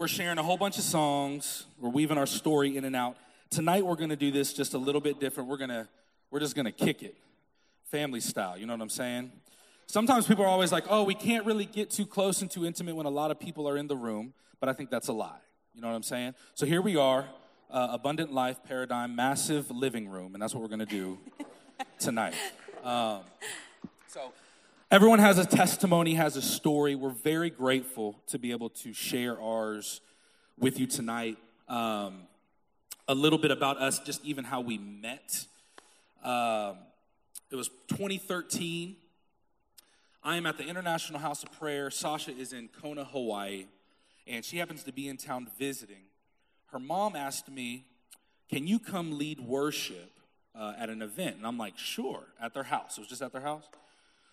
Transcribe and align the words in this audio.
we're 0.00 0.08
sharing 0.08 0.38
a 0.38 0.42
whole 0.42 0.56
bunch 0.56 0.78
of 0.78 0.82
songs, 0.82 1.66
we're 1.78 1.90
weaving 1.90 2.16
our 2.16 2.24
story 2.24 2.74
in 2.74 2.86
and 2.86 2.96
out. 2.96 3.18
Tonight 3.50 3.84
we're 3.84 3.96
going 3.96 4.08
to 4.08 4.16
do 4.16 4.30
this 4.30 4.54
just 4.54 4.72
a 4.72 4.78
little 4.78 5.02
bit 5.02 5.20
different. 5.20 5.46
We're 5.46 5.58
going 5.58 5.68
to 5.68 5.86
we're 6.30 6.40
just 6.40 6.54
going 6.54 6.64
to 6.64 6.72
kick 6.72 7.02
it. 7.02 7.18
Family 7.90 8.20
style, 8.20 8.56
you 8.56 8.64
know 8.64 8.72
what 8.72 8.80
I'm 8.80 8.88
saying? 8.88 9.30
Sometimes 9.86 10.26
people 10.26 10.42
are 10.42 10.48
always 10.48 10.72
like, 10.72 10.84
"Oh, 10.88 11.02
we 11.02 11.12
can't 11.12 11.44
really 11.44 11.66
get 11.66 11.90
too 11.90 12.06
close 12.06 12.40
and 12.40 12.50
too 12.50 12.64
intimate 12.64 12.96
when 12.96 13.04
a 13.04 13.10
lot 13.10 13.30
of 13.30 13.38
people 13.38 13.68
are 13.68 13.76
in 13.76 13.88
the 13.88 13.96
room," 13.96 14.32
but 14.58 14.70
I 14.70 14.72
think 14.72 14.88
that's 14.88 15.08
a 15.08 15.12
lie. 15.12 15.36
You 15.74 15.82
know 15.82 15.88
what 15.88 15.96
I'm 15.96 16.02
saying? 16.02 16.34
So 16.54 16.64
here 16.64 16.80
we 16.80 16.96
are, 16.96 17.26
uh, 17.70 17.88
abundant 17.90 18.32
life 18.32 18.56
paradigm, 18.64 19.14
massive 19.14 19.70
living 19.70 20.08
room, 20.08 20.32
and 20.32 20.40
that's 20.40 20.54
what 20.54 20.62
we're 20.62 20.68
going 20.68 20.78
to 20.78 20.86
do 20.86 21.18
tonight. 21.98 22.34
Um, 22.82 23.20
so 24.06 24.32
everyone 24.90 25.20
has 25.20 25.38
a 25.38 25.44
testimony, 25.44 26.14
has 26.14 26.36
a 26.36 26.42
story. 26.42 26.96
We're 26.96 27.10
very 27.10 27.48
grateful 27.48 28.16
to 28.26 28.38
be 28.38 28.50
able 28.50 28.70
to 28.70 28.92
share 28.92 29.40
ours 29.40 30.00
with 30.58 30.80
you 30.80 30.86
tonight. 30.88 31.38
Um, 31.68 32.22
a 33.06 33.14
little 33.14 33.38
bit 33.38 33.52
about 33.52 33.78
us, 33.78 34.00
just 34.00 34.24
even 34.24 34.44
how 34.44 34.60
we 34.60 34.78
met. 34.78 35.46
Um, 36.24 36.78
it 37.50 37.56
was 37.56 37.68
2013. 37.88 38.96
I 40.24 40.36
am 40.36 40.44
at 40.44 40.58
the 40.58 40.64
International 40.64 41.20
House 41.20 41.44
of 41.44 41.52
Prayer. 41.52 41.90
Sasha 41.90 42.36
is 42.36 42.52
in 42.52 42.68
Kona, 42.68 43.04
Hawaii, 43.04 43.66
and 44.26 44.44
she 44.44 44.58
happens 44.58 44.82
to 44.84 44.92
be 44.92 45.08
in 45.08 45.16
town 45.16 45.46
visiting. 45.56 46.02
Her 46.72 46.80
mom 46.80 47.14
asked 47.14 47.48
me, 47.48 47.84
Can 48.50 48.66
you 48.66 48.80
come 48.80 49.16
lead 49.18 49.40
worship 49.40 50.10
uh, 50.54 50.74
at 50.76 50.90
an 50.90 51.00
event? 51.00 51.36
And 51.36 51.46
I'm 51.46 51.58
like, 51.58 51.78
Sure, 51.78 52.24
at 52.40 52.54
their 52.54 52.64
house. 52.64 52.98
It 52.98 53.02
was 53.02 53.08
just 53.08 53.22
at 53.22 53.32
their 53.32 53.40
house. 53.40 53.64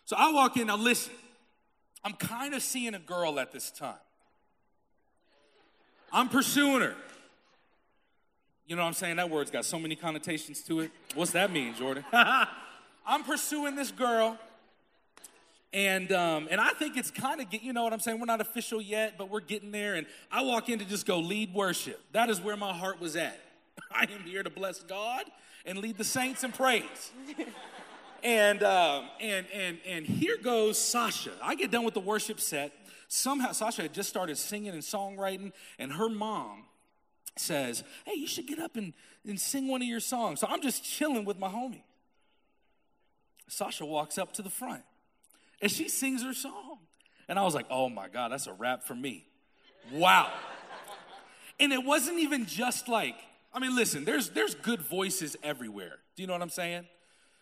So 0.08 0.16
I 0.18 0.32
walk 0.32 0.56
in, 0.56 0.68
now 0.68 0.78
listen, 0.78 1.12
I'm 2.02 2.14
kind 2.14 2.54
of 2.54 2.64
seeing 2.64 2.94
a 2.94 3.00
girl 3.00 3.42
at 3.42 3.52
this 3.52 3.70
time. 3.72 3.94
I'm 6.14 6.30
pursuing 6.30 6.80
her. 6.80 6.96
You 8.68 8.78
know 8.78 8.84
what 8.84 8.88
I'm 8.88 8.94
saying? 8.94 9.18
That 9.18 9.30
word's 9.30 9.52
got 9.52 9.66
so 9.66 9.78
many 9.78 9.98
connotations 9.98 10.62
to 10.62 10.80
it. 10.80 10.92
What's 11.14 11.32
that 11.32 11.52
mean, 11.52 11.76
Jordan? 11.76 12.06
I'm 12.14 13.26
pursuing 13.26 13.76
this 13.76 13.92
girl. 13.92 14.40
And 15.74 16.10
um, 16.14 16.48
and 16.50 16.62
I 16.62 16.70
think 16.70 16.96
it's 16.96 17.12
kind 17.12 17.42
of 17.42 17.48
you 17.54 17.74
know 17.74 17.84
what 17.84 17.92
I'm 17.92 18.00
saying. 18.00 18.18
We're 18.18 18.28
not 18.28 18.40
official 18.40 18.82
yet, 18.82 19.16
but 19.18 19.30
we're 19.30 19.42
getting 19.42 19.72
there. 19.72 19.96
And 19.96 20.08
I 20.32 20.42
walk 20.42 20.70
in 20.70 20.80
to 20.80 20.86
just 20.86 21.06
go 21.06 21.20
lead 21.20 21.54
worship. 21.54 22.02
That 22.14 22.30
is 22.30 22.40
where 22.40 22.56
my 22.56 22.72
heart 22.72 23.02
was 23.02 23.18
at. 23.18 23.38
I 23.92 24.04
am 24.04 24.24
here 24.24 24.42
to 24.42 24.50
bless 24.50 24.82
God 24.84 25.26
and 25.66 25.80
lead 25.80 25.98
the 25.98 26.06
saints 26.06 26.46
in 26.46 26.54
praise. 26.54 27.12
And 28.24 28.64
um, 28.64 29.10
and 29.20 29.46
and 29.54 29.78
and 29.86 30.06
here 30.06 30.38
goes 30.38 30.78
Sasha. 30.78 31.32
I 31.42 31.56
get 31.56 31.72
done 31.72 31.84
with 31.84 31.94
the 31.94 32.00
worship 32.00 32.40
set. 32.40 32.74
Somehow 33.08 33.54
Sasha 33.54 33.84
had 33.84 33.94
just 33.94 34.10
started 34.10 34.38
singing 34.38 34.74
and 34.74 34.82
songwriting, 34.82 35.54
and 35.80 35.94
her 35.94 36.10
mom 36.10 36.66
says, 37.40 37.84
Hey, 38.06 38.14
you 38.16 38.28
should 38.28 38.48
get 38.48 38.60
up 38.60 38.76
and, 38.76 38.94
and 39.26 39.40
sing 39.40 39.68
one 39.68 39.82
of 39.82 39.88
your 39.88 40.00
songs. 40.00 40.40
So 40.40 40.48
I'm 40.48 40.62
just 40.62 40.84
chilling 40.84 41.26
with 41.26 41.40
my 41.40 41.50
homie. 41.50 41.84
Sasha 43.48 43.86
walks 43.86 44.18
up 44.18 44.34
to 44.34 44.42
the 44.42 44.50
front 44.50 44.84
and 45.62 45.72
she 45.72 45.88
sings 45.90 46.24
her 46.24 46.34
song. 46.34 46.80
And 47.30 47.38
I 47.40 47.44
was 47.44 47.56
like, 47.56 47.66
Oh 47.70 47.90
my 47.90 48.08
God, 48.08 48.32
that's 48.32 48.48
a 48.48 48.54
rap 48.54 48.84
for 48.84 48.96
me. 48.96 49.28
Wow. 49.92 50.32
and 51.60 51.72
it 51.72 51.84
wasn't 51.84 52.20
even 52.20 52.46
just 52.46 52.88
like, 52.88 53.16
I 53.54 53.60
mean, 53.60 53.76
listen, 53.76 54.06
there's, 54.06 54.30
there's 54.30 54.54
good 54.54 54.82
voices 54.82 55.36
everywhere. 55.42 56.00
Do 56.16 56.24
you 56.24 56.28
know 56.28 56.34
what 56.34 56.42
I'm 56.42 56.50
saying? 56.50 56.86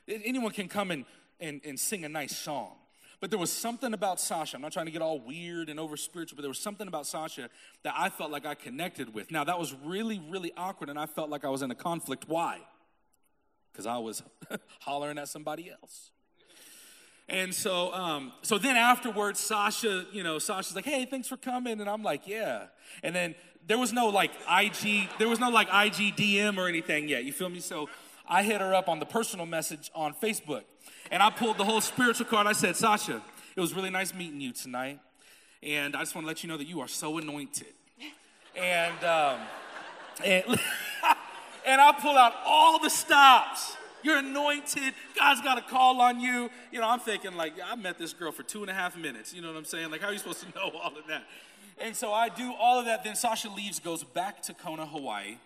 Anyone 0.07 0.51
can 0.51 0.67
come 0.67 0.91
and, 0.91 1.05
and, 1.39 1.61
and 1.65 1.79
sing 1.79 2.05
a 2.05 2.09
nice 2.09 2.35
song. 2.35 2.73
But 3.21 3.29
there 3.29 3.39
was 3.39 3.51
something 3.51 3.93
about 3.93 4.19
Sasha. 4.19 4.57
I'm 4.57 4.61
not 4.61 4.73
trying 4.73 4.85
to 4.85 4.91
get 4.91 5.01
all 5.01 5.19
weird 5.19 5.69
and 5.69 5.79
over 5.79 5.97
spiritual, 5.97 6.35
but 6.35 6.41
there 6.41 6.49
was 6.49 6.59
something 6.59 6.87
about 6.87 7.07
Sasha 7.07 7.49
that 7.83 7.93
I 7.97 8.09
felt 8.09 8.29
like 8.29 8.45
I 8.45 8.55
connected 8.55 9.13
with. 9.13 9.31
Now, 9.31 9.43
that 9.45 9.57
was 9.57 9.73
really, 9.83 10.21
really 10.29 10.51
awkward, 10.57 10.89
and 10.89 10.99
I 10.99 11.05
felt 11.05 11.29
like 11.29 11.45
I 11.45 11.49
was 11.49 11.61
in 11.61 11.71
a 11.71 11.75
conflict. 11.75 12.25
Why? 12.27 12.59
Because 13.71 13.85
I 13.85 13.97
was 13.97 14.21
hollering 14.81 15.17
at 15.17 15.29
somebody 15.29 15.71
else. 15.71 16.11
And 17.27 17.53
so, 17.53 17.91
um, 17.93 18.33
so 18.43 18.57
then 18.57 18.75
afterwards, 18.75 19.39
Sasha, 19.39 20.05
you 20.11 20.21
know, 20.21 20.37
Sasha's 20.37 20.75
like, 20.75 20.85
"Hey, 20.85 21.05
thanks 21.05 21.27
for 21.27 21.37
coming," 21.37 21.81
and 21.81 21.89
I'm 21.89 22.03
like, 22.03 22.27
"Yeah." 22.27 22.67
And 23.01 23.15
then 23.15 23.33
there 23.65 23.79
was 23.79 23.91
no 23.91 24.09
like 24.09 24.31
IG, 24.47 25.09
there 25.17 25.27
was 25.27 25.39
no 25.39 25.49
like 25.49 25.67
IG 25.67 26.15
DM 26.15 26.57
or 26.57 26.67
anything 26.67 27.09
yet. 27.09 27.23
You 27.23 27.33
feel 27.33 27.49
me? 27.49 27.59
So 27.59 27.89
I 28.27 28.43
hit 28.43 28.61
her 28.61 28.73
up 28.73 28.89
on 28.89 28.99
the 28.99 29.05
personal 29.05 29.45
message 29.45 29.91
on 29.93 30.13
Facebook. 30.13 30.63
And 31.11 31.21
I 31.21 31.29
pulled 31.29 31.57
the 31.57 31.65
whole 31.65 31.81
spiritual 31.81 32.25
card. 32.25 32.47
I 32.47 32.53
said, 32.53 32.75
Sasha, 32.75 33.21
it 33.55 33.61
was 33.61 33.73
really 33.73 33.89
nice 33.89 34.13
meeting 34.13 34.41
you 34.41 34.51
tonight. 34.51 34.99
And 35.61 35.95
I 35.95 35.99
just 35.99 36.15
want 36.15 36.25
to 36.25 36.27
let 36.27 36.43
you 36.43 36.49
know 36.49 36.57
that 36.57 36.67
you 36.67 36.81
are 36.81 36.87
so 36.87 37.17
anointed. 37.17 37.73
And, 38.55 39.03
um, 39.03 39.39
and, 40.23 40.45
and 41.65 41.81
I 41.81 41.91
pull 41.99 42.17
out 42.17 42.33
all 42.45 42.79
the 42.79 42.89
stops. 42.89 43.75
You're 44.03 44.17
anointed. 44.17 44.93
God's 45.17 45.41
got 45.41 45.57
a 45.57 45.61
call 45.61 45.99
on 46.01 46.19
you. 46.19 46.49
You 46.71 46.79
know, 46.79 46.87
I'm 46.87 46.99
thinking, 46.99 47.35
like, 47.35 47.53
I 47.63 47.75
met 47.75 47.97
this 47.97 48.13
girl 48.13 48.31
for 48.31 48.43
two 48.43 48.61
and 48.61 48.69
a 48.69 48.73
half 48.73 48.95
minutes. 48.95 49.33
You 49.33 49.41
know 49.41 49.47
what 49.47 49.57
I'm 49.57 49.65
saying? 49.65 49.89
Like, 49.89 50.01
how 50.01 50.07
are 50.07 50.13
you 50.13 50.19
supposed 50.19 50.41
to 50.41 50.47
know 50.55 50.71
all 50.77 50.95
of 50.95 51.07
that? 51.07 51.23
And 51.79 51.95
so 51.95 52.13
I 52.13 52.29
do 52.29 52.53
all 52.53 52.79
of 52.79 52.85
that. 52.85 53.03
Then 53.03 53.15
Sasha 53.15 53.49
leaves, 53.49 53.79
goes 53.79 54.03
back 54.03 54.41
to 54.43 54.53
Kona, 54.53 54.85
Hawaii 54.85 55.37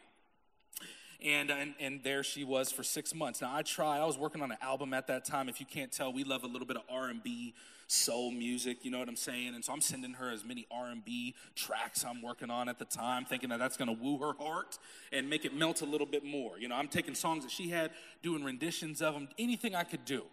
and, 1.23 1.49
and, 1.49 1.73
and 1.79 2.01
there 2.03 2.23
she 2.23 2.43
was 2.43 2.71
for 2.71 2.83
six 2.83 3.13
months. 3.13 3.41
Now 3.41 3.53
I 3.53 3.61
try. 3.61 3.97
I 3.97 4.05
was 4.05 4.17
working 4.17 4.41
on 4.41 4.51
an 4.51 4.57
album 4.61 4.93
at 4.93 5.07
that 5.07 5.25
time. 5.25 5.49
If 5.49 5.59
you 5.59 5.65
can't 5.65 5.91
tell, 5.91 6.13
we 6.13 6.23
love 6.23 6.43
a 6.43 6.47
little 6.47 6.67
bit 6.67 6.77
of 6.77 6.83
R 6.89 7.09
and 7.09 7.21
B, 7.21 7.53
soul 7.87 8.31
music. 8.31 8.85
You 8.85 8.91
know 8.91 8.99
what 8.99 9.09
I'm 9.09 9.17
saying? 9.17 9.53
And 9.53 9.63
so 9.63 9.73
I'm 9.73 9.81
sending 9.81 10.13
her 10.13 10.31
as 10.31 10.45
many 10.45 10.65
R 10.71 10.87
and 10.87 11.03
B 11.03 11.35
tracks 11.55 12.05
I'm 12.05 12.21
working 12.21 12.49
on 12.49 12.69
at 12.69 12.79
the 12.79 12.85
time, 12.85 13.25
thinking 13.25 13.49
that 13.49 13.59
that's 13.59 13.75
going 13.75 13.93
to 13.93 14.01
woo 14.01 14.17
her 14.19 14.33
heart 14.39 14.79
and 15.11 15.29
make 15.29 15.43
it 15.43 15.53
melt 15.53 15.81
a 15.81 15.85
little 15.85 16.07
bit 16.07 16.23
more. 16.23 16.57
You 16.57 16.69
know, 16.69 16.75
I'm 16.75 16.87
taking 16.87 17.15
songs 17.15 17.43
that 17.43 17.51
she 17.51 17.69
had, 17.69 17.91
doing 18.23 18.43
renditions 18.43 19.01
of 19.01 19.13
them, 19.13 19.27
anything 19.37 19.75
I 19.75 19.83
could 19.83 20.05
do. 20.05 20.23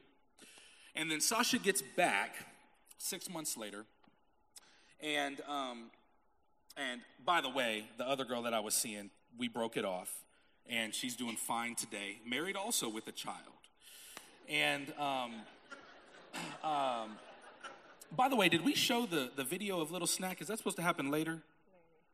And 0.95 1.11
then 1.11 1.21
Sasha 1.21 1.59
gets 1.59 1.83
back 1.97 2.37
six 2.97 3.29
months 3.29 3.57
later, 3.57 3.85
and 5.01 5.41
um, 5.47 5.91
and 6.77 7.03
by 7.23 7.43
the 7.43 7.51
way, 7.51 7.85
the 7.99 8.09
other 8.09 8.25
girl 8.25 8.43
that 8.43 8.55
I 8.55 8.61
was 8.61 8.75
seeing, 8.75 9.11
we 9.37 9.49
broke 9.49 9.77
it 9.77 9.85
off 9.85 10.26
and 10.71 10.95
she's 10.95 11.17
doing 11.17 11.37
fine 11.37 11.75
today. 11.75 12.19
Married 12.27 12.57
also 12.57 12.89
with 12.89 13.07
a 13.09 13.13
child. 13.13 13.37
And 14.49 14.93
um, 14.99 15.33
um, 16.65 17.17
by 18.15 18.29
the 18.29 18.37
way, 18.37 18.49
did 18.49 18.65
we 18.65 18.75
show 18.75 19.07
the, 19.07 19.31
the 19.35 19.45
video 19.45 19.81
of 19.81 19.91
Little 19.91 20.07
Snack? 20.07 20.41
Is 20.41 20.49
that 20.49 20.59
supposed 20.59 20.77
to 20.77 20.83
happen 20.83 21.11
later? 21.11 21.43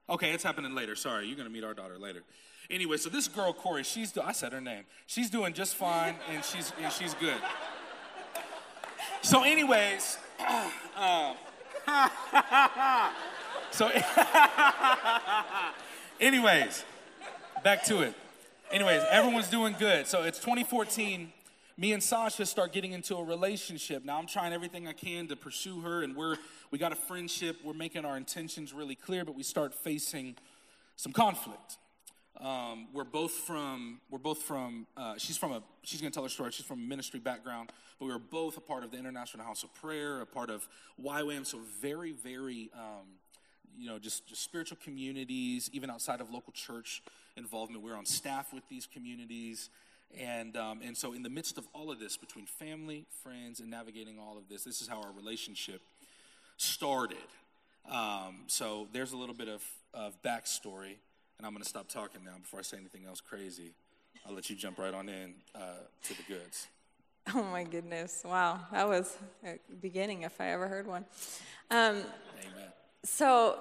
Okay, 0.09 0.33
it's 0.33 0.43
happening 0.43 0.75
later. 0.75 0.97
Sorry, 0.97 1.27
you're 1.27 1.37
gonna 1.37 1.51
meet 1.51 1.65
our 1.65 1.75
daughter 1.75 1.99
later. 1.99 2.23
Anyway, 2.71 2.97
so 2.97 3.11
this 3.11 3.29
girl 3.29 3.53
Corey, 3.53 3.83
she's 3.83 4.17
I 4.19 4.33
said 4.33 4.53
her 4.53 4.61
name. 4.61 4.85
She's 5.07 5.31
doing 5.31 5.53
just 5.53 5.75
fine, 5.77 6.17
and 6.31 6.45
she's 6.45 6.73
and 6.83 6.93
she's 6.93 7.15
good. 7.15 7.41
So, 9.23 9.45
anyways, 9.45 10.19
uh, 10.97 11.35
so 13.71 13.89
anyways, 16.21 16.85
back 17.63 17.85
to 17.85 18.03
it. 18.03 18.15
Anyways, 18.73 19.03
everyone's 19.11 19.51
doing 19.51 19.77
good. 19.79 20.07
So 20.07 20.23
it's 20.23 20.39
2014. 20.39 21.31
Me 21.77 21.93
and 21.93 22.03
Sasha 22.03 22.47
start 22.47 22.73
getting 22.73 22.93
into 22.93 23.17
a 23.17 23.23
relationship. 23.23 24.03
Now 24.03 24.19
I'm 24.19 24.27
trying 24.27 24.55
everything 24.55 24.89
I 24.89 24.95
can 24.95 25.29
to 25.29 25.37
pursue 25.37 25.83
her, 25.83 26.03
and 26.03 26.17
we're 26.17 26.37
we 26.71 26.79
got 26.79 26.91
a 26.91 26.97
friendship. 26.97 27.59
We're 27.63 27.75
making 27.75 28.07
our 28.07 28.17
intentions 28.17 28.73
really 28.73 28.95
clear, 28.95 29.27
but 29.27 29.35
we 29.35 29.43
start 29.43 29.75
facing 29.75 30.37
some 30.97 31.13
conflict. 31.13 31.77
Um, 32.41 32.89
we're 32.95 33.05
both 33.05 33.33
from 33.33 34.01
we're 34.09 34.19
both 34.19 34.39
from 34.39 34.87
uh, 34.97 35.17
she's 35.19 35.37
from 35.37 35.53
a 35.53 35.63
she's 35.83 36.01
gonna 36.01 36.11
tell 36.11 36.23
her 36.23 36.31
story 36.31 36.51
she's 36.51 36.65
from 36.65 36.79
a 36.79 36.87
ministry 36.87 37.21
background 37.21 37.71
but 37.99 38.07
we 38.07 38.13
were 38.13 38.19
both 38.19 38.57
a 38.57 38.61
part 38.61 38.85
of 38.85 38.91
the 38.91 38.97
international 38.97 39.45
house 39.45 39.63
of 39.63 39.73
prayer 39.75 40.23
a 40.23 40.27
part 40.27 40.49
of 40.49 40.67
ywam 41.01 41.47
so 41.47 41.61
very 41.81 42.11
very 42.11 42.71
um, 42.75 43.07
you 43.79 43.89
know 43.89 43.99
just, 43.99 44.27
just 44.27 44.43
spiritual 44.43 44.79
communities 44.83 45.71
even 45.73 45.91
outside 45.91 46.21
of 46.21 46.31
local 46.31 46.53
church 46.53 47.03
involvement. 47.37 47.83
We're 47.83 47.97
on 47.97 48.07
staff 48.07 48.53
with 48.53 48.69
these 48.69 48.87
communities. 48.87 49.71
And, 50.21 50.59
um, 50.59 50.81
and 50.85 50.95
so, 50.95 51.15
in 51.15 51.23
the 51.23 51.31
midst 51.31 51.57
of 51.57 51.67
all 51.75 51.91
of 51.91 51.99
this, 51.99 52.19
between 52.19 52.45
family, 52.45 53.07
friends, 53.23 53.61
and 53.61 53.71
navigating 53.71 54.19
all 54.19 54.37
of 54.37 54.47
this, 54.47 54.63
this 54.63 54.83
is 54.83 54.89
how 54.89 55.01
our 55.01 55.11
relationship 55.11 55.81
started. 56.59 57.17
Um, 57.91 58.41
so, 58.47 58.89
there's 58.93 59.13
a 59.13 59.17
little 59.17 59.35
bit 59.35 59.49
of, 59.49 59.63
of 59.95 60.21
backstory. 60.23 60.97
And 61.39 61.43
and 61.43 61.49
I'm 61.49 61.55
going 61.55 61.65
to 61.65 61.69
stop 61.69 61.89
talking 61.89 62.23
now 62.25 62.37
before 62.41 62.61
I 62.61 62.63
say 62.63 62.77
anything 62.77 63.05
else 63.05 63.21
crazy. 63.21 63.73
I'll 64.25 64.33
let 64.33 64.49
you 64.49 64.55
jump 64.55 64.79
right 64.79 64.95
on 64.95 65.09
in 65.09 65.35
uh, 65.57 65.59
to 66.05 66.17
the 66.17 66.23
goods. 66.23 66.69
Oh 67.35 67.43
my 67.43 67.65
goodness! 67.65 68.23
Wow, 68.25 68.61
that 68.71 68.89
was 68.89 69.17
a 69.45 69.59
beginning 69.81 70.23
if 70.23 70.41
I 70.41 70.51
ever 70.51 70.69
heard 70.69 70.87
one. 70.87 71.05
Um, 71.71 72.03
Amen. 72.39 72.73
So, 73.05 73.59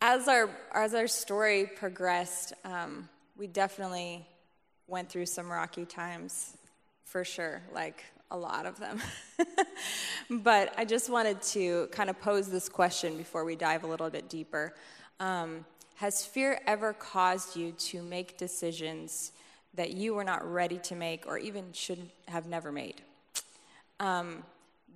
as 0.00 0.28
our 0.28 0.50
as 0.72 0.94
our 0.94 1.06
story 1.06 1.70
progressed, 1.76 2.52
um, 2.64 3.08
we 3.36 3.46
definitely 3.46 4.26
went 4.86 5.08
through 5.08 5.26
some 5.26 5.50
rocky 5.50 5.86
times, 5.86 6.56
for 7.04 7.24
sure. 7.24 7.62
Like 7.72 8.04
a 8.30 8.36
lot 8.36 8.66
of 8.66 8.78
them. 8.78 9.00
but 10.30 10.74
I 10.76 10.84
just 10.84 11.08
wanted 11.08 11.40
to 11.42 11.88
kind 11.92 12.10
of 12.10 12.20
pose 12.20 12.48
this 12.48 12.68
question 12.68 13.16
before 13.16 13.44
we 13.44 13.56
dive 13.56 13.84
a 13.84 13.86
little 13.86 14.10
bit 14.10 14.28
deeper. 14.28 14.74
Um, 15.20 15.64
has 15.96 16.26
fear 16.26 16.60
ever 16.66 16.92
caused 16.92 17.56
you 17.56 17.72
to 17.72 18.02
make 18.02 18.36
decisions 18.36 19.32
that 19.74 19.92
you 19.92 20.14
were 20.14 20.24
not 20.24 20.44
ready 20.44 20.78
to 20.78 20.96
make 20.96 21.26
or 21.26 21.38
even 21.38 21.72
should 21.72 22.10
have 22.28 22.46
never 22.46 22.72
made? 22.72 23.02
Um, 24.00 24.42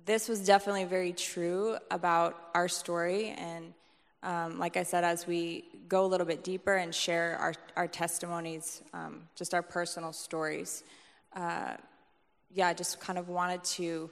this 0.05 0.27
was 0.27 0.45
definitely 0.45 0.85
very 0.85 1.13
true 1.13 1.77
about 1.91 2.49
our 2.53 2.67
story. 2.67 3.35
And 3.37 3.73
um, 4.23 4.59
like 4.59 4.77
I 4.77 4.83
said, 4.83 5.03
as 5.03 5.25
we 5.27 5.65
go 5.87 6.05
a 6.05 6.07
little 6.07 6.25
bit 6.25 6.43
deeper 6.43 6.75
and 6.75 6.93
share 6.93 7.37
our, 7.39 7.53
our 7.75 7.87
testimonies, 7.87 8.81
um, 8.93 9.21
just 9.35 9.53
our 9.53 9.61
personal 9.61 10.13
stories, 10.13 10.83
uh, 11.35 11.73
yeah, 12.53 12.67
I 12.67 12.73
just 12.73 12.99
kind 12.99 13.19
of 13.19 13.29
wanted 13.29 13.63
to 13.63 14.09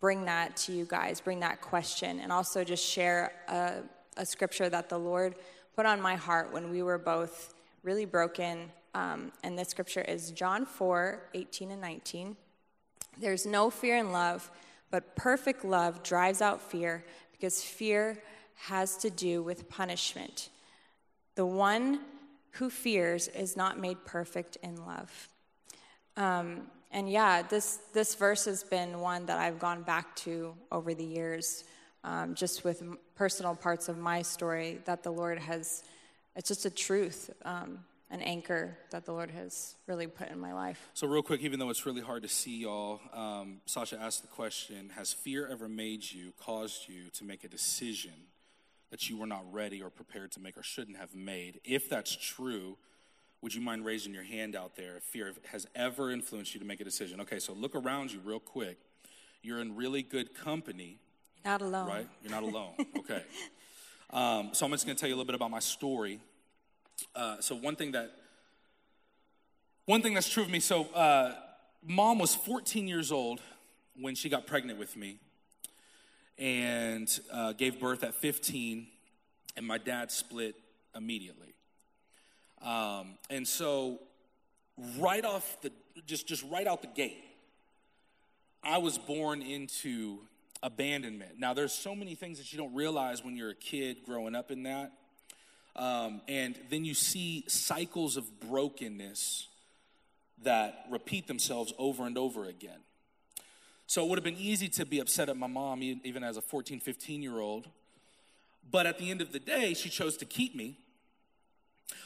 bring 0.00 0.24
that 0.26 0.56
to 0.56 0.72
you 0.72 0.84
guys, 0.84 1.20
bring 1.20 1.40
that 1.40 1.60
question, 1.60 2.20
and 2.20 2.30
also 2.30 2.64
just 2.64 2.84
share 2.84 3.32
a, 3.48 3.74
a 4.16 4.26
scripture 4.26 4.68
that 4.68 4.88
the 4.88 4.98
Lord 4.98 5.36
put 5.74 5.86
on 5.86 6.00
my 6.00 6.16
heart 6.16 6.52
when 6.52 6.70
we 6.70 6.82
were 6.82 6.98
both 6.98 7.54
really 7.82 8.04
broken. 8.04 8.70
Um, 8.94 9.32
and 9.42 9.58
this 9.58 9.68
scripture 9.68 10.00
is 10.02 10.30
John 10.30 10.66
4 10.66 11.22
18 11.34 11.70
and 11.70 11.80
19. 11.80 12.36
There's 13.20 13.46
no 13.46 13.70
fear 13.70 13.96
in 13.96 14.12
love, 14.12 14.50
but 14.90 15.16
perfect 15.16 15.64
love 15.64 16.02
drives 16.02 16.40
out 16.40 16.60
fear 16.60 17.04
because 17.32 17.62
fear 17.62 18.18
has 18.54 18.96
to 18.98 19.10
do 19.10 19.42
with 19.42 19.68
punishment. 19.68 20.48
The 21.36 21.46
one 21.46 22.00
who 22.52 22.70
fears 22.70 23.28
is 23.28 23.56
not 23.56 23.78
made 23.78 24.04
perfect 24.04 24.56
in 24.62 24.84
love. 24.84 25.28
Um, 26.16 26.62
and 26.90 27.08
yeah, 27.08 27.42
this, 27.42 27.78
this 27.92 28.14
verse 28.14 28.46
has 28.46 28.64
been 28.64 29.00
one 29.00 29.26
that 29.26 29.38
I've 29.38 29.58
gone 29.58 29.82
back 29.82 30.16
to 30.16 30.54
over 30.72 30.94
the 30.94 31.04
years, 31.04 31.64
um, 32.02 32.34
just 32.34 32.64
with 32.64 32.82
personal 33.14 33.54
parts 33.54 33.88
of 33.88 33.98
my 33.98 34.22
story 34.22 34.80
that 34.86 35.02
the 35.02 35.12
Lord 35.12 35.38
has, 35.38 35.84
it's 36.34 36.48
just 36.48 36.64
a 36.64 36.70
truth, 36.70 37.30
um, 37.44 37.80
an 38.10 38.22
anchor 38.22 38.78
that 38.90 39.04
the 39.04 39.12
Lord 39.12 39.30
has 39.30 39.76
really 39.86 40.06
put 40.06 40.28
in 40.28 40.38
my 40.38 40.54
life. 40.54 40.88
So, 40.94 41.06
real 41.06 41.22
quick, 41.22 41.42
even 41.42 41.58
though 41.58 41.70
it's 41.70 41.84
really 41.84 42.00
hard 42.00 42.22
to 42.22 42.28
see 42.28 42.58
y'all, 42.58 43.00
um, 43.12 43.60
Sasha 43.66 44.00
asked 44.00 44.22
the 44.22 44.28
question 44.28 44.90
Has 44.96 45.12
fear 45.12 45.46
ever 45.46 45.68
made 45.68 46.10
you, 46.10 46.32
caused 46.40 46.88
you 46.88 47.10
to 47.14 47.24
make 47.24 47.44
a 47.44 47.48
decision 47.48 48.12
that 48.90 49.10
you 49.10 49.18
were 49.18 49.26
not 49.26 49.44
ready 49.52 49.82
or 49.82 49.90
prepared 49.90 50.32
to 50.32 50.40
make 50.40 50.56
or 50.56 50.62
shouldn't 50.62 50.96
have 50.96 51.14
made? 51.14 51.60
If 51.64 51.90
that's 51.90 52.16
true, 52.16 52.78
would 53.42 53.54
you 53.54 53.60
mind 53.60 53.84
raising 53.84 54.14
your 54.14 54.24
hand 54.24 54.56
out 54.56 54.74
there 54.74 54.96
if 54.96 55.02
fear 55.02 55.32
has 55.52 55.66
ever 55.74 56.10
influenced 56.10 56.54
you 56.54 56.60
to 56.60 56.66
make 56.66 56.80
a 56.80 56.84
decision? 56.84 57.20
Okay, 57.20 57.38
so 57.38 57.52
look 57.52 57.74
around 57.74 58.12
you 58.12 58.20
real 58.24 58.40
quick. 58.40 58.78
You're 59.42 59.60
in 59.60 59.76
really 59.76 60.02
good 60.02 60.34
company. 60.34 60.98
Not 61.44 61.62
alone. 61.62 61.88
Right? 61.88 62.08
You're 62.22 62.32
not 62.32 62.42
alone. 62.42 62.72
Okay. 62.98 63.22
Um, 64.10 64.54
so 64.54 64.64
I'm 64.64 64.72
just 64.72 64.86
going 64.86 64.96
to 64.96 65.00
tell 65.00 65.06
you 65.10 65.14
a 65.14 65.18
little 65.18 65.26
bit 65.26 65.34
about 65.34 65.50
my 65.50 65.58
story. 65.58 66.18
Uh, 67.14 67.40
so 67.40 67.54
one 67.54 67.76
thing 67.76 67.92
that 67.92 68.12
one 69.86 70.02
thing 70.02 70.14
that's 70.14 70.28
true 70.28 70.42
of 70.42 70.50
me. 70.50 70.60
So 70.60 70.84
uh, 70.94 71.34
mom 71.86 72.18
was 72.18 72.34
14 72.34 72.86
years 72.86 73.10
old 73.10 73.40
when 73.98 74.14
she 74.14 74.28
got 74.28 74.46
pregnant 74.46 74.78
with 74.78 74.96
me, 74.96 75.18
and 76.36 77.08
uh, 77.32 77.52
gave 77.52 77.80
birth 77.80 78.04
at 78.04 78.14
15, 78.14 78.86
and 79.56 79.66
my 79.66 79.78
dad 79.78 80.12
split 80.12 80.54
immediately. 80.94 81.54
Um, 82.62 83.18
and 83.30 83.46
so, 83.46 84.00
right 84.98 85.24
off 85.24 85.58
the 85.62 85.72
just 86.06 86.26
just 86.26 86.44
right 86.50 86.66
out 86.66 86.82
the 86.82 86.88
gate, 86.88 87.24
I 88.62 88.78
was 88.78 88.98
born 88.98 89.42
into 89.42 90.18
abandonment. 90.62 91.38
Now, 91.38 91.54
there's 91.54 91.72
so 91.72 91.94
many 91.94 92.14
things 92.14 92.38
that 92.38 92.52
you 92.52 92.58
don't 92.58 92.74
realize 92.74 93.24
when 93.24 93.36
you're 93.36 93.50
a 93.50 93.54
kid 93.54 93.98
growing 94.04 94.34
up 94.34 94.50
in 94.50 94.64
that, 94.64 94.92
um, 95.78 96.20
and 96.28 96.58
then 96.70 96.84
you 96.84 96.94
see 96.94 97.44
cycles 97.48 98.16
of 98.16 98.40
brokenness 98.40 99.48
that 100.42 100.84
repeat 100.90 101.26
themselves 101.26 101.72
over 101.78 102.06
and 102.06 102.18
over 102.18 102.44
again. 102.44 102.80
So 103.86 104.04
it 104.04 104.08
would 104.08 104.18
have 104.18 104.24
been 104.24 104.36
easy 104.36 104.68
to 104.70 104.84
be 104.84 104.98
upset 104.98 105.28
at 105.28 105.36
my 105.36 105.46
mom, 105.46 105.82
even 105.82 106.22
as 106.22 106.36
a 106.36 106.42
14, 106.42 106.80
15 106.80 107.22
year 107.22 107.40
old. 107.40 107.68
But 108.70 108.86
at 108.86 108.98
the 108.98 109.10
end 109.10 109.22
of 109.22 109.32
the 109.32 109.38
day, 109.38 109.72
she 109.72 109.88
chose 109.88 110.16
to 110.18 110.26
keep 110.26 110.54
me 110.54 110.76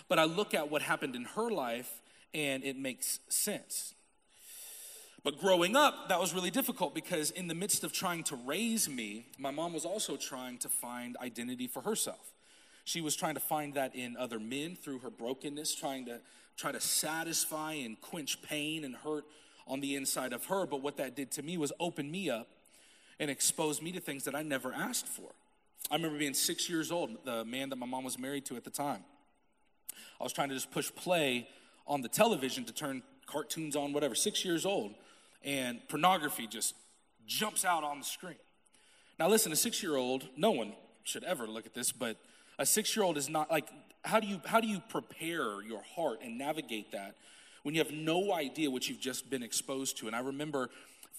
but 0.08 0.18
I 0.18 0.24
look 0.24 0.54
at 0.54 0.70
what 0.70 0.82
happened 0.82 1.16
in 1.16 1.24
her 1.24 1.50
life 1.50 2.00
and 2.34 2.64
it 2.64 2.76
makes 2.76 3.20
sense. 3.28 3.94
But 5.24 5.38
growing 5.38 5.76
up, 5.76 6.08
that 6.08 6.18
was 6.18 6.34
really 6.34 6.50
difficult 6.50 6.94
because 6.94 7.30
in 7.30 7.46
the 7.46 7.54
midst 7.54 7.84
of 7.84 7.92
trying 7.92 8.24
to 8.24 8.36
raise 8.36 8.88
me, 8.88 9.26
my 9.38 9.50
mom 9.50 9.72
was 9.72 9.84
also 9.84 10.16
trying 10.16 10.58
to 10.58 10.68
find 10.68 11.16
identity 11.22 11.68
for 11.68 11.82
herself. 11.82 12.32
She 12.84 13.00
was 13.00 13.14
trying 13.14 13.34
to 13.34 13.40
find 13.40 13.74
that 13.74 13.94
in 13.94 14.16
other 14.16 14.40
men 14.40 14.76
through 14.76 15.00
her 15.00 15.10
brokenness, 15.10 15.74
trying 15.74 16.06
to 16.06 16.20
try 16.56 16.72
to 16.72 16.80
satisfy 16.80 17.74
and 17.74 18.00
quench 18.00 18.42
pain 18.42 18.84
and 18.84 18.96
hurt 18.96 19.24
on 19.66 19.80
the 19.80 19.94
inside 19.94 20.32
of 20.32 20.46
her. 20.46 20.66
But 20.66 20.82
what 20.82 20.96
that 20.96 21.14
did 21.14 21.30
to 21.32 21.42
me 21.42 21.56
was 21.56 21.72
open 21.78 22.10
me 22.10 22.28
up 22.28 22.48
and 23.20 23.30
expose 23.30 23.80
me 23.80 23.92
to 23.92 24.00
things 24.00 24.24
that 24.24 24.34
I 24.34 24.42
never 24.42 24.72
asked 24.72 25.06
for. 25.06 25.30
I 25.90 25.96
remember 25.96 26.18
being 26.18 26.34
six 26.34 26.68
years 26.68 26.90
old, 26.90 27.24
the 27.24 27.44
man 27.44 27.68
that 27.70 27.76
my 27.76 27.86
mom 27.86 28.04
was 28.04 28.18
married 28.18 28.44
to 28.46 28.56
at 28.56 28.64
the 28.64 28.70
time. 28.70 29.04
I 30.20 30.24
was 30.24 30.32
trying 30.32 30.48
to 30.48 30.54
just 30.54 30.70
push 30.70 30.90
play 30.94 31.48
on 31.86 32.00
the 32.02 32.08
television 32.08 32.64
to 32.64 32.72
turn 32.72 33.02
cartoons 33.26 33.76
on, 33.76 33.92
whatever, 33.92 34.14
six 34.14 34.44
years 34.44 34.64
old, 34.64 34.94
and 35.42 35.80
pornography 35.88 36.46
just 36.46 36.74
jumps 37.26 37.64
out 37.64 37.84
on 37.84 37.98
the 37.98 38.04
screen. 38.04 38.36
Now, 39.18 39.28
listen, 39.28 39.52
a 39.52 39.56
six 39.56 39.82
year 39.82 39.96
old, 39.96 40.28
no 40.36 40.50
one 40.50 40.74
should 41.04 41.24
ever 41.24 41.46
look 41.46 41.66
at 41.66 41.74
this, 41.74 41.92
but 41.92 42.16
a 42.58 42.66
six 42.66 42.94
year 42.96 43.04
old 43.04 43.16
is 43.16 43.28
not 43.28 43.50
like, 43.50 43.68
how 44.04 44.20
do, 44.20 44.26
you, 44.26 44.40
how 44.44 44.60
do 44.60 44.66
you 44.66 44.80
prepare 44.88 45.62
your 45.62 45.82
heart 45.94 46.20
and 46.22 46.36
navigate 46.36 46.92
that 46.92 47.14
when 47.62 47.74
you 47.74 47.80
have 47.80 47.92
no 47.92 48.32
idea 48.32 48.70
what 48.70 48.88
you've 48.88 49.00
just 49.00 49.30
been 49.30 49.42
exposed 49.42 49.98
to? 49.98 50.06
And 50.06 50.16
I 50.16 50.20
remember 50.20 50.70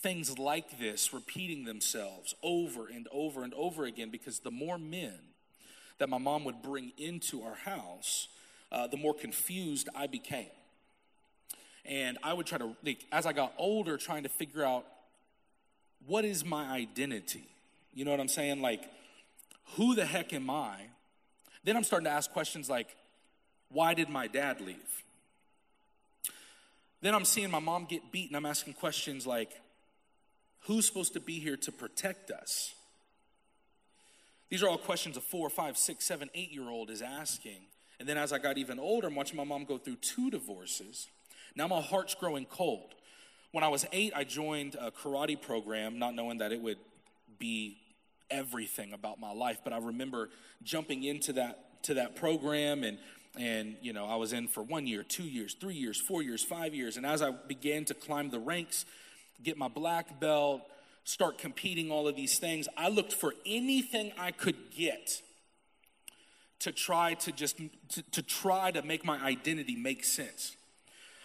things 0.02 0.38
like 0.38 0.80
this 0.80 1.14
repeating 1.14 1.64
themselves 1.64 2.36
over 2.44 2.88
and 2.88 3.08
over 3.12 3.44
and 3.44 3.54
over 3.54 3.86
again 3.86 4.10
because 4.10 4.40
the 4.40 4.52
more 4.52 4.78
men 4.78 5.18
that 5.98 6.10
my 6.10 6.18
mom 6.18 6.44
would 6.44 6.62
bring 6.62 6.92
into 6.98 7.42
our 7.42 7.56
house, 7.56 8.28
uh, 8.72 8.88
the 8.88 8.98
more 8.98 9.14
confused 9.14 9.88
I 9.96 10.08
became. 10.08 10.48
And 11.86 12.18
I 12.24 12.34
would 12.34 12.46
try 12.46 12.58
to, 12.58 12.76
like, 12.84 13.06
as 13.12 13.26
I 13.26 13.34
got 13.34 13.54
older, 13.58 13.98
trying 13.98 14.24
to 14.24 14.30
figure 14.30 14.64
out 14.64 14.86
what 16.06 16.26
is 16.26 16.44
my 16.44 16.66
identity? 16.66 17.48
You 17.94 18.04
know 18.06 18.12
what 18.12 18.20
I'm 18.20 18.28
saying? 18.28 18.62
Like, 18.62 18.84
who 19.76 19.96
the 19.96 20.06
heck 20.06 20.34
am 20.34 20.50
I? 20.50 20.76
Then 21.64 21.78
I'm 21.78 21.84
starting 21.84 22.06
to 22.06 22.12
ask 22.12 22.32
questions 22.32 22.70
like, 22.70 22.96
why 23.70 23.94
did 23.94 24.10
my 24.10 24.28
dad 24.28 24.62
leave? 24.62 25.04
Then 27.02 27.14
I'm 27.16 27.26
seeing 27.26 27.52
my 27.52 27.60
mom 27.60 27.86
get 27.86 28.12
beaten. 28.12 28.36
And 28.36 28.46
I'm 28.46 28.50
asking 28.50 28.74
questions 28.74 29.28
like, 29.28 29.52
who's 30.62 30.86
supposed 30.86 31.14
to 31.14 31.20
be 31.20 31.40
here 31.40 31.58
to 31.58 31.72
protect 31.72 32.32
us? 32.32 32.74
These 34.50 34.64
are 34.64 34.70
all 34.70 34.78
questions 34.78 35.18
a 35.18 35.22
four, 35.22 35.50
five, 35.50 35.78
six, 35.78 36.06
seven, 36.06 36.30
eight 36.36 36.52
year 36.52 36.70
old 36.70 36.90
is 36.90 37.02
asking. 37.02 37.62
And 38.00 38.08
then 38.08 38.18
as 38.18 38.32
I 38.32 38.38
got 38.38 38.58
even 38.58 38.80
older, 38.80 39.08
I'm 39.08 39.16
watching 39.16 39.38
my 39.38 39.44
mom 39.44 39.66
go 39.66 39.78
through 39.78 39.98
two 39.98 40.30
divorces. 40.30 41.08
Now 41.56 41.68
my 41.68 41.82
heart's 41.82 42.16
growing 42.16 42.46
cold. 42.46 42.94
When 43.52 43.64
I 43.64 43.68
was 43.68 43.86
eight, 43.92 44.14
I 44.16 44.24
joined 44.24 44.76
a 44.76 44.92
karate 44.92 45.40
program, 45.40 46.00
not 46.00 46.16
knowing 46.16 46.40
that 46.40 46.52
it 46.52 46.62
would 46.62 46.80
be 47.38 47.78
everything 48.30 48.94
about 48.94 49.20
my 49.20 49.32
life. 49.32 49.60
But 49.64 49.74
I 49.74 49.78
remember 49.78 50.30
jumping 50.64 51.04
into 51.04 51.34
that 51.34 51.84
to 51.84 51.96
that 51.96 52.16
program 52.16 52.84
and 52.84 52.98
and 53.38 53.76
you 53.82 53.94
know 53.94 54.06
I 54.06 54.16
was 54.16 54.34
in 54.34 54.48
for 54.48 54.64
one 54.64 54.88
year, 54.88 55.04
two 55.04 55.24
years, 55.24 55.54
three 55.54 55.76
years, 55.76 56.00
four 56.00 56.22
years, 56.22 56.44
five 56.44 56.74
years. 56.74 56.98
And 56.98 57.06
as 57.06 57.22
I 57.22 57.32
began 57.32 57.86
to 57.86 57.94
climb 57.94 58.30
the 58.30 58.40
ranks, 58.40 58.86
get 59.42 59.58
my 59.58 59.68
black 59.68 60.20
belt, 60.20 60.62
start 61.04 61.38
competing, 61.38 61.92
all 61.92 62.08
of 62.08 62.16
these 62.16 62.40
things, 62.40 62.68
I 62.78 62.90
looked 62.90 63.14
for 63.14 63.34
anything 63.46 64.12
I 64.18 64.32
could 64.32 64.72
get 64.76 65.22
to 66.60 66.72
try 66.72 67.14
to 67.16 67.32
just 67.32 67.58
to, 67.90 68.02
to 68.12 68.22
try 68.22 68.72
to 68.72 68.82
make 68.82 69.04
my 69.04 69.20
identity 69.22 69.76
make 69.76 70.04
sense. 70.04 70.56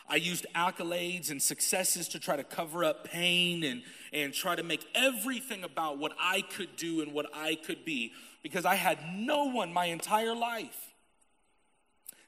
I 0.09 0.17
used 0.17 0.47
accolades 0.55 1.31
and 1.31 1.41
successes 1.41 2.09
to 2.09 2.19
try 2.19 2.37
to 2.37 2.45
cover 2.45 2.85
up 2.85 3.05
pain 3.05 3.63
and, 3.65 3.83
and 4.13 4.33
try 4.33 4.57
to 4.57 4.63
make 4.63 4.87
everything 4.95 5.65
about 5.65 5.99
what 5.99 6.13
I 6.19 6.43
could 6.43 6.77
do 6.77 7.03
and 7.03 7.13
what 7.13 7.27
I 7.35 7.57
could 7.57 7.85
be 7.85 8.13
because 8.43 8.65
I 8.65 8.77
had 8.77 8.99
no 9.15 9.45
one 9.45 9.73
my 9.73 9.87
entire 9.87 10.35
life 10.35 10.93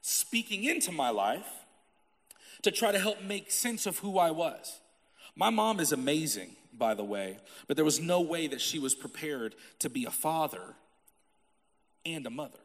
speaking 0.03 0.65
into 0.65 0.93
my 0.93 1.11
life 1.11 1.49
to 2.63 2.71
try 2.71 2.93
to 2.93 2.99
help 2.99 3.23
make 3.23 3.51
sense 3.51 3.87
of 3.87 3.99
who 3.99 4.19
I 4.19 4.31
was. 4.31 4.81
My 5.37 5.51
mom 5.51 5.81
is 5.81 5.93
amazing, 5.93 6.57
by 6.77 6.95
the 6.95 7.05
way, 7.05 7.39
but 7.67 7.77
there 7.77 7.85
was 7.85 8.01
no 8.01 8.21
way 8.21 8.47
that 8.49 8.61
she 8.61 8.79
was 8.79 8.95
prepared 8.95 9.55
to 9.79 9.89
be 9.89 10.05
a 10.05 10.11
father 10.11 10.75
and 12.05 12.27
a 12.27 12.31
mother. 12.31 12.59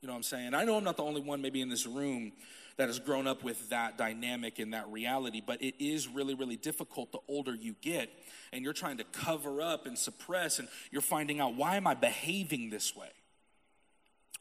You 0.00 0.08
know 0.08 0.14
what 0.14 0.18
I'm 0.18 0.22
saying? 0.24 0.54
I 0.54 0.64
know 0.64 0.76
I'm 0.76 0.84
not 0.84 0.96
the 0.96 1.04
only 1.04 1.20
one, 1.20 1.40
maybe 1.42 1.60
in 1.60 1.68
this 1.68 1.86
room, 1.86 2.32
that 2.76 2.88
has 2.88 2.98
grown 2.98 3.26
up 3.26 3.42
with 3.42 3.70
that 3.70 3.98
dynamic 3.98 4.58
and 4.58 4.74
that 4.74 4.90
reality, 4.90 5.42
but 5.44 5.62
it 5.62 5.74
is 5.78 6.08
really, 6.08 6.34
really 6.34 6.56
difficult 6.56 7.12
the 7.12 7.18
older 7.28 7.54
you 7.54 7.74
get 7.80 8.10
and 8.52 8.64
you're 8.64 8.72
trying 8.72 8.98
to 8.98 9.04
cover 9.04 9.60
up 9.60 9.86
and 9.86 9.98
suppress 9.98 10.58
and 10.58 10.68
you're 10.90 11.02
finding 11.02 11.40
out 11.40 11.54
why 11.54 11.76
am 11.76 11.86
I 11.86 11.94
behaving 11.94 12.70
this 12.70 12.94
way? 12.94 13.10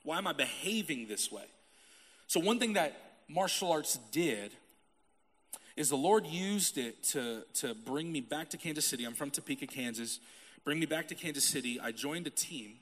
Why 0.04 0.18
am 0.18 0.28
I 0.28 0.34
behaving 0.34 1.08
this 1.08 1.32
way? 1.32 1.46
So, 2.28 2.40
one 2.40 2.60
thing 2.60 2.74
that 2.74 3.00
martial 3.28 3.72
arts 3.72 4.00
did 4.12 4.54
is 5.76 5.90
the 5.90 5.96
Lord 5.96 6.26
used 6.26 6.78
it 6.78 7.04
to, 7.04 7.44
to 7.56 7.74
bring 7.74 8.12
me 8.12 8.22
back 8.22 8.50
to 8.50 8.58
Kansas 8.58 8.86
City. 8.86 9.06
I'm 9.06 9.14
from 9.14 9.32
Topeka, 9.32 9.68
Kansas. 9.68 10.20
Bring 10.64 10.80
me 10.80 10.86
back 10.86 11.08
to 11.10 11.16
Kansas 11.16 11.44
City. 11.44 11.80
I 11.80 11.92
joined 11.92 12.28
a 12.28 12.30
team, 12.30 12.74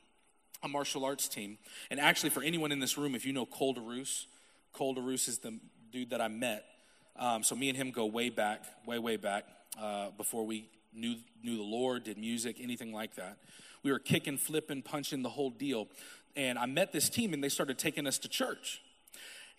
a 0.63 0.67
martial 0.67 1.05
arts 1.05 1.27
team. 1.27 1.57
And 1.89 1.99
actually, 1.99 2.29
for 2.29 2.43
anyone 2.43 2.71
in 2.71 2.79
this 2.79 2.97
room, 2.97 3.15
if 3.15 3.25
you 3.25 3.33
know 3.33 3.45
Cole 3.45 3.75
DeRoos, 3.75 4.25
Cole 4.73 4.95
DeRoos 4.95 5.27
is 5.27 5.39
the 5.39 5.59
dude 5.91 6.11
that 6.11 6.21
I 6.21 6.27
met. 6.27 6.65
Um, 7.17 7.43
so 7.43 7.55
me 7.55 7.69
and 7.69 7.77
him 7.77 7.91
go 7.91 8.05
way 8.05 8.29
back, 8.29 8.63
way, 8.85 8.99
way 8.99 9.17
back, 9.17 9.45
uh, 9.79 10.09
before 10.17 10.45
we 10.45 10.69
knew, 10.93 11.15
knew 11.43 11.57
the 11.57 11.63
Lord, 11.63 12.03
did 12.03 12.17
music, 12.17 12.57
anything 12.61 12.93
like 12.93 13.15
that. 13.15 13.37
We 13.83 13.91
were 13.91 13.99
kicking, 13.99 14.37
flipping, 14.37 14.81
punching 14.81 15.21
the 15.21 15.29
whole 15.29 15.49
deal. 15.49 15.87
And 16.35 16.57
I 16.57 16.65
met 16.65 16.91
this 16.91 17.09
team, 17.09 17.33
and 17.33 17.43
they 17.43 17.49
started 17.49 17.77
taking 17.77 18.07
us 18.07 18.17
to 18.19 18.29
church. 18.29 18.81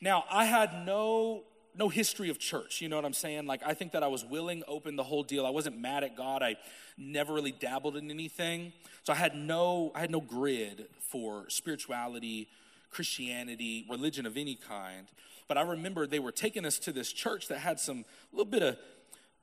Now, 0.01 0.25
I 0.31 0.45
had 0.47 0.87
no 0.87 1.45
no 1.75 1.89
history 1.89 2.31
of 2.31 2.39
church. 2.39 2.81
You 2.81 2.89
know 2.89 2.97
what 2.97 3.05
I'm 3.05 3.13
saying? 3.13 3.47
Like, 3.47 3.63
I 3.65 3.75
think 3.75 3.93
that 3.93 4.03
I 4.03 4.09
was 4.09 4.25
willing, 4.25 4.63
open, 4.67 4.97
the 4.97 5.05
whole 5.05 5.23
deal. 5.23 5.47
I 5.47 5.51
wasn't 5.51 5.79
mad 5.79 6.03
at 6.03 6.17
God. 6.17 6.43
I 6.43 6.57
never 6.99 7.33
really 7.33 7.53
dabbled 7.53 7.97
in 7.97 8.11
anything. 8.11 8.73
So 9.05 9.13
I 9.13 9.17
had 9.17 9.37
no, 9.37 9.93
I 9.95 10.01
had 10.01 10.11
no 10.11 10.21
grid 10.21 10.87
for 10.99 11.49
spirituality, 11.49 12.49
Christianity, 12.91 13.87
religion 13.89 14.27
of 14.27 14.37
any 14.37 14.55
kind. 14.55 15.07
But 15.49 15.59
I 15.59 15.63
remember 15.63 16.07
they 16.07 16.19
were 16.19 16.33
taking 16.33 16.65
us 16.65 16.79
to 16.81 16.93
this 16.93 17.13
church 17.13 17.49
that 17.49 17.59
had 17.59 17.81
some 17.81 18.05
little 18.33 18.51
bit 18.51 18.63
of 18.63 18.77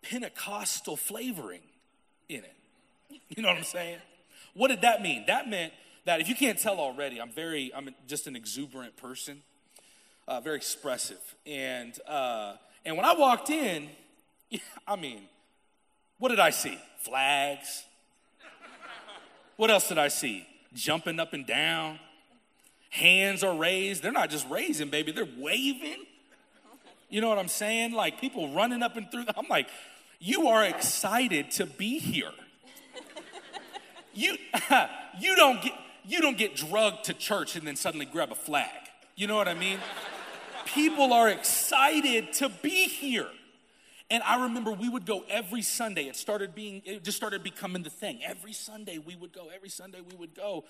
Pentecostal 0.01 0.95
flavoring 0.95 1.61
in 2.29 2.43
it. 2.43 2.53
You 3.29 3.43
know 3.43 3.49
what 3.49 3.57
I'm 3.57 3.63
saying? 3.63 3.99
What 4.53 4.69
did 4.69 4.81
that 4.81 5.01
mean? 5.01 5.25
That 5.27 5.49
meant 5.49 5.73
that 6.05 6.21
if 6.21 6.29
you 6.29 6.35
can't 6.35 6.57
tell 6.57 6.79
already, 6.79 7.19
I'm 7.19 7.31
very, 7.31 7.73
I'm 7.75 7.89
just 8.07 8.25
an 8.27 8.35
exuberant 8.35 8.95
person 8.95 9.41
uh, 10.27 10.41
very 10.41 10.57
expressive. 10.57 11.35
And, 11.45 11.97
uh, 12.07 12.55
and 12.85 12.97
when 12.97 13.05
I 13.05 13.13
walked 13.13 13.49
in, 13.49 13.89
I 14.87 14.95
mean, 14.95 15.21
what 16.19 16.29
did 16.29 16.39
I 16.39 16.49
see? 16.49 16.77
Flags. 16.99 17.83
What 19.55 19.71
else 19.71 19.87
did 19.87 19.97
I 19.97 20.09
see? 20.09 20.45
Jumping 20.73 21.19
up 21.19 21.33
and 21.33 21.47
down. 21.47 21.99
Hands 22.89 23.43
are 23.43 23.55
raised. 23.55 24.03
They're 24.03 24.11
not 24.11 24.29
just 24.29 24.49
raising, 24.49 24.89
baby, 24.89 25.11
they're 25.11 25.27
waving. 25.37 26.05
You 27.09 27.21
know 27.21 27.29
what 27.29 27.37
I'm 27.37 27.47
saying? 27.47 27.93
Like 27.93 28.19
people 28.19 28.53
running 28.53 28.83
up 28.83 28.97
and 28.97 29.09
through. 29.11 29.25
I'm 29.35 29.47
like, 29.49 29.67
you 30.19 30.47
are 30.47 30.65
excited 30.65 31.51
to 31.51 31.65
be 31.65 31.99
here. 31.99 32.31
You, 34.13 34.35
you 35.19 35.35
don't 35.35 35.61
get 35.61 35.73
you 36.05 36.21
don't 36.21 36.37
get 36.37 36.55
drugged 36.55 37.03
to 37.05 37.13
church 37.13 37.57
and 37.57 37.67
then 37.67 37.75
suddenly 37.75 38.05
grab 38.05 38.31
a 38.31 38.35
flag. 38.35 38.69
You 39.17 39.27
know 39.27 39.35
what 39.35 39.49
I 39.49 39.53
mean? 39.53 39.79
people 40.67 41.13
are 41.13 41.29
excited 41.29 42.33
to 42.33 42.49
be 42.49 42.87
here. 42.87 43.27
And 44.09 44.23
I 44.23 44.43
remember 44.43 44.71
we 44.71 44.87
would 44.87 45.05
go 45.05 45.23
every 45.29 45.61
Sunday. 45.61 46.03
It 46.03 46.15
started 46.15 46.55
being, 46.55 46.81
it 46.85 47.03
just 47.03 47.17
started 47.17 47.43
becoming 47.43 47.83
the 47.83 47.89
thing. 47.89 48.19
Every 48.23 48.53
Sunday 48.53 48.99
we 48.99 49.15
would 49.15 49.33
go. 49.33 49.49
Every 49.53 49.69
Sunday 49.69 49.99
we 50.09 50.15
would 50.15 50.33
go. 50.33 50.63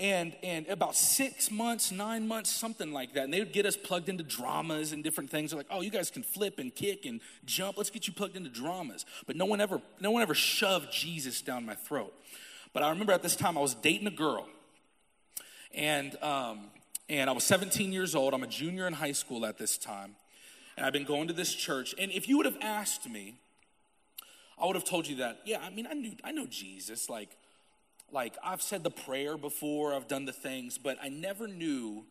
And, 0.00 0.34
and 0.42 0.66
about 0.68 0.96
six 0.96 1.50
months, 1.50 1.92
nine 1.92 2.26
months, 2.26 2.50
something 2.50 2.90
like 2.90 3.12
that. 3.12 3.24
And 3.24 3.34
they 3.34 3.38
would 3.38 3.52
get 3.52 3.66
us 3.66 3.76
plugged 3.76 4.08
into 4.08 4.24
dramas 4.24 4.92
and 4.92 5.04
different 5.04 5.28
things. 5.28 5.50
They're 5.50 5.58
like, 5.58 5.66
oh, 5.70 5.82
you 5.82 5.90
guys 5.90 6.10
can 6.10 6.22
flip 6.22 6.58
and 6.58 6.74
kick 6.74 7.04
and 7.04 7.20
jump. 7.44 7.76
Let's 7.76 7.90
get 7.90 8.06
you 8.06 8.14
plugged 8.14 8.34
into 8.34 8.48
dramas. 8.48 9.04
But 9.26 9.36
no 9.36 9.44
one 9.44 9.60
ever, 9.60 9.82
no 10.00 10.10
one 10.10 10.22
ever 10.22 10.34
shoved 10.34 10.90
Jesus 10.90 11.42
down 11.42 11.66
my 11.66 11.74
throat. 11.74 12.14
But 12.72 12.82
I 12.82 12.88
remember 12.88 13.12
at 13.12 13.22
this 13.22 13.36
time 13.36 13.58
I 13.58 13.60
was 13.60 13.74
dating 13.74 14.06
a 14.06 14.12
girl. 14.12 14.48
And 15.74 16.16
um, 16.22 16.70
and 17.10 17.28
I 17.28 17.32
was 17.32 17.42
17 17.42 17.92
years 17.92 18.14
old. 18.14 18.32
I'm 18.32 18.44
a 18.44 18.46
junior 18.46 18.86
in 18.86 18.92
high 18.92 19.12
school 19.12 19.44
at 19.44 19.58
this 19.58 19.76
time. 19.76 20.14
And 20.76 20.86
I've 20.86 20.92
been 20.92 21.04
going 21.04 21.26
to 21.26 21.34
this 21.34 21.52
church. 21.52 21.92
And 21.98 22.12
if 22.12 22.28
you 22.28 22.36
would 22.36 22.46
have 22.46 22.56
asked 22.62 23.08
me, 23.10 23.34
I 24.56 24.66
would 24.66 24.76
have 24.76 24.84
told 24.84 25.08
you 25.08 25.16
that, 25.16 25.40
yeah, 25.44 25.58
I 25.60 25.70
mean, 25.70 25.88
I 25.90 25.94
knew 25.94 26.12
I 26.22 26.30
know 26.30 26.46
Jesus. 26.46 27.10
Like, 27.10 27.36
like 28.12 28.36
I've 28.44 28.62
said 28.62 28.82
the 28.82 28.90
prayer 28.90 29.36
before, 29.36 29.94
I've 29.94 30.08
done 30.08 30.24
the 30.24 30.32
things, 30.32 30.78
but 30.78 30.98
I 31.02 31.08
never 31.08 31.46
knew, 31.46 32.04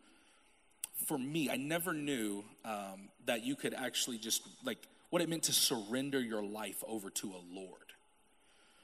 for 1.06 1.18
me, 1.18 1.50
I 1.50 1.56
never 1.56 1.92
knew 1.92 2.44
um, 2.64 3.08
that 3.26 3.44
you 3.44 3.56
could 3.56 3.74
actually 3.74 4.18
just 4.18 4.42
like 4.64 4.78
what 5.10 5.22
it 5.22 5.28
meant 5.28 5.44
to 5.44 5.52
surrender 5.52 6.20
your 6.20 6.42
life 6.42 6.82
over 6.86 7.10
to 7.10 7.28
a 7.28 7.42
Lord. 7.52 7.76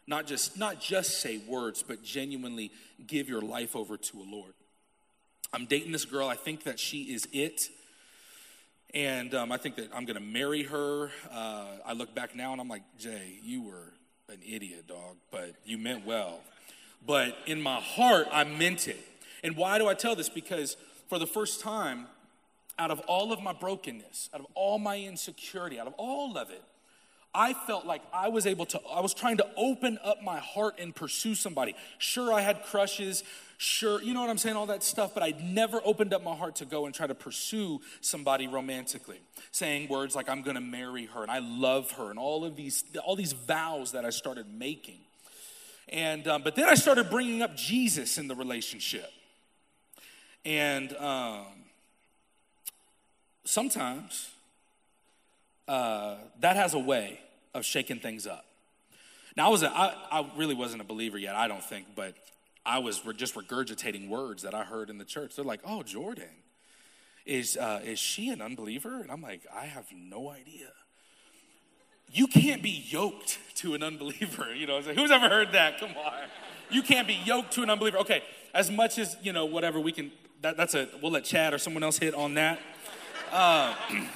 Not 0.06 0.26
just 0.26 0.56
not 0.58 0.80
just 0.80 1.20
say 1.20 1.38
words, 1.38 1.82
but 1.82 2.02
genuinely 2.04 2.70
give 3.06 3.28
your 3.28 3.40
life 3.40 3.74
over 3.74 3.96
to 3.96 4.18
a 4.18 4.26
Lord. 4.28 4.52
I'm 5.52 5.66
dating 5.66 5.92
this 5.92 6.04
girl. 6.04 6.28
I 6.28 6.36
think 6.36 6.64
that 6.64 6.78
she 6.78 7.04
is 7.04 7.26
it. 7.32 7.68
And 8.94 9.34
um, 9.34 9.52
I 9.52 9.56
think 9.56 9.76
that 9.76 9.90
I'm 9.94 10.04
going 10.04 10.16
to 10.16 10.24
marry 10.24 10.62
her. 10.64 11.10
Uh, 11.30 11.66
I 11.84 11.92
look 11.92 12.14
back 12.14 12.34
now 12.36 12.52
and 12.52 12.60
I'm 12.60 12.68
like, 12.68 12.82
Jay, 12.98 13.38
you 13.42 13.62
were 13.62 13.92
an 14.28 14.38
idiot, 14.46 14.86
dog, 14.88 15.16
but 15.30 15.54
you 15.64 15.78
meant 15.78 16.06
well. 16.06 16.40
But 17.06 17.36
in 17.46 17.62
my 17.62 17.80
heart, 17.80 18.26
I 18.32 18.44
meant 18.44 18.88
it. 18.88 18.98
And 19.44 19.56
why 19.56 19.78
do 19.78 19.86
I 19.86 19.94
tell 19.94 20.16
this? 20.16 20.28
Because 20.28 20.76
for 21.08 21.18
the 21.18 21.26
first 21.26 21.60
time, 21.60 22.06
out 22.78 22.90
of 22.90 23.00
all 23.00 23.32
of 23.32 23.40
my 23.40 23.52
brokenness, 23.52 24.30
out 24.34 24.40
of 24.40 24.46
all 24.54 24.78
my 24.78 24.98
insecurity, 24.98 25.78
out 25.78 25.86
of 25.86 25.94
all 25.96 26.36
of 26.36 26.50
it, 26.50 26.62
I 27.32 27.52
felt 27.52 27.84
like 27.84 28.00
I 28.14 28.28
was 28.28 28.46
able 28.46 28.64
to, 28.66 28.80
I 28.90 29.00
was 29.00 29.12
trying 29.12 29.36
to 29.36 29.46
open 29.56 29.98
up 30.02 30.22
my 30.22 30.38
heart 30.38 30.76
and 30.78 30.94
pursue 30.94 31.34
somebody. 31.34 31.76
Sure, 31.98 32.32
I 32.32 32.40
had 32.40 32.62
crushes. 32.64 33.22
Sure, 33.58 34.02
you 34.02 34.14
know 34.14 34.20
what 34.20 34.30
I'm 34.30 34.38
saying, 34.38 34.56
all 34.56 34.66
that 34.66 34.82
stuff, 34.82 35.14
but 35.14 35.22
I'd 35.22 35.42
never 35.42 35.80
opened 35.84 36.12
up 36.12 36.22
my 36.22 36.34
heart 36.34 36.56
to 36.56 36.64
go 36.64 36.86
and 36.86 36.94
try 36.94 37.06
to 37.06 37.14
pursue 37.14 37.80
somebody 38.00 38.46
romantically, 38.48 39.20
saying 39.50 39.88
words 39.88 40.14
like, 40.14 40.28
I'm 40.28 40.42
gonna 40.42 40.60
marry 40.60 41.06
her 41.06 41.22
and 41.22 41.30
I 41.30 41.38
love 41.38 41.92
her, 41.92 42.10
and 42.10 42.18
all 42.18 42.44
of 42.44 42.56
these, 42.56 42.84
all 43.04 43.16
these 43.16 43.32
vows 43.32 43.92
that 43.92 44.04
I 44.04 44.10
started 44.10 44.46
making. 44.52 44.98
And, 45.88 46.26
um, 46.26 46.42
but 46.42 46.56
then 46.56 46.68
I 46.68 46.74
started 46.74 47.10
bringing 47.10 47.42
up 47.42 47.56
Jesus 47.56 48.18
in 48.18 48.28
the 48.28 48.34
relationship. 48.34 49.10
And 50.44 50.94
um, 50.96 51.46
sometimes 53.44 54.30
uh, 55.68 56.16
that 56.40 56.56
has 56.56 56.74
a 56.74 56.78
way 56.78 57.20
of 57.54 57.64
shaking 57.64 57.98
things 57.98 58.26
up. 58.26 58.44
Now, 59.36 59.46
I, 59.46 59.50
was 59.50 59.62
a, 59.62 59.70
I, 59.70 59.94
I 60.10 60.30
really 60.36 60.54
wasn't 60.54 60.80
a 60.80 60.84
believer 60.84 61.18
yet, 61.18 61.34
I 61.34 61.46
don't 61.48 61.62
think, 61.62 61.88
but 61.94 62.14
I 62.64 62.78
was 62.78 63.00
just 63.16 63.34
regurgitating 63.34 64.08
words 64.08 64.42
that 64.42 64.54
I 64.54 64.64
heard 64.64 64.90
in 64.90 64.98
the 64.98 65.04
church. 65.04 65.36
They're 65.36 65.44
like, 65.44 65.60
oh, 65.64 65.82
Jordan, 65.82 66.24
is, 67.24 67.56
uh, 67.56 67.80
is 67.84 67.98
she 67.98 68.28
an 68.30 68.40
unbeliever? 68.40 69.00
And 69.00 69.10
I'm 69.10 69.22
like, 69.22 69.42
I 69.54 69.66
have 69.66 69.86
no 69.92 70.30
idea. 70.30 70.70
You 72.12 72.26
can't 72.26 72.62
be 72.62 72.84
yoked 72.88 73.38
to 73.56 73.74
an 73.74 73.82
unbeliever. 73.82 74.54
You 74.54 74.66
know, 74.66 74.80
who's 74.80 75.10
ever 75.10 75.28
heard 75.28 75.52
that? 75.52 75.78
Come 75.80 75.90
on. 75.90 76.12
You 76.70 76.82
can't 76.82 77.06
be 77.06 77.18
yoked 77.24 77.52
to 77.52 77.62
an 77.62 77.70
unbeliever. 77.70 77.98
Okay, 77.98 78.22
as 78.54 78.70
much 78.70 78.98
as, 78.98 79.16
you 79.22 79.32
know, 79.32 79.44
whatever 79.44 79.78
we 79.78 79.92
can, 79.92 80.10
that, 80.42 80.56
that's 80.56 80.74
a, 80.74 80.88
we'll 81.02 81.12
let 81.12 81.24
Chad 81.24 81.54
or 81.54 81.58
someone 81.58 81.82
else 81.82 81.98
hit 81.98 82.14
on 82.14 82.34
that. 82.34 82.60
Uh, 83.32 83.74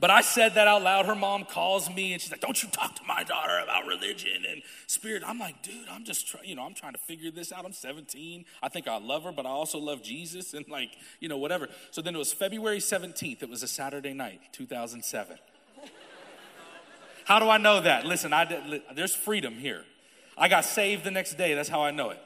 But 0.00 0.10
I 0.10 0.20
said 0.20 0.54
that 0.54 0.68
out 0.68 0.82
loud. 0.82 1.06
Her 1.06 1.14
mom 1.14 1.44
calls 1.44 1.92
me 1.92 2.12
and 2.12 2.22
she's 2.22 2.30
like, 2.30 2.40
Don't 2.40 2.62
you 2.62 2.68
talk 2.68 2.94
to 2.96 3.02
my 3.06 3.24
daughter 3.24 3.58
about 3.58 3.86
religion 3.86 4.44
and 4.48 4.62
spirit. 4.86 5.22
I'm 5.26 5.38
like, 5.38 5.62
Dude, 5.62 5.88
I'm 5.90 6.04
just 6.04 6.28
trying, 6.28 6.44
you 6.44 6.54
know, 6.54 6.62
I'm 6.62 6.74
trying 6.74 6.92
to 6.92 6.98
figure 6.98 7.30
this 7.30 7.52
out. 7.52 7.64
I'm 7.64 7.72
17. 7.72 8.44
I 8.62 8.68
think 8.68 8.86
I 8.86 8.98
love 8.98 9.24
her, 9.24 9.32
but 9.32 9.46
I 9.46 9.50
also 9.50 9.78
love 9.78 10.02
Jesus 10.02 10.54
and 10.54 10.68
like, 10.68 10.90
you 11.20 11.28
know, 11.28 11.38
whatever. 11.38 11.68
So 11.90 12.00
then 12.00 12.14
it 12.14 12.18
was 12.18 12.32
February 12.32 12.78
17th. 12.78 13.42
It 13.42 13.48
was 13.48 13.62
a 13.62 13.68
Saturday 13.68 14.12
night, 14.12 14.40
2007. 14.52 15.36
How 17.28 17.38
do 17.38 17.50
I 17.50 17.58
know 17.58 17.82
that? 17.82 18.06
Listen, 18.06 18.32
I 18.32 18.46
did, 18.46 18.82
there's 18.94 19.14
freedom 19.14 19.52
here. 19.52 19.84
I 20.38 20.48
got 20.48 20.64
saved 20.64 21.04
the 21.04 21.10
next 21.10 21.34
day. 21.34 21.52
That's 21.52 21.68
how 21.68 21.82
I 21.82 21.90
know 21.90 22.08
it. 22.08 22.18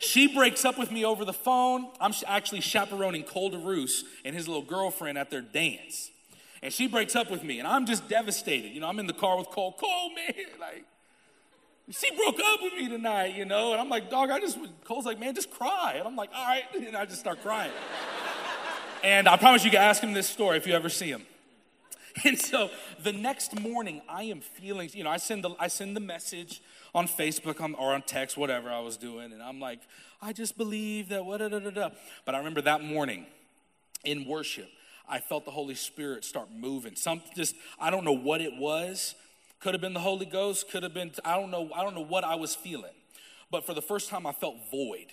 She 0.00 0.26
breaks 0.26 0.66
up 0.66 0.76
with 0.76 0.92
me 0.92 1.02
over 1.02 1.24
the 1.24 1.32
phone. 1.32 1.88
I'm 1.98 2.12
actually 2.26 2.60
chaperoning 2.60 3.22
Cole 3.22 3.50
DeRoos 3.50 4.02
and 4.26 4.36
his 4.36 4.46
little 4.46 4.62
girlfriend 4.62 5.16
at 5.16 5.30
their 5.30 5.40
dance. 5.40 6.10
And 6.62 6.74
she 6.74 6.88
breaks 6.88 7.16
up 7.16 7.30
with 7.30 7.42
me, 7.42 7.58
and 7.58 7.66
I'm 7.66 7.86
just 7.86 8.06
devastated. 8.06 8.68
You 8.68 8.82
know, 8.82 8.86
I'm 8.86 8.98
in 8.98 9.06
the 9.06 9.14
car 9.14 9.38
with 9.38 9.48
Cole. 9.48 9.72
Cole, 9.72 10.10
man, 10.10 10.34
like, 10.60 10.84
she 11.88 12.14
broke 12.14 12.38
up 12.38 12.60
with 12.60 12.74
me 12.74 12.86
tonight, 12.86 13.34
you 13.34 13.46
know? 13.46 13.72
And 13.72 13.80
I'm 13.80 13.88
like, 13.88 14.10
dog, 14.10 14.28
I 14.28 14.40
just, 14.40 14.58
Cole's 14.84 15.06
like, 15.06 15.18
man, 15.18 15.34
just 15.34 15.50
cry. 15.50 15.94
And 15.96 16.06
I'm 16.06 16.16
like, 16.16 16.28
all 16.36 16.46
right. 16.46 16.64
And 16.74 16.94
I 16.94 17.06
just 17.06 17.20
start 17.20 17.40
crying. 17.40 17.72
And 19.02 19.26
I 19.26 19.38
promise 19.38 19.64
you 19.64 19.70
can 19.70 19.80
ask 19.80 20.02
him 20.02 20.12
this 20.12 20.28
story 20.28 20.58
if 20.58 20.66
you 20.66 20.74
ever 20.74 20.90
see 20.90 21.08
him. 21.08 21.22
And 22.24 22.38
so 22.38 22.70
the 23.02 23.12
next 23.12 23.58
morning, 23.60 24.02
I 24.08 24.24
am 24.24 24.40
feeling, 24.40 24.90
you 24.92 25.04
know, 25.04 25.10
I 25.10 25.18
send 25.18 25.44
the, 25.44 25.50
I 25.58 25.68
send 25.68 25.96
the 25.96 26.00
message 26.00 26.62
on 26.94 27.06
Facebook 27.06 27.60
or 27.60 27.94
on 27.94 28.02
text, 28.02 28.36
whatever 28.36 28.70
I 28.70 28.80
was 28.80 28.96
doing, 28.96 29.32
and 29.32 29.42
I'm 29.42 29.60
like, 29.60 29.80
I 30.20 30.32
just 30.32 30.56
believe 30.56 31.10
that, 31.10 31.24
what, 31.24 31.38
da, 31.38 31.48
da, 31.48 31.58
da. 31.58 31.90
But 32.24 32.34
I 32.34 32.38
remember 32.38 32.62
that 32.62 32.82
morning 32.82 33.26
in 34.04 34.26
worship, 34.26 34.68
I 35.08 35.20
felt 35.20 35.44
the 35.44 35.50
Holy 35.50 35.74
Spirit 35.74 36.24
start 36.24 36.48
moving. 36.52 36.96
Some 36.96 37.22
just, 37.34 37.54
I 37.80 37.90
don't 37.90 38.04
know 38.04 38.16
what 38.16 38.40
it 38.40 38.56
was. 38.56 39.14
Could 39.60 39.74
have 39.74 39.80
been 39.80 39.94
the 39.94 40.00
Holy 40.00 40.26
Ghost, 40.26 40.70
could 40.70 40.82
have 40.82 40.94
been, 40.94 41.12
I 41.24 41.36
don't 41.36 41.50
know, 41.50 41.70
I 41.74 41.82
don't 41.82 41.94
know 41.94 42.04
what 42.04 42.24
I 42.24 42.36
was 42.36 42.54
feeling. 42.54 42.92
But 43.50 43.64
for 43.64 43.74
the 43.74 43.82
first 43.82 44.08
time, 44.10 44.26
I 44.26 44.32
felt 44.32 44.56
void. 44.70 45.06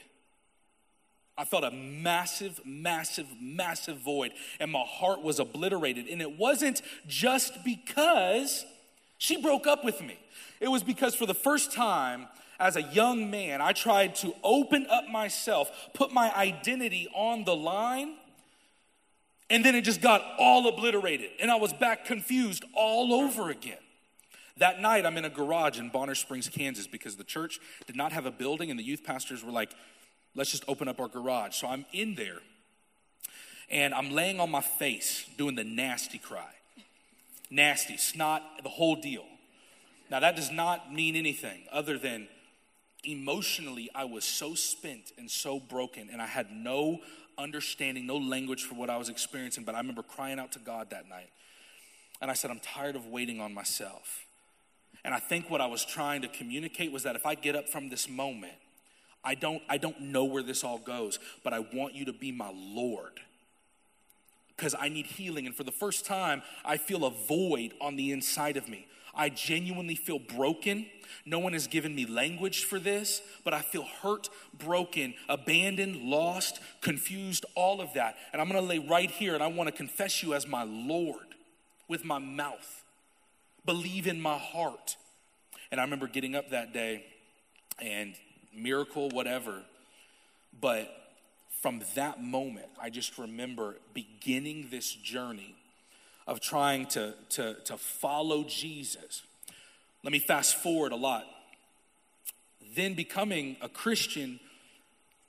I 1.37 1.43
felt 1.43 1.63
a 1.65 1.71
massive, 1.71 2.61
massive, 2.65 3.27
massive 3.41 3.97
void, 3.97 4.31
and 4.59 4.71
my 4.71 4.83
heart 4.87 5.21
was 5.21 5.39
obliterated. 5.39 6.07
And 6.07 6.21
it 6.21 6.37
wasn't 6.37 6.81
just 7.07 7.63
because 7.65 8.65
she 9.17 9.41
broke 9.41 9.67
up 9.67 9.83
with 9.83 10.01
me, 10.01 10.17
it 10.59 10.69
was 10.69 10.83
because 10.83 11.15
for 11.15 11.25
the 11.25 11.33
first 11.33 11.73
time, 11.73 12.27
as 12.57 12.77
a 12.77 12.81
young 12.81 13.29
man, 13.29 13.61
I 13.61 13.73
tried 13.73 14.15
to 14.15 14.33
open 14.43 14.87
up 14.89 15.09
myself, 15.09 15.69
put 15.93 16.13
my 16.13 16.33
identity 16.33 17.09
on 17.13 17.43
the 17.43 17.55
line, 17.55 18.15
and 19.49 19.63
then 19.63 19.75
it 19.75 19.81
just 19.81 20.01
got 20.01 20.23
all 20.39 20.67
obliterated. 20.67 21.31
And 21.41 21.51
I 21.51 21.55
was 21.55 21.73
back 21.73 22.05
confused 22.05 22.63
all 22.73 23.13
over 23.13 23.49
again. 23.49 23.77
That 24.57 24.79
night, 24.79 25.05
I'm 25.05 25.17
in 25.17 25.25
a 25.25 25.29
garage 25.29 25.79
in 25.79 25.89
Bonner 25.89 26.15
Springs, 26.15 26.47
Kansas, 26.47 26.87
because 26.87 27.17
the 27.17 27.25
church 27.25 27.59
did 27.87 27.97
not 27.97 28.13
have 28.13 28.25
a 28.25 28.31
building, 28.31 28.69
and 28.69 28.79
the 28.79 28.83
youth 28.83 29.03
pastors 29.03 29.43
were 29.43 29.51
like, 29.51 29.73
let's 30.35 30.51
just 30.51 30.63
open 30.67 30.87
up 30.87 30.99
our 30.99 31.07
garage. 31.07 31.55
So 31.55 31.67
I'm 31.67 31.85
in 31.91 32.15
there, 32.15 32.39
and 33.69 33.93
I'm 33.93 34.11
laying 34.11 34.39
on 34.39 34.51
my 34.51 34.61
face 34.61 35.25
doing 35.37 35.55
the 35.55 35.63
nasty 35.63 36.17
cry. 36.17 36.51
Nasty, 37.49 37.97
snot, 37.97 38.41
the 38.63 38.69
whole 38.69 38.95
deal. 38.95 39.25
Now, 40.09 40.19
that 40.19 40.35
does 40.35 40.51
not 40.51 40.93
mean 40.93 41.15
anything 41.15 41.63
other 41.71 41.97
than 41.97 42.27
emotionally, 43.03 43.89
I 43.93 44.05
was 44.05 44.25
so 44.25 44.55
spent 44.55 45.11
and 45.17 45.29
so 45.29 45.59
broken, 45.59 46.09
and 46.11 46.21
I 46.21 46.27
had 46.27 46.51
no 46.51 46.99
understanding, 47.37 48.05
no 48.07 48.17
language 48.17 48.63
for 48.63 48.75
what 48.75 48.89
I 48.89 48.97
was 48.97 49.09
experiencing. 49.09 49.63
But 49.63 49.75
I 49.75 49.79
remember 49.79 50.03
crying 50.03 50.39
out 50.39 50.51
to 50.53 50.59
God 50.59 50.89
that 50.91 51.07
night. 51.09 51.29
And 52.21 52.31
I 52.31 52.33
said, 52.33 52.49
I'm 52.49 52.59
tired 52.59 52.95
of 52.95 53.07
waiting 53.07 53.41
on 53.41 53.53
myself. 53.53 54.25
And 55.03 55.13
I 55.13 55.19
think 55.19 55.49
what 55.49 55.61
I 55.61 55.67
was 55.67 55.85
trying 55.85 56.21
to 56.21 56.27
communicate 56.27 56.91
was 56.91 57.03
that 57.03 57.15
if 57.15 57.25
I 57.25 57.35
get 57.35 57.55
up 57.55 57.69
from 57.69 57.89
this 57.89 58.09
moment, 58.09 58.53
I 59.25 59.35
don't, 59.35 59.61
I 59.67 59.77
don't 59.77 59.99
know 59.99 60.23
where 60.23 60.43
this 60.43 60.63
all 60.63 60.77
goes, 60.77 61.19
but 61.43 61.53
I 61.53 61.59
want 61.59 61.95
you 61.95 62.05
to 62.05 62.13
be 62.13 62.31
my 62.31 62.51
Lord. 62.53 63.19
Because 64.55 64.75
I 64.79 64.87
need 64.87 65.07
healing. 65.07 65.45
And 65.45 65.55
for 65.55 65.63
the 65.63 65.71
first 65.71 66.05
time, 66.05 66.41
I 66.63 66.77
feel 66.77 67.03
a 67.03 67.09
void 67.09 67.73
on 67.81 67.97
the 67.97 68.11
inside 68.11 68.55
of 68.55 68.69
me. 68.69 68.87
I 69.13 69.29
genuinely 69.29 69.95
feel 69.95 70.19
broken. 70.19 70.85
No 71.25 71.39
one 71.39 71.53
has 71.53 71.67
given 71.67 71.95
me 71.95 72.05
language 72.05 72.65
for 72.65 72.79
this, 72.79 73.21
but 73.43 73.53
I 73.53 73.61
feel 73.61 73.83
hurt, 74.01 74.29
broken, 74.57 75.13
abandoned, 75.27 76.03
lost, 76.03 76.59
confused, 76.81 77.45
all 77.55 77.81
of 77.81 77.93
that. 77.93 78.17
And 78.31 78.41
I'm 78.41 78.47
gonna 78.47 78.61
lay 78.61 78.79
right 78.79 79.09
here 79.09 79.33
and 79.33 79.43
I 79.43 79.47
wanna 79.47 79.71
confess 79.71 80.21
you 80.21 80.33
as 80.33 80.47
my 80.47 80.63
Lord 80.63 81.35
with 81.87 82.03
my 82.03 82.19
mouth 82.19 82.83
believe 83.65 84.07
in 84.07 84.21
my 84.21 84.37
heart. 84.37 84.97
And 85.71 85.79
I 85.79 85.83
remember 85.83 86.07
getting 86.07 86.35
up 86.35 86.51
that 86.51 86.73
day 86.73 87.05
and 87.79 88.15
miracle, 88.55 89.09
whatever. 89.09 89.61
But 90.59 90.93
from 91.61 91.81
that 91.95 92.21
moment, 92.21 92.67
I 92.81 92.89
just 92.89 93.17
remember 93.17 93.75
beginning 93.93 94.67
this 94.71 94.93
journey 94.93 95.55
of 96.27 96.39
trying 96.39 96.87
to, 96.87 97.13
to, 97.29 97.55
to 97.65 97.77
follow 97.77 98.43
Jesus. 98.43 99.23
Let 100.03 100.11
me 100.11 100.19
fast 100.19 100.55
forward 100.55 100.91
a 100.91 100.95
lot. 100.95 101.25
Then 102.75 102.93
becoming 102.93 103.57
a 103.61 103.69
Christian, 103.69 104.39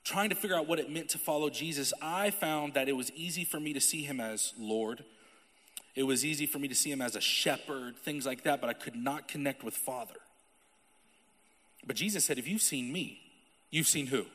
trying 0.04 0.30
to 0.30 0.34
figure 0.34 0.56
out 0.56 0.66
what 0.66 0.78
it 0.78 0.90
meant 0.90 1.10
to 1.10 1.18
follow 1.18 1.50
Jesus, 1.50 1.92
I 2.00 2.30
found 2.30 2.74
that 2.74 2.88
it 2.88 2.96
was 2.96 3.12
easy 3.12 3.44
for 3.44 3.60
me 3.60 3.72
to 3.72 3.80
see 3.80 4.02
him 4.02 4.20
as 4.20 4.52
Lord 4.58 5.04
it 5.96 6.02
was 6.02 6.26
easy 6.26 6.44
for 6.44 6.58
me 6.58 6.68
to 6.68 6.74
see 6.74 6.92
him 6.92 7.00
as 7.00 7.16
a 7.16 7.20
shepherd, 7.22 7.96
things 7.96 8.26
like 8.26 8.42
that, 8.42 8.60
but 8.60 8.68
I 8.68 8.74
could 8.74 8.94
not 8.94 9.28
connect 9.28 9.64
with 9.64 9.74
Father. 9.74 10.14
But 11.87 11.96
Jesus 11.96 12.25
said, 12.25 12.38
If 12.38 12.49
you've 12.49 12.62
seen 12.62 12.92
me, 12.92 13.20
you've 13.70 13.87
seen 13.87 14.09
who? 14.09 14.27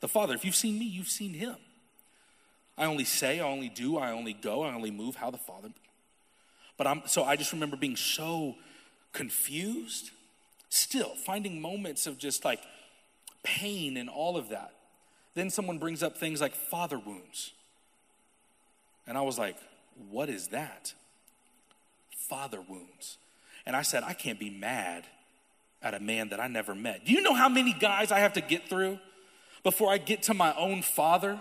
The 0.00 0.08
Father. 0.08 0.34
If 0.34 0.44
you've 0.44 0.54
seen 0.54 0.78
me, 0.78 0.86
you've 0.86 1.08
seen 1.08 1.34
him. 1.34 1.56
I 2.76 2.84
only 2.86 3.04
say, 3.04 3.40
I 3.40 3.48
only 3.48 3.68
do, 3.68 3.98
I 3.98 4.12
only 4.12 4.32
go, 4.32 4.62
I 4.62 4.72
only 4.72 4.92
move 4.92 5.16
how 5.16 5.30
the 5.30 5.38
Father. 5.38 5.70
But 6.76 6.86
I'm 6.86 7.02
so 7.06 7.24
I 7.24 7.36
just 7.36 7.52
remember 7.52 7.76
being 7.76 7.96
so 7.96 8.54
confused, 9.12 10.10
still 10.68 11.14
finding 11.26 11.60
moments 11.60 12.06
of 12.06 12.18
just 12.18 12.44
like 12.44 12.60
pain 13.42 13.96
and 13.96 14.08
all 14.08 14.36
of 14.36 14.48
that. 14.50 14.72
Then 15.34 15.50
someone 15.50 15.78
brings 15.78 16.02
up 16.02 16.16
things 16.16 16.40
like 16.40 16.54
father 16.54 16.98
wounds. 16.98 17.52
And 19.06 19.16
I 19.18 19.22
was 19.22 19.38
like, 19.38 19.56
what 20.10 20.28
is 20.28 20.48
that? 20.48 20.94
Father 22.16 22.60
wounds. 22.60 23.18
And 23.66 23.74
I 23.74 23.82
said, 23.82 24.02
I 24.04 24.12
can't 24.12 24.38
be 24.38 24.50
mad 24.50 25.04
at 25.82 25.94
a 25.94 26.00
man 26.00 26.30
that 26.30 26.40
I 26.40 26.48
never 26.48 26.74
met. 26.74 27.04
Do 27.04 27.12
you 27.12 27.22
know 27.22 27.34
how 27.34 27.48
many 27.48 27.72
guys 27.72 28.10
I 28.10 28.18
have 28.20 28.32
to 28.34 28.40
get 28.40 28.68
through 28.68 28.98
before 29.62 29.92
I 29.92 29.98
get 29.98 30.22
to 30.24 30.34
my 30.34 30.54
own 30.54 30.82
father? 30.82 31.40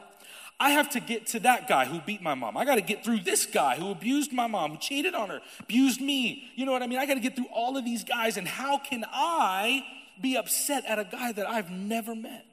I 0.59 0.71
have 0.71 0.89
to 0.91 0.99
get 0.99 1.27
to 1.27 1.39
that 1.41 1.67
guy 1.67 1.85
who 1.85 2.01
beat 2.01 2.21
my 2.21 2.33
mom. 2.33 2.57
I 2.57 2.65
got 2.65 2.75
to 2.75 2.81
get 2.81 3.03
through 3.03 3.19
this 3.19 3.45
guy 3.45 3.75
who 3.75 3.91
abused 3.91 4.33
my 4.33 4.47
mom, 4.47 4.71
who 4.71 4.77
cheated 4.77 5.13
on 5.13 5.29
her, 5.29 5.39
abused 5.59 6.01
me. 6.01 6.49
You 6.55 6.65
know 6.65 6.71
what 6.71 6.81
I 6.81 6.87
mean? 6.87 6.97
I 6.97 7.05
got 7.05 7.13
to 7.13 7.19
get 7.19 7.35
through 7.35 7.49
all 7.53 7.77
of 7.77 7.85
these 7.85 8.03
guys. 8.03 8.37
And 8.37 8.47
how 8.47 8.79
can 8.79 9.05
I 9.11 9.85
be 10.19 10.35
upset 10.35 10.85
at 10.85 10.97
a 10.97 11.03
guy 11.03 11.31
that 11.31 11.47
I've 11.47 11.69
never 11.69 12.15
met? 12.15 12.45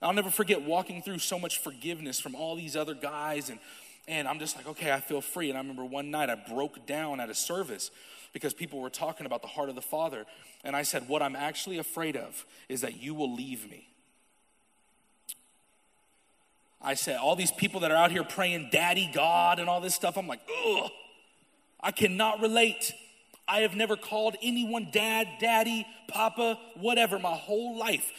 I'll 0.00 0.14
never 0.14 0.30
forget 0.30 0.62
walking 0.62 1.02
through 1.02 1.18
so 1.18 1.38
much 1.38 1.58
forgiveness 1.58 2.18
from 2.18 2.34
all 2.34 2.56
these 2.56 2.76
other 2.76 2.94
guys 2.94 3.50
and 3.50 3.60
and 4.08 4.26
I'm 4.26 4.38
just 4.38 4.56
like, 4.56 4.66
okay, 4.66 4.92
I 4.92 5.00
feel 5.00 5.20
free. 5.20 5.48
And 5.48 5.56
I 5.56 5.60
remember 5.60 5.84
one 5.84 6.10
night 6.10 6.28
I 6.28 6.34
broke 6.34 6.86
down 6.86 7.20
at 7.20 7.30
a 7.30 7.34
service 7.34 7.90
because 8.32 8.54
people 8.54 8.80
were 8.80 8.90
talking 8.90 9.26
about 9.26 9.42
the 9.42 9.48
heart 9.48 9.68
of 9.68 9.74
the 9.74 9.82
Father. 9.82 10.24
And 10.64 10.74
I 10.74 10.82
said, 10.82 11.08
What 11.08 11.22
I'm 11.22 11.36
actually 11.36 11.78
afraid 11.78 12.16
of 12.16 12.44
is 12.68 12.80
that 12.80 13.00
you 13.00 13.14
will 13.14 13.32
leave 13.32 13.70
me. 13.70 13.88
I 16.80 16.94
said, 16.94 17.18
All 17.18 17.36
these 17.36 17.52
people 17.52 17.80
that 17.80 17.90
are 17.90 17.96
out 17.96 18.10
here 18.10 18.24
praying, 18.24 18.70
Daddy, 18.72 19.10
God, 19.12 19.58
and 19.58 19.68
all 19.68 19.80
this 19.80 19.94
stuff, 19.94 20.16
I'm 20.16 20.26
like, 20.26 20.40
ugh, 20.66 20.90
I 21.80 21.92
cannot 21.92 22.40
relate. 22.40 22.92
I 23.46 23.60
have 23.60 23.74
never 23.74 23.96
called 23.96 24.36
anyone 24.42 24.88
dad, 24.92 25.28
daddy, 25.40 25.86
papa, 26.08 26.58
whatever 26.76 27.18
my 27.18 27.34
whole 27.34 27.76
life. 27.76 28.10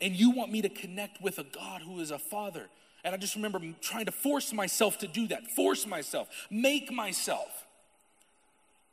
And 0.00 0.14
you 0.14 0.30
want 0.30 0.50
me 0.50 0.62
to 0.62 0.68
connect 0.68 1.20
with 1.22 1.38
a 1.38 1.44
God 1.44 1.82
who 1.82 2.00
is 2.00 2.10
a 2.10 2.18
father. 2.18 2.68
And 3.04 3.14
I 3.14 3.18
just 3.18 3.34
remember 3.34 3.60
trying 3.80 4.06
to 4.06 4.12
force 4.12 4.52
myself 4.52 4.98
to 4.98 5.06
do 5.06 5.26
that, 5.28 5.50
force 5.50 5.86
myself, 5.86 6.28
make 6.50 6.92
myself. 6.92 7.66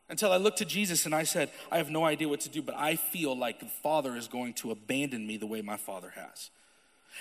Until 0.10 0.32
I 0.32 0.38
looked 0.38 0.60
to 0.60 0.66
Jesus 0.66 1.06
and 1.06 1.14
I 1.14 1.24
said, 1.24 1.52
I 1.70 1.78
have 1.78 1.90
no 1.90 2.06
idea 2.06 2.30
what 2.30 2.40
to 2.42 2.50
do, 2.50 2.62
but 2.62 2.76
I 2.76 2.96
feel 2.96 3.38
like 3.38 3.60
the 3.60 3.66
Father 3.66 4.16
is 4.16 4.28
going 4.28 4.54
to 4.56 4.72
abandon 4.72 5.28
me 5.28 5.36
the 5.36 5.48
way 5.48 5.62
my 5.62 5.76
Father 5.76 6.14
has. 6.16 6.50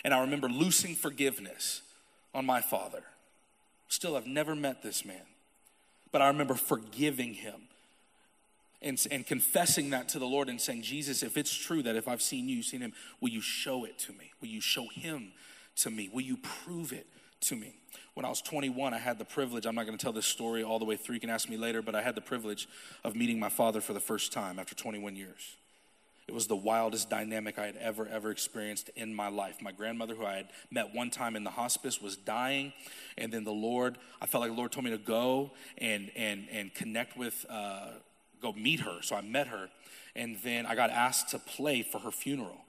And 0.05 0.14
I 0.14 0.20
remember 0.20 0.49
loosing 0.49 0.94
forgiveness 0.94 1.83
on 2.33 2.46
my 2.46 2.61
Father. 2.61 3.03
Still, 3.88 4.16
I've 4.16 4.27
never 4.27 4.55
met 4.55 4.83
this 4.83 5.05
man, 5.05 5.22
but 6.12 6.22
I 6.22 6.29
remember 6.29 6.55
forgiving 6.55 7.35
him 7.35 7.62
and, 8.83 9.05
and 9.11 9.27
confessing 9.27 9.90
that 9.90 10.09
to 10.11 10.18
the 10.18 10.27
Lord 10.27 10.49
and 10.49 10.61
saying, 10.61 10.83
Jesus, 10.83 11.22
if 11.22 11.37
it's 11.37 11.55
true 11.55 11.83
that 11.83 11.96
if 11.96 12.07
I've 12.07 12.22
seen 12.22 12.49
you, 12.49 12.62
seen 12.62 12.83
him, 12.83 12.92
will 13.20 13.31
you 13.31 13.40
show 13.40 13.85
it 13.85 13.99
to 14.01 14.12
me? 14.12 14.33
Will 14.40 14.49
you 14.49 14.61
show 14.61 14.87
him 14.88 15.33
to 15.76 15.90
me? 15.90 16.08
Will 16.12 16.22
you 16.22 16.36
prove 16.36 16.92
it 16.92 17.06
to 17.42 17.56
me? 17.56 17.76
When 18.14 18.24
I 18.24 18.28
was 18.28 18.40
21, 18.40 18.94
I 18.94 18.98
had 18.98 19.18
the 19.18 19.24
privilege, 19.24 19.66
I'm 19.66 19.74
not 19.74 19.86
going 19.86 19.96
to 19.96 20.02
tell 20.02 20.12
this 20.12 20.26
story 20.26 20.62
all 20.62 20.78
the 20.78 20.84
way 20.84 20.96
through, 20.96 21.14
you 21.14 21.20
can 21.20 21.30
ask 21.30 21.48
me 21.48 21.56
later, 21.56 21.82
but 21.82 21.94
I 21.94 22.02
had 22.02 22.14
the 22.14 22.22
privilege 22.22 22.66
of 23.04 23.14
meeting 23.14 23.38
my 23.38 23.50
father 23.50 23.80
for 23.80 23.92
the 23.92 24.00
first 24.00 24.32
time 24.32 24.58
after 24.58 24.74
21 24.74 25.16
years. 25.16 25.56
It 26.28 26.34
was 26.34 26.48
the 26.48 26.56
wildest 26.56 27.08
dynamic 27.08 27.56
I 27.56 27.66
had 27.66 27.76
ever, 27.76 28.08
ever 28.08 28.32
experienced 28.32 28.90
in 28.96 29.14
my 29.14 29.28
life. 29.28 29.62
My 29.62 29.70
grandmother, 29.70 30.14
who 30.14 30.26
I 30.26 30.36
had 30.36 30.48
met 30.72 30.92
one 30.92 31.08
time 31.08 31.36
in 31.36 31.44
the 31.44 31.50
hospice, 31.50 32.02
was 32.02 32.16
dying. 32.16 32.72
And 33.16 33.32
then 33.32 33.44
the 33.44 33.52
Lord, 33.52 33.96
I 34.20 34.26
felt 34.26 34.42
like 34.42 34.50
the 34.50 34.56
Lord 34.56 34.72
told 34.72 34.84
me 34.84 34.90
to 34.90 34.98
go 34.98 35.52
and, 35.78 36.10
and, 36.16 36.48
and 36.50 36.74
connect 36.74 37.16
with, 37.16 37.46
uh, 37.48 37.90
go 38.42 38.52
meet 38.54 38.80
her. 38.80 39.02
So 39.02 39.14
I 39.14 39.20
met 39.20 39.46
her. 39.48 39.68
And 40.16 40.38
then 40.42 40.66
I 40.66 40.74
got 40.74 40.90
asked 40.90 41.28
to 41.28 41.38
play 41.38 41.82
for 41.82 42.00
her 42.00 42.10
funeral. 42.10 42.65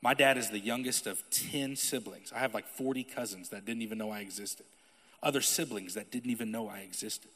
My 0.00 0.14
dad 0.14 0.38
is 0.38 0.50
the 0.50 0.58
youngest 0.58 1.06
of 1.06 1.22
10 1.30 1.76
siblings. 1.76 2.32
I 2.32 2.38
have 2.38 2.54
like 2.54 2.66
40 2.66 3.04
cousins 3.04 3.48
that 3.48 3.64
didn't 3.64 3.82
even 3.82 3.98
know 3.98 4.10
I 4.10 4.20
existed, 4.20 4.66
other 5.22 5.40
siblings 5.40 5.94
that 5.94 6.10
didn't 6.10 6.30
even 6.30 6.50
know 6.50 6.68
I 6.68 6.80
existed. 6.80 7.30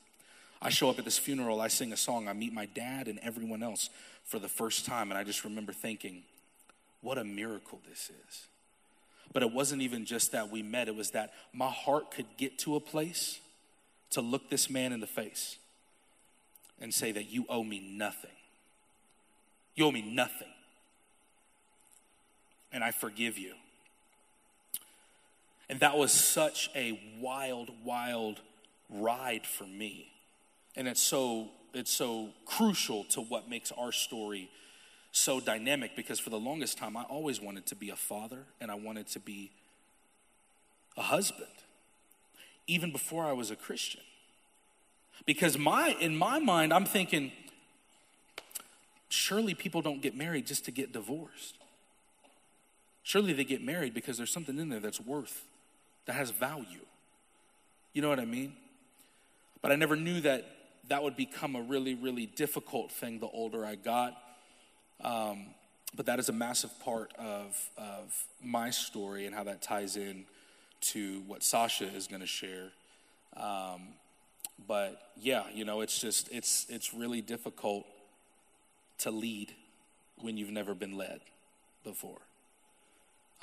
I 0.61 0.71
show 0.71 0.89
up 0.89 0.99
at 0.99 1.05
this 1.05 1.19
funeral, 1.19 1.61
I 1.61 1.67
sing 1.67 1.93
a 1.93 1.97
song, 1.97 2.29
I 2.29 2.33
meet 2.33 2.53
my 2.53 2.67
dad 2.67 3.09
and 3.09 3.19
everyone 3.21 3.65
else 3.65 3.91
for 4.25 4.39
the 4.39 4.49
first 4.49 4.87
time, 4.87 5.11
and 5.11 5.19
I 5.19 5.25
just 5.25 5.45
remember 5.45 5.73
thinking, 5.73 6.23
what 7.01 7.19
a 7.19 7.25
miracle 7.25 7.81
this 7.89 8.11
is. 8.29 8.47
But 9.33 9.43
it 9.43 9.53
wasn't 9.53 9.83
even 9.83 10.05
just 10.05 10.31
that 10.31 10.51
we 10.51 10.63
met, 10.63 10.87
it 10.87 10.95
was 10.95 11.11
that 11.11 11.33
my 11.53 11.69
heart 11.69 12.13
could 12.13 12.27
get 12.37 12.59
to 12.61 12.77
a 12.77 12.81
place 12.81 13.41
to 14.11 14.21
look 14.21 14.51
this 14.51 14.71
man 14.71 14.93
in 14.93 15.01
the 15.01 15.07
face 15.07 15.57
and 16.81 16.95
say 16.95 17.11
that 17.11 17.29
you 17.29 17.45
owe 17.49 17.65
me 17.65 17.81
nothing. 17.81 18.31
You 19.75 19.87
owe 19.87 19.91
me 19.91 20.03
nothing. 20.03 20.52
And 22.73 22.83
I 22.83 22.91
forgive 22.91 23.39
you. 23.39 23.55
And 25.69 25.81
that 25.81 25.97
was 25.97 26.13
such 26.13 26.71
a 26.75 27.01
wild, 27.21 27.71
wild 27.85 28.41
ride 28.91 29.47
for 29.47 29.65
me. 29.65 30.13
And 30.77 30.87
it's 30.87 31.01
so 31.01 31.49
it's 31.75 31.91
so 31.91 32.29
crucial 32.45 33.05
to 33.05 33.21
what 33.21 33.49
makes 33.49 33.73
our 33.73 33.93
story 33.93 34.51
so 35.11 35.41
dynamic 35.41 35.97
because 35.97 36.19
for 36.19 36.31
the 36.31 36.39
longest 36.39 36.77
time 36.77 36.97
I 36.97 37.03
always 37.05 37.41
wanted 37.41 37.67
to 37.67 37.75
be 37.75 37.91
a 37.91 37.97
father 37.97 38.41
and 38.61 38.71
I 38.71 38.75
wanted 38.75 39.07
to 39.09 39.21
be 39.21 39.51
a 40.97 41.03
husband 41.03 41.49
even 42.67 42.93
before 42.93 43.25
I 43.25 43.33
was 43.33 43.51
a 43.51 43.57
Christian. 43.57 44.03
Because 45.25 45.57
my 45.57 45.97
in 46.01 46.17
my 46.17 46.39
mind 46.39 46.73
I'm 46.73 46.85
thinking 46.85 47.33
surely 49.09 49.55
people 49.55 49.83
don't 49.83 50.03
get 50.03 50.17
married 50.17 50.47
just 50.47 50.65
to 50.67 50.71
get 50.71 50.93
divorced. 50.93 51.57
Surely 53.03 53.33
they 53.33 53.45
get 53.45 53.63
married 53.63 53.95
because 53.95 54.17
there's 54.17 54.33
something 54.33 54.59
in 54.59 54.69
there 54.69 54.81
that's 54.81 55.01
worth 55.01 55.45
that 56.07 56.15
has 56.15 56.31
value. 56.31 56.87
You 57.93 58.03
know 58.03 58.09
what 58.09 58.21
I 58.21 58.25
mean? 58.25 58.55
But 59.61 59.73
I 59.73 59.77
never 59.77 59.97
knew 59.97 60.21
that 60.21 60.47
that 60.89 61.03
would 61.03 61.17
become 61.17 61.57
a 61.57 61.63
really, 61.63 61.95
really 61.95 62.27
difficult 62.27 62.91
thing 62.91 63.19
the 63.19 63.29
older 63.29 63.65
I 63.65 63.77
got. 63.77 64.17
Um, 65.03 65.47
but 65.95 66.07
that 66.07 66.19
is 66.19 66.29
a 66.29 66.33
massive 66.33 66.71
part 66.81 67.13
of, 67.19 67.71
of 67.77 68.15
my 68.43 68.71
story 68.71 69.27
and 69.27 69.35
how 69.35 69.45
that 69.45 69.63
ties 69.63 69.97
in 69.97 70.25
to 70.81 71.23
what 71.27 71.43
Sasha 71.43 71.85
is 71.85 72.07
going 72.07 72.21
to 72.21 72.27
share. 72.27 72.71
Um, 73.37 73.89
but 74.67 75.01
yeah, 75.17 75.45
you 75.53 75.65
know, 75.65 75.81
it's 75.81 76.01
just, 76.01 76.31
it's, 76.33 76.67
it's 76.69 76.95
really 76.95 77.21
difficult 77.21 77.85
to 78.99 79.11
lead 79.11 79.53
when 80.21 80.37
you've 80.37 80.51
never 80.51 80.75
been 80.75 80.97
led 80.97 81.21
before. 81.85 82.19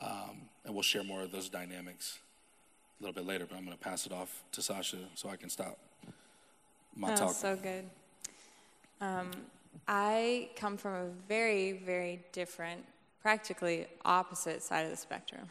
Um, 0.02 0.50
and 0.66 0.74
we'll 0.74 0.84
share 0.84 1.04
more 1.04 1.22
of 1.24 1.32
those 1.32 1.50
dynamics 1.50 2.20
a 3.00 3.04
little 3.04 3.14
bit 3.14 3.26
later, 3.26 3.46
but 3.46 3.58
I'm 3.58 3.66
going 3.66 3.78
to 3.78 3.84
pass 3.84 4.06
it 4.06 4.12
off 4.12 4.44
to 4.54 4.62
Sasha 4.62 4.98
so 5.16 5.30
I 5.30 5.36
can 5.36 5.50
stop 5.50 5.78
my 6.96 7.14
oh, 7.14 7.16
talk. 7.16 7.34
So 7.34 7.56
good. 7.56 7.90
Um, 9.02 9.32
I 9.88 10.50
come 10.56 10.78
from 10.78 10.94
a 10.94 11.06
very, 11.28 11.72
very 11.72 12.22
different, 12.32 12.84
practically 13.22 13.88
opposite 14.04 14.62
side 14.62 14.86
of 14.86 14.92
the 14.92 14.98
spectrum. 14.98 15.48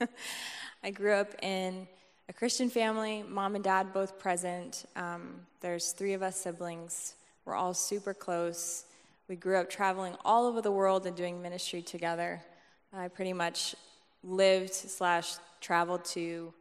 I 0.82 0.90
grew 0.90 1.12
up 1.12 1.34
in 1.42 1.86
a 2.28 2.32
Christian 2.32 2.70
family, 2.70 3.24
mom 3.28 3.54
and 3.54 3.64
dad 3.64 3.92
both 3.92 4.18
present. 4.18 4.84
Um, 4.96 5.40
there's 5.60 5.92
three 5.92 6.12
of 6.12 6.22
us 6.22 6.36
siblings. 6.36 7.14
We're 7.44 7.54
all 7.54 7.74
super 7.74 8.14
close. 8.14 8.84
We 9.28 9.36
grew 9.36 9.56
up 9.56 9.70
traveling 9.70 10.16
all 10.24 10.46
over 10.46 10.60
the 10.60 10.72
world 10.72 11.06
and 11.06 11.16
doing 11.16 11.40
ministry 11.40 11.82
together. 11.82 12.42
I 12.92 13.06
pretty 13.06 13.32
much 13.32 13.76
lived 14.24 14.74
slash 14.74 15.34
traveled 15.60 16.04
to 16.06 16.52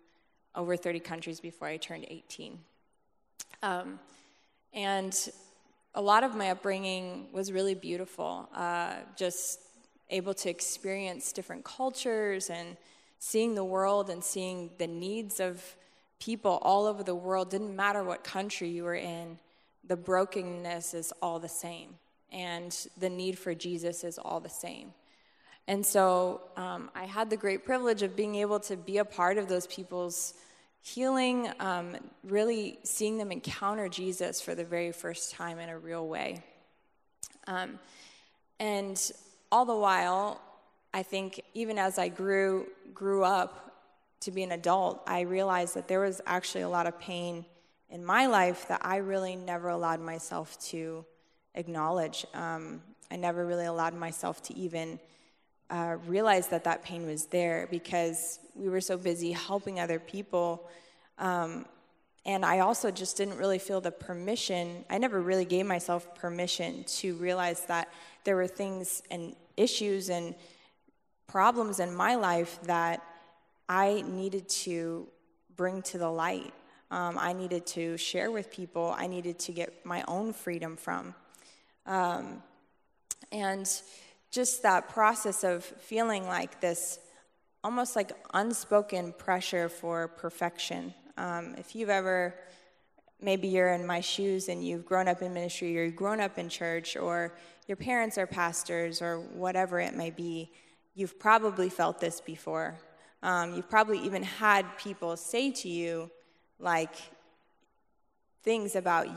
over 0.55 0.77
30 0.77 0.99
countries 0.99 1.39
before 1.39 1.67
I 1.67 1.77
turned 1.77 2.05
18. 2.07 2.59
Um, 3.63 3.99
and 4.73 5.29
a 5.95 6.01
lot 6.01 6.23
of 6.23 6.35
my 6.35 6.51
upbringing 6.51 7.27
was 7.31 7.51
really 7.51 7.73
beautiful, 7.73 8.47
uh, 8.53 8.95
just 9.15 9.59
able 10.11 10.35
to 10.35 10.49
experience 10.49 11.31
different 11.31 11.65
cultures 11.65 12.51
and 12.51 12.77
seeing 13.17 13.55
the 13.55 13.63
world 13.63 14.11
and 14.11 14.23
seeing 14.23 14.69
the 14.77 14.87
needs 14.87 15.39
of 15.39 15.63
people 16.19 16.59
all 16.61 16.85
over 16.85 17.03
the 17.03 17.15
world. 17.15 17.49
Didn't 17.49 17.75
matter 17.75 18.03
what 18.03 18.23
country 18.23 18.69
you 18.69 18.83
were 18.83 18.95
in, 18.95 19.39
the 19.87 19.95
brokenness 19.95 20.93
is 20.93 21.11
all 21.23 21.39
the 21.39 21.49
same, 21.49 21.95
and 22.31 22.75
the 22.99 23.09
need 23.09 23.39
for 23.39 23.55
Jesus 23.55 24.03
is 24.03 24.19
all 24.19 24.39
the 24.39 24.49
same. 24.49 24.93
And 25.69 25.85
so 25.85 26.41
um, 26.57 26.89
I 26.95 27.05
had 27.05 27.29
the 27.29 27.37
great 27.37 27.63
privilege 27.63 28.01
of 28.01 28.15
being 28.15 28.33
able 28.33 28.59
to 28.61 28.75
be 28.75 28.97
a 28.97 29.05
part 29.05 29.37
of 29.37 29.47
those 29.47 29.67
people's 29.67 30.33
healing, 30.81 31.47
um, 31.59 31.95
really 32.23 32.79
seeing 32.81 33.19
them 33.19 33.31
encounter 33.31 33.87
Jesus 33.87 34.41
for 34.41 34.55
the 34.55 34.63
very 34.63 34.91
first 34.91 35.31
time 35.31 35.59
in 35.59 35.69
a 35.69 35.77
real 35.77 36.07
way. 36.07 36.43
Um, 37.45 37.77
and 38.59 38.99
all 39.51 39.63
the 39.63 39.75
while, 39.75 40.41
I 40.91 41.03
think 41.03 41.39
even 41.53 41.77
as 41.77 41.99
I 41.99 42.07
grew 42.07 42.65
grew 42.95 43.23
up 43.23 43.71
to 44.21 44.31
be 44.31 44.41
an 44.41 44.53
adult, 44.53 45.03
I 45.05 45.21
realized 45.21 45.75
that 45.75 45.87
there 45.87 45.99
was 45.99 46.19
actually 46.25 46.63
a 46.63 46.69
lot 46.69 46.87
of 46.87 46.99
pain 46.99 47.45
in 47.91 48.03
my 48.03 48.25
life 48.25 48.67
that 48.69 48.81
I 48.83 48.97
really 48.97 49.35
never 49.35 49.69
allowed 49.69 50.01
myself 50.01 50.57
to 50.69 51.05
acknowledge. 51.53 52.25
Um, 52.33 52.81
I 53.11 53.17
never 53.17 53.45
really 53.45 53.65
allowed 53.67 53.93
myself 53.93 54.41
to 54.43 54.57
even 54.57 54.99
uh, 55.69 55.97
realized 56.07 56.49
that 56.51 56.63
that 56.63 56.83
pain 56.83 57.05
was 57.05 57.25
there 57.25 57.67
because 57.69 58.39
we 58.55 58.69
were 58.69 58.81
so 58.81 58.97
busy 58.97 59.31
helping 59.31 59.79
other 59.79 59.99
people. 59.99 60.67
Um, 61.17 61.65
and 62.25 62.45
I 62.45 62.59
also 62.59 62.91
just 62.91 63.17
didn't 63.17 63.37
really 63.37 63.59
feel 63.59 63.81
the 63.81 63.91
permission. 63.91 64.85
I 64.89 64.97
never 64.97 65.21
really 65.21 65.45
gave 65.45 65.65
myself 65.65 66.15
permission 66.15 66.83
to 66.85 67.15
realize 67.15 67.65
that 67.65 67.89
there 68.23 68.35
were 68.35 68.47
things 68.47 69.01
and 69.09 69.35
issues 69.57 70.09
and 70.09 70.35
problems 71.27 71.79
in 71.79 71.93
my 71.93 72.15
life 72.15 72.59
that 72.63 73.03
I 73.67 74.03
needed 74.07 74.49
to 74.49 75.07
bring 75.55 75.81
to 75.83 75.97
the 75.97 76.09
light. 76.09 76.53
Um, 76.91 77.17
I 77.19 77.33
needed 77.33 77.67
to 77.67 77.97
share 77.97 78.31
with 78.31 78.49
people. 78.49 78.95
I 78.97 79.05
needed 79.05 79.37
to 79.39 79.51
get 79.51 79.85
my 79.85 80.03
own 80.07 80.33
freedom 80.33 80.75
from. 80.75 81.13
Um, 81.85 82.41
and 83.31 83.69
just 84.31 84.63
that 84.63 84.89
process 84.89 85.43
of 85.43 85.63
feeling 85.63 86.25
like 86.27 86.59
this 86.61 86.99
almost 87.63 87.95
like 87.95 88.11
unspoken 88.33 89.13
pressure 89.17 89.67
for 89.67 90.07
perfection. 90.07 90.93
Um, 91.17 91.55
if 91.57 91.75
you've 91.75 91.89
ever, 91.89 92.35
maybe 93.21 93.47
you're 93.49 93.73
in 93.73 93.85
my 93.85 93.99
shoes 93.99 94.47
and 94.47 94.65
you've 94.65 94.85
grown 94.85 95.07
up 95.07 95.21
in 95.21 95.33
ministry 95.33 95.77
or 95.77 95.83
you've 95.83 95.95
grown 95.95 96.21
up 96.21 96.37
in 96.37 96.47
church 96.47 96.95
or 96.95 97.35
your 97.67 97.75
parents 97.75 98.17
are 98.17 98.25
pastors 98.25 99.01
or 99.01 99.19
whatever 99.19 99.79
it 99.79 99.93
may 99.93 100.09
be, 100.09 100.51
you've 100.95 101.19
probably 101.19 101.69
felt 101.69 101.99
this 101.99 102.21
before. 102.21 102.77
Um, 103.21 103.55
you've 103.55 103.69
probably 103.69 103.99
even 103.99 104.23
had 104.23 104.65
people 104.77 105.17
say 105.17 105.51
to 105.51 105.67
you, 105.67 106.09
like, 106.59 106.95
things 108.43 108.75
about 108.75 109.07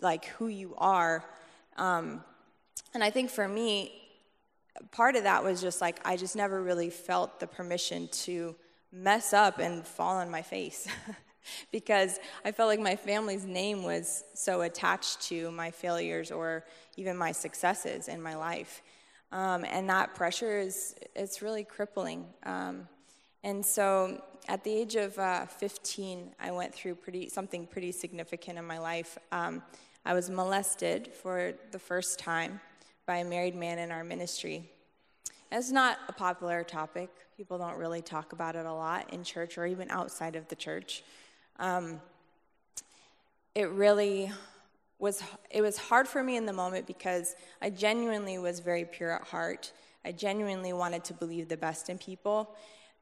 like 0.00 0.24
who 0.26 0.48
you 0.48 0.74
are. 0.78 1.24
Um, 1.76 2.24
and 2.94 3.04
I 3.04 3.10
think 3.10 3.30
for 3.30 3.46
me, 3.46 3.92
part 4.90 5.16
of 5.16 5.24
that 5.24 5.44
was 5.44 5.60
just 5.60 5.80
like 5.80 6.00
I 6.04 6.16
just 6.16 6.36
never 6.36 6.62
really 6.62 6.90
felt 6.90 7.40
the 7.40 7.46
permission 7.46 8.08
to 8.08 8.54
mess 8.92 9.32
up 9.32 9.58
and 9.58 9.86
fall 9.86 10.16
on 10.16 10.30
my 10.30 10.42
face 10.42 10.88
because 11.72 12.18
I 12.44 12.52
felt 12.52 12.68
like 12.68 12.80
my 12.80 12.96
family's 12.96 13.44
name 13.44 13.82
was 13.82 14.24
so 14.34 14.62
attached 14.62 15.22
to 15.28 15.50
my 15.52 15.70
failures 15.70 16.30
or 16.30 16.64
even 16.96 17.16
my 17.16 17.32
successes 17.32 18.08
in 18.08 18.20
my 18.20 18.34
life. 18.34 18.82
Um, 19.32 19.64
and 19.64 19.88
that 19.88 20.14
pressure 20.14 20.58
is 20.58 20.96
it's 21.14 21.40
really 21.40 21.62
crippling. 21.64 22.26
Um, 22.42 22.88
and 23.44 23.64
so 23.64 24.22
at 24.48 24.64
the 24.64 24.72
age 24.72 24.96
of 24.96 25.16
uh, 25.18 25.46
15, 25.46 26.34
I 26.40 26.50
went 26.50 26.74
through 26.74 26.96
pretty 26.96 27.28
something 27.28 27.66
pretty 27.66 27.92
significant 27.92 28.58
in 28.58 28.64
my 28.64 28.78
life. 28.78 29.16
Um, 29.30 29.62
I 30.04 30.14
was 30.14 30.30
molested 30.30 31.12
for 31.12 31.52
the 31.70 31.78
first 31.78 32.18
time 32.18 32.60
by 33.10 33.16
a 33.16 33.24
married 33.24 33.56
man 33.56 33.80
in 33.80 33.90
our 33.90 34.04
ministry. 34.04 34.70
It's 35.50 35.72
not 35.72 35.98
a 36.06 36.12
popular 36.12 36.62
topic. 36.62 37.10
People 37.36 37.58
don't 37.58 37.76
really 37.76 38.02
talk 38.02 38.32
about 38.32 38.54
it 38.54 38.64
a 38.66 38.72
lot 38.72 39.12
in 39.12 39.24
church 39.24 39.58
or 39.58 39.66
even 39.66 39.90
outside 39.90 40.36
of 40.36 40.46
the 40.46 40.54
church. 40.54 41.02
Um, 41.58 42.00
it 43.56 43.68
really 43.70 44.30
was 45.00 45.24
it 45.50 45.60
was 45.60 45.76
hard 45.76 46.06
for 46.06 46.22
me 46.22 46.36
in 46.36 46.46
the 46.46 46.52
moment 46.52 46.86
because 46.86 47.34
I 47.60 47.70
genuinely 47.70 48.38
was 48.38 48.60
very 48.60 48.84
pure 48.84 49.10
at 49.10 49.22
heart. 49.22 49.72
I 50.04 50.12
genuinely 50.12 50.72
wanted 50.72 51.02
to 51.06 51.12
believe 51.12 51.48
the 51.48 51.56
best 51.56 51.90
in 51.90 51.98
people. 51.98 52.54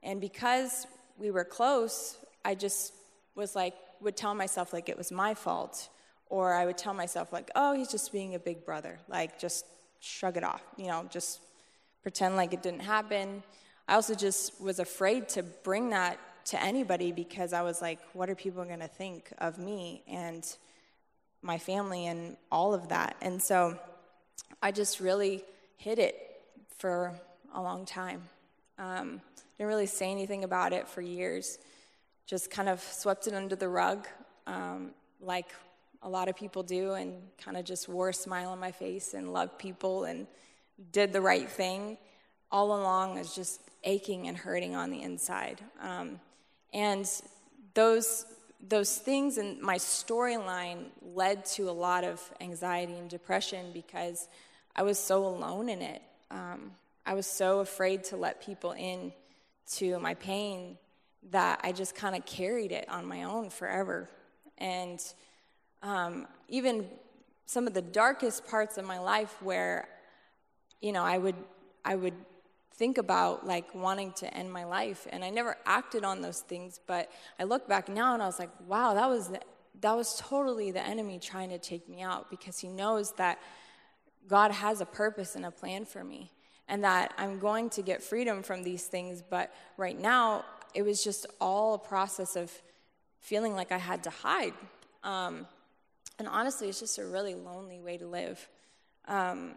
And 0.02 0.22
because 0.22 0.86
we 1.18 1.30
were 1.30 1.44
close, 1.44 2.16
I 2.46 2.54
just 2.54 2.94
was 3.34 3.54
like 3.54 3.74
would 4.00 4.16
tell 4.16 4.34
myself 4.34 4.72
like 4.72 4.88
it 4.88 4.96
was 4.96 5.12
my 5.12 5.34
fault 5.34 5.90
or 6.30 6.54
I 6.54 6.64
would 6.64 6.78
tell 6.78 6.94
myself 6.94 7.30
like, 7.30 7.50
"Oh, 7.54 7.74
he's 7.74 7.90
just 7.90 8.10
being 8.10 8.34
a 8.34 8.38
big 8.38 8.64
brother." 8.64 9.00
Like 9.06 9.38
just 9.38 9.66
shrug 10.00 10.36
it 10.36 10.44
off, 10.44 10.62
you 10.76 10.86
know, 10.86 11.06
just 11.10 11.40
pretend 12.02 12.36
like 12.36 12.52
it 12.52 12.62
didn't 12.62 12.80
happen. 12.80 13.42
I 13.86 13.94
also 13.94 14.14
just 14.14 14.60
was 14.60 14.78
afraid 14.78 15.28
to 15.30 15.42
bring 15.42 15.90
that 15.90 16.18
to 16.46 16.62
anybody 16.62 17.12
because 17.12 17.52
I 17.52 17.62
was 17.62 17.82
like, 17.82 17.98
what 18.12 18.30
are 18.30 18.34
people 18.34 18.64
going 18.64 18.80
to 18.80 18.88
think 18.88 19.32
of 19.38 19.58
me 19.58 20.02
and 20.08 20.44
my 21.42 21.58
family 21.58 22.06
and 22.06 22.36
all 22.50 22.74
of 22.74 22.88
that? 22.88 23.16
And 23.20 23.42
so 23.42 23.78
I 24.62 24.72
just 24.72 25.00
really 25.00 25.44
hid 25.76 25.98
it 25.98 26.16
for 26.78 27.12
a 27.54 27.60
long 27.60 27.84
time. 27.84 28.22
Um, 28.78 29.20
didn't 29.56 29.68
really 29.68 29.86
say 29.86 30.10
anything 30.10 30.44
about 30.44 30.72
it 30.72 30.88
for 30.88 31.00
years. 31.00 31.58
Just 32.26 32.50
kind 32.50 32.68
of 32.68 32.80
swept 32.80 33.26
it 33.26 33.34
under 33.34 33.56
the 33.56 33.68
rug, 33.68 34.06
um, 34.46 34.90
like 35.20 35.52
a 36.02 36.08
lot 36.08 36.28
of 36.28 36.36
people 36.36 36.62
do, 36.62 36.92
and 36.92 37.14
kind 37.42 37.56
of 37.56 37.64
just 37.64 37.88
wore 37.88 38.10
a 38.10 38.14
smile 38.14 38.50
on 38.50 38.58
my 38.58 38.72
face 38.72 39.14
and 39.14 39.32
loved 39.32 39.58
people 39.58 40.04
and 40.04 40.26
did 40.92 41.12
the 41.12 41.20
right 41.20 41.48
thing. 41.48 41.98
All 42.50 42.68
along, 42.68 43.18
is 43.18 43.34
just 43.34 43.60
aching 43.84 44.28
and 44.28 44.36
hurting 44.36 44.74
on 44.74 44.90
the 44.90 45.02
inside. 45.02 45.60
Um, 45.80 46.20
and 46.72 47.10
those 47.74 48.24
those 48.60 48.96
things 48.96 49.38
in 49.38 49.62
my 49.62 49.76
storyline 49.76 50.86
led 51.14 51.44
to 51.44 51.70
a 51.70 51.72
lot 51.72 52.02
of 52.02 52.20
anxiety 52.40 52.94
and 52.94 53.08
depression 53.08 53.66
because 53.72 54.28
I 54.74 54.82
was 54.82 54.98
so 54.98 55.26
alone 55.26 55.68
in 55.68 55.80
it. 55.80 56.02
Um, 56.30 56.72
I 57.06 57.14
was 57.14 57.26
so 57.26 57.60
afraid 57.60 58.04
to 58.04 58.16
let 58.16 58.42
people 58.42 58.72
in 58.72 59.12
to 59.74 59.98
my 60.00 60.14
pain 60.14 60.76
that 61.30 61.60
I 61.62 61.72
just 61.72 61.94
kind 61.94 62.16
of 62.16 62.26
carried 62.26 62.72
it 62.72 62.88
on 62.88 63.06
my 63.06 63.24
own 63.24 63.50
forever. 63.50 64.08
And 64.56 65.00
um, 65.82 66.26
even 66.48 66.88
some 67.46 67.66
of 67.66 67.74
the 67.74 67.82
darkest 67.82 68.46
parts 68.46 68.78
of 68.78 68.84
my 68.84 68.98
life 68.98 69.34
where, 69.42 69.88
you 70.80 70.92
know, 70.92 71.02
I 71.02 71.18
would, 71.18 71.36
I 71.84 71.96
would 71.96 72.14
think 72.78 72.96
about 72.96 73.44
like 73.44 73.74
wanting 73.74 74.12
to 74.12 74.32
end 74.32 74.52
my 74.52 74.62
life 74.62 75.08
and 75.10 75.24
i 75.24 75.30
never 75.30 75.56
acted 75.66 76.04
on 76.04 76.22
those 76.22 76.40
things 76.42 76.78
but 76.86 77.10
i 77.40 77.42
look 77.42 77.68
back 77.68 77.88
now 77.88 78.14
and 78.14 78.22
i 78.22 78.26
was 78.26 78.38
like 78.38 78.50
wow 78.68 78.94
that 78.94 79.08
was 79.08 79.32
that 79.80 79.96
was 79.96 80.16
totally 80.16 80.70
the 80.70 80.86
enemy 80.86 81.18
trying 81.18 81.50
to 81.50 81.58
take 81.58 81.88
me 81.88 82.02
out 82.02 82.30
because 82.30 82.60
he 82.60 82.68
knows 82.68 83.12
that 83.14 83.40
god 84.28 84.52
has 84.52 84.80
a 84.80 84.86
purpose 84.86 85.34
and 85.34 85.44
a 85.44 85.50
plan 85.50 85.84
for 85.84 86.04
me 86.04 86.30
and 86.68 86.84
that 86.84 87.12
i'm 87.18 87.40
going 87.40 87.68
to 87.68 87.82
get 87.82 88.00
freedom 88.00 88.44
from 88.44 88.62
these 88.62 88.84
things 88.84 89.24
but 89.28 89.52
right 89.76 89.98
now 89.98 90.44
it 90.72 90.82
was 90.82 91.02
just 91.02 91.26
all 91.40 91.74
a 91.74 91.78
process 91.78 92.36
of 92.36 92.52
feeling 93.18 93.54
like 93.56 93.72
i 93.72 93.78
had 93.78 94.04
to 94.04 94.10
hide 94.10 94.54
um, 95.02 95.46
and 96.18 96.28
honestly 96.28 96.68
it's 96.68 96.80
just 96.80 96.98
a 96.98 97.04
really 97.04 97.34
lonely 97.34 97.80
way 97.80 97.96
to 97.96 98.06
live 98.06 98.48
um, 99.08 99.52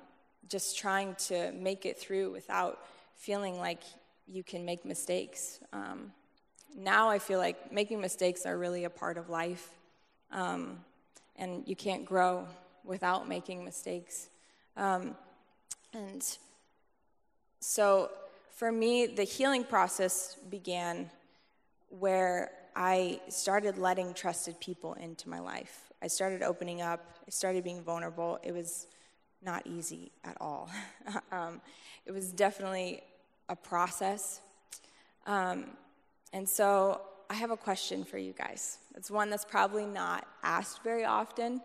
just 0.50 0.78
trying 0.78 1.16
to 1.16 1.52
make 1.52 1.86
it 1.86 1.98
through 1.98 2.32
without 2.32 2.80
feeling 3.16 3.60
like 3.60 3.82
you 4.28 4.44
can 4.44 4.66
make 4.66 4.86
mistakes. 4.86 5.60
Um, 5.74 6.12
now 6.76 7.10
I 7.10 7.20
feel 7.20 7.38
like 7.38 7.72
making 7.72 8.02
mistakes 8.02 8.46
are 8.46 8.58
really 8.58 8.86
a 8.86 8.90
part 8.90 9.18
of 9.18 9.30
life, 9.30 9.70
um, 10.32 10.80
and 11.36 11.68
you 11.68 11.76
can't 11.76 12.06
grow 12.06 12.48
without 12.84 13.28
making 13.28 13.64
mistakes. 13.64 14.30
Um, 14.78 15.16
and 15.94 16.26
so 17.60 18.10
for 18.56 18.72
me, 18.72 19.06
the 19.06 19.24
healing 19.24 19.64
process 19.64 20.38
began 20.50 21.10
where 21.90 22.52
I 22.76 23.20
started 23.28 23.78
letting 23.78 24.14
trusted 24.14 24.60
people 24.62 24.94
into 24.94 25.28
my 25.28 25.40
life. 25.40 25.91
I 26.02 26.08
started 26.08 26.42
opening 26.42 26.82
up, 26.82 27.18
I 27.28 27.30
started 27.30 27.64
being 27.64 27.84
vulnerable. 27.84 28.40
It 28.44 28.54
was 28.54 28.88
not 29.44 29.66
easy 29.66 30.12
at 30.24 30.38
all. 30.40 30.70
um, 31.32 31.62
it 32.06 32.12
was 32.12 32.32
definitely 32.32 33.02
a 33.50 33.56
process. 33.56 34.42
Um, 35.28 35.66
and 36.34 36.48
so 36.48 37.02
I 37.30 37.36
have 37.36 37.52
a 37.52 37.58
question 37.58 38.04
for 38.04 38.18
you 38.18 38.34
guys. 38.34 38.80
It's 38.96 39.12
one 39.12 39.30
that's 39.30 39.46
probably 39.46 39.86
not 39.86 40.28
asked 40.44 40.84
very 40.84 41.06
often 41.06 41.62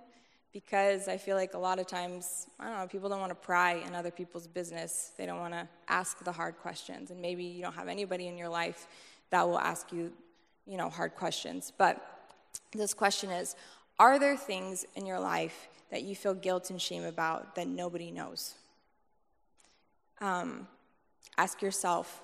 because 0.52 1.08
I 1.08 1.18
feel 1.18 1.36
like 1.36 1.54
a 1.54 1.58
lot 1.58 1.78
of 1.78 1.86
times, 1.86 2.46
I 2.58 2.68
don't 2.68 2.78
know, 2.78 2.86
people 2.86 3.08
don't 3.08 3.20
want 3.20 3.30
to 3.30 3.34
pry 3.34 3.74
in 3.86 3.94
other 3.94 4.10
people's 4.10 4.46
business. 4.46 5.12
They 5.18 5.26
don't 5.26 5.38
want 5.38 5.52
to 5.52 5.68
ask 5.88 6.24
the 6.24 6.32
hard 6.32 6.56
questions. 6.58 7.10
And 7.10 7.20
maybe 7.20 7.44
you 7.44 7.62
don't 7.62 7.74
have 7.74 7.88
anybody 7.88 8.26
in 8.26 8.38
your 8.38 8.48
life 8.48 8.86
that 9.30 9.46
will 9.46 9.58
ask 9.58 9.92
you, 9.92 10.12
you 10.66 10.76
know, 10.76 10.88
hard 10.88 11.14
questions. 11.14 11.72
But 11.76 12.00
this 12.72 12.94
question 12.94 13.30
is 13.30 13.54
Are 13.98 14.18
there 14.18 14.36
things 14.36 14.84
in 14.94 15.06
your 15.06 15.20
life 15.20 15.68
that 15.90 16.02
you 16.02 16.14
feel 16.14 16.34
guilt 16.34 16.70
and 16.70 16.80
shame 16.80 17.04
about 17.04 17.54
that 17.54 17.66
nobody 17.66 18.10
knows? 18.10 18.54
Um, 20.20 20.66
Ask 21.38 21.60
yourself, 21.60 22.22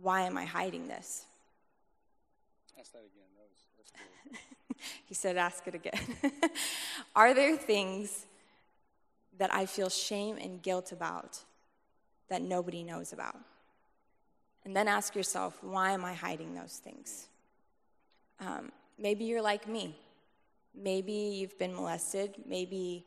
why 0.00 0.22
am 0.22 0.36
I 0.36 0.44
hiding 0.44 0.88
this? 0.88 1.24
Ask 2.78 2.92
that 2.92 2.98
again. 2.98 3.28
That 3.36 3.46
was, 3.48 3.92
that's 4.72 4.80
he 5.06 5.14
said, 5.14 5.36
ask 5.36 5.66
it 5.68 5.74
again. 5.74 6.00
Are 7.16 7.34
there 7.34 7.56
things 7.56 8.26
that 9.38 9.54
I 9.54 9.66
feel 9.66 9.88
shame 9.88 10.38
and 10.40 10.60
guilt 10.60 10.90
about 10.90 11.38
that 12.28 12.42
nobody 12.42 12.82
knows 12.82 13.12
about? 13.12 13.36
And 14.64 14.74
then 14.74 14.88
ask 14.88 15.14
yourself, 15.14 15.58
why 15.62 15.92
am 15.92 16.04
I 16.04 16.14
hiding 16.14 16.54
those 16.54 16.80
things? 16.82 17.28
Um, 18.40 18.72
maybe 18.98 19.24
you're 19.24 19.42
like 19.42 19.68
me. 19.68 19.96
Maybe 20.80 21.12
you've 21.12 21.58
been 21.58 21.74
molested. 21.74 22.34
Maybe 22.46 23.04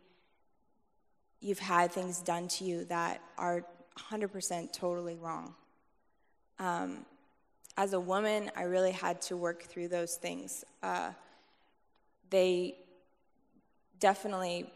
you've 1.40 1.60
had 1.60 1.92
things 1.92 2.20
done 2.22 2.48
to 2.50 2.64
you 2.64 2.86
that 2.86 3.22
are 3.38 3.66
100% 3.98 4.72
totally 4.72 5.16
wrong. 5.16 5.56
Um, 6.60 7.06
as 7.78 7.94
a 7.94 8.00
woman, 8.00 8.52
I 8.56 8.64
really 8.64 8.92
had 8.92 9.22
to 9.24 9.38
work 9.38 9.64
through 9.64 9.88
those 9.88 10.16
things. 10.16 10.64
Uh, 10.84 11.12
they 12.30 12.76
definitely 14.00 14.70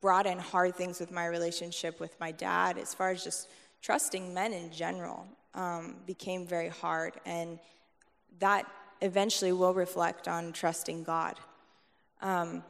brought 0.00 0.26
in 0.26 0.38
hard 0.38 0.76
things 0.76 1.00
with 1.00 1.10
my 1.10 1.26
relationship 1.26 1.98
with 1.98 2.18
my 2.20 2.30
dad, 2.30 2.78
as 2.78 2.94
far 2.94 3.10
as 3.10 3.24
just 3.24 3.48
trusting 3.82 4.32
men 4.32 4.52
in 4.52 4.70
general, 4.70 5.26
um, 5.54 5.96
became 6.06 6.46
very 6.46 6.68
hard. 6.68 7.14
And 7.26 7.58
that 8.38 8.66
eventually 9.00 9.52
will 9.52 9.74
reflect 9.74 10.28
on 10.28 10.52
trusting 10.52 11.04
God. 11.04 11.36
Um, 12.20 12.62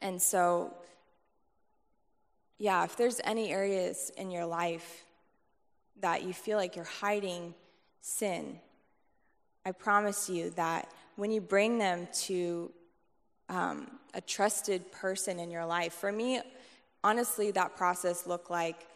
and 0.00 0.20
so 0.20 0.74
yeah, 2.60 2.84
if 2.84 2.94
there's 2.96 3.22
any 3.24 3.50
areas 3.50 4.12
in 4.18 4.30
your 4.30 4.44
life 4.44 5.04
that 6.00 6.24
you 6.24 6.34
feel 6.34 6.58
like 6.58 6.76
you're 6.76 6.84
hiding 6.84 7.54
sin, 8.02 8.60
I 9.64 9.72
promise 9.72 10.28
you 10.28 10.50
that 10.50 10.92
when 11.16 11.30
you 11.30 11.40
bring 11.40 11.78
them 11.78 12.06
to 12.24 12.70
um, 13.48 13.90
a 14.12 14.20
trusted 14.20 14.92
person 14.92 15.38
in 15.38 15.50
your 15.50 15.64
life, 15.64 15.94
for 15.94 16.12
me, 16.12 16.42
honestly, 17.02 17.50
that 17.52 17.76
process 17.76 18.26
looked 18.26 18.50
like 18.50 18.86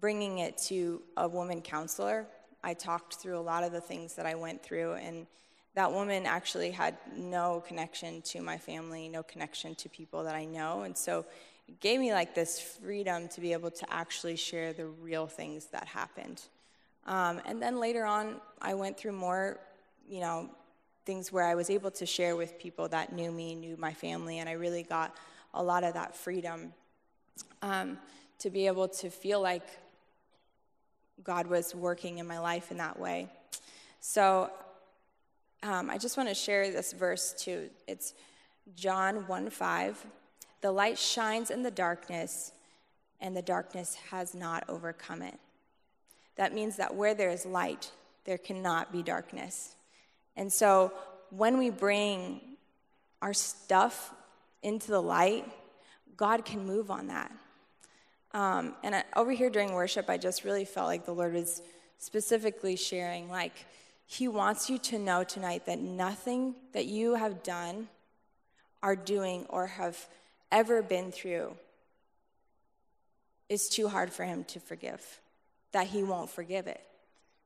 bringing 0.00 0.38
it 0.38 0.56
to 0.58 1.02
a 1.16 1.26
woman 1.26 1.60
counselor. 1.60 2.26
I 2.62 2.74
talked 2.74 3.16
through 3.16 3.38
a 3.38 3.42
lot 3.42 3.64
of 3.64 3.72
the 3.72 3.80
things 3.80 4.14
that 4.14 4.24
I 4.24 4.36
went 4.36 4.62
through, 4.62 4.92
and 4.94 5.26
that 5.78 5.92
woman 5.92 6.26
actually 6.26 6.72
had 6.72 6.96
no 7.16 7.62
connection 7.68 8.20
to 8.20 8.42
my 8.42 8.58
family, 8.58 9.08
no 9.08 9.22
connection 9.22 9.76
to 9.76 9.88
people 9.88 10.24
that 10.24 10.34
I 10.34 10.44
know. 10.44 10.82
And 10.82 10.96
so 10.96 11.24
it 11.68 11.78
gave 11.78 12.00
me 12.00 12.12
like 12.12 12.34
this 12.34 12.60
freedom 12.60 13.28
to 13.28 13.40
be 13.40 13.52
able 13.52 13.70
to 13.70 13.92
actually 13.92 14.34
share 14.34 14.72
the 14.72 14.86
real 14.86 15.28
things 15.28 15.66
that 15.66 15.86
happened. 15.86 16.42
Um, 17.06 17.40
and 17.46 17.62
then 17.62 17.78
later 17.78 18.04
on, 18.04 18.40
I 18.60 18.74
went 18.74 18.98
through 18.98 19.12
more, 19.12 19.60
you 20.10 20.18
know, 20.18 20.50
things 21.06 21.30
where 21.30 21.44
I 21.44 21.54
was 21.54 21.70
able 21.70 21.92
to 21.92 22.06
share 22.06 22.34
with 22.34 22.58
people 22.58 22.88
that 22.88 23.12
knew 23.12 23.30
me, 23.30 23.54
knew 23.54 23.76
my 23.76 23.92
family, 23.92 24.40
and 24.40 24.48
I 24.48 24.54
really 24.54 24.82
got 24.82 25.14
a 25.54 25.62
lot 25.62 25.84
of 25.84 25.94
that 25.94 26.16
freedom 26.16 26.72
um, 27.62 27.98
to 28.40 28.50
be 28.50 28.66
able 28.66 28.88
to 28.88 29.10
feel 29.10 29.40
like 29.40 29.68
God 31.22 31.46
was 31.46 31.72
working 31.72 32.18
in 32.18 32.26
my 32.26 32.40
life 32.40 32.72
in 32.72 32.78
that 32.78 32.98
way. 32.98 33.28
So 34.00 34.50
um, 35.62 35.90
I 35.90 35.98
just 35.98 36.16
want 36.16 36.28
to 36.28 36.34
share 36.34 36.70
this 36.70 36.92
verse 36.92 37.32
too. 37.32 37.70
It's 37.86 38.14
John 38.76 39.26
1 39.26 39.50
5. 39.50 40.06
The 40.60 40.70
light 40.70 40.98
shines 40.98 41.50
in 41.50 41.62
the 41.62 41.70
darkness, 41.70 42.52
and 43.20 43.36
the 43.36 43.42
darkness 43.42 43.96
has 44.10 44.34
not 44.34 44.64
overcome 44.68 45.22
it. 45.22 45.38
That 46.36 46.54
means 46.54 46.76
that 46.76 46.94
where 46.94 47.14
there 47.14 47.30
is 47.30 47.44
light, 47.44 47.90
there 48.24 48.38
cannot 48.38 48.92
be 48.92 49.02
darkness. 49.02 49.74
And 50.36 50.52
so 50.52 50.92
when 51.30 51.58
we 51.58 51.70
bring 51.70 52.40
our 53.20 53.34
stuff 53.34 54.12
into 54.62 54.90
the 54.90 55.02
light, 55.02 55.44
God 56.16 56.44
can 56.44 56.64
move 56.64 56.90
on 56.90 57.08
that. 57.08 57.32
Um, 58.32 58.74
and 58.84 59.02
over 59.16 59.32
here 59.32 59.50
during 59.50 59.72
worship, 59.72 60.08
I 60.08 60.18
just 60.18 60.44
really 60.44 60.64
felt 60.64 60.86
like 60.86 61.06
the 61.06 61.14
Lord 61.14 61.32
was 61.32 61.62
specifically 61.98 62.76
sharing, 62.76 63.28
like, 63.28 63.66
He 64.10 64.26
wants 64.26 64.70
you 64.70 64.78
to 64.78 64.98
know 64.98 65.22
tonight 65.22 65.66
that 65.66 65.80
nothing 65.80 66.54
that 66.72 66.86
you 66.86 67.16
have 67.16 67.42
done, 67.42 67.88
are 68.82 68.96
doing, 68.96 69.44
or 69.50 69.66
have 69.66 69.98
ever 70.50 70.80
been 70.80 71.12
through 71.12 71.54
is 73.50 73.68
too 73.68 73.86
hard 73.86 74.10
for 74.10 74.24
him 74.24 74.44
to 74.44 74.60
forgive, 74.60 75.20
that 75.72 75.88
he 75.88 76.02
won't 76.02 76.30
forgive 76.30 76.66
it. 76.66 76.80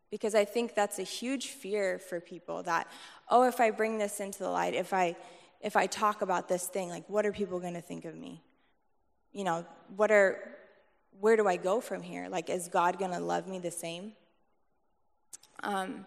Because 0.08 0.36
I 0.36 0.44
think 0.44 0.76
that's 0.76 1.00
a 1.00 1.02
huge 1.02 1.48
fear 1.48 1.98
for 1.98 2.20
people 2.20 2.62
that, 2.62 2.86
oh, 3.28 3.42
if 3.42 3.60
I 3.60 3.72
bring 3.72 3.98
this 3.98 4.20
into 4.20 4.38
the 4.38 4.48
light, 4.50 4.74
if 4.74 4.92
I 4.94 5.16
if 5.62 5.74
I 5.74 5.86
talk 5.86 6.22
about 6.22 6.48
this 6.48 6.68
thing, 6.68 6.88
like 6.88 7.08
what 7.08 7.26
are 7.26 7.32
people 7.32 7.58
gonna 7.58 7.80
think 7.80 8.04
of 8.04 8.14
me? 8.14 8.40
You 9.32 9.42
know, 9.42 9.66
what 9.96 10.12
are 10.12 10.38
where 11.18 11.36
do 11.36 11.48
I 11.48 11.56
go 11.56 11.80
from 11.80 12.02
here? 12.02 12.28
Like, 12.28 12.48
is 12.50 12.68
God 12.68 13.00
gonna 13.00 13.20
love 13.20 13.48
me 13.48 13.58
the 13.58 13.72
same? 13.72 14.12
Um, 15.64 16.06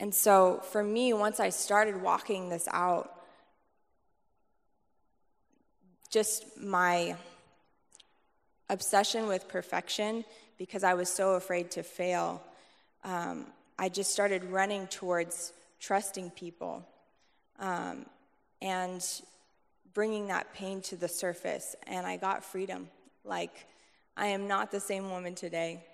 and 0.00 0.14
so 0.14 0.62
for 0.70 0.82
me, 0.82 1.12
once 1.12 1.40
I 1.40 1.48
started 1.48 2.00
walking 2.00 2.48
this 2.48 2.68
out, 2.70 3.14
just 6.10 6.44
my 6.60 7.16
obsession 8.70 9.26
with 9.26 9.48
perfection, 9.48 10.24
because 10.56 10.84
I 10.84 10.94
was 10.94 11.08
so 11.08 11.34
afraid 11.34 11.70
to 11.72 11.82
fail, 11.82 12.42
um, 13.04 13.46
I 13.78 13.88
just 13.88 14.12
started 14.12 14.44
running 14.44 14.86
towards 14.86 15.52
trusting 15.80 16.30
people 16.30 16.86
um, 17.58 18.06
and 18.62 19.04
bringing 19.94 20.28
that 20.28 20.52
pain 20.54 20.80
to 20.82 20.96
the 20.96 21.08
surface. 21.08 21.74
And 21.86 22.06
I 22.06 22.16
got 22.16 22.44
freedom. 22.44 22.88
Like, 23.24 23.66
I 24.16 24.28
am 24.28 24.48
not 24.48 24.70
the 24.70 24.80
same 24.80 25.10
woman 25.10 25.34
today 25.34 25.84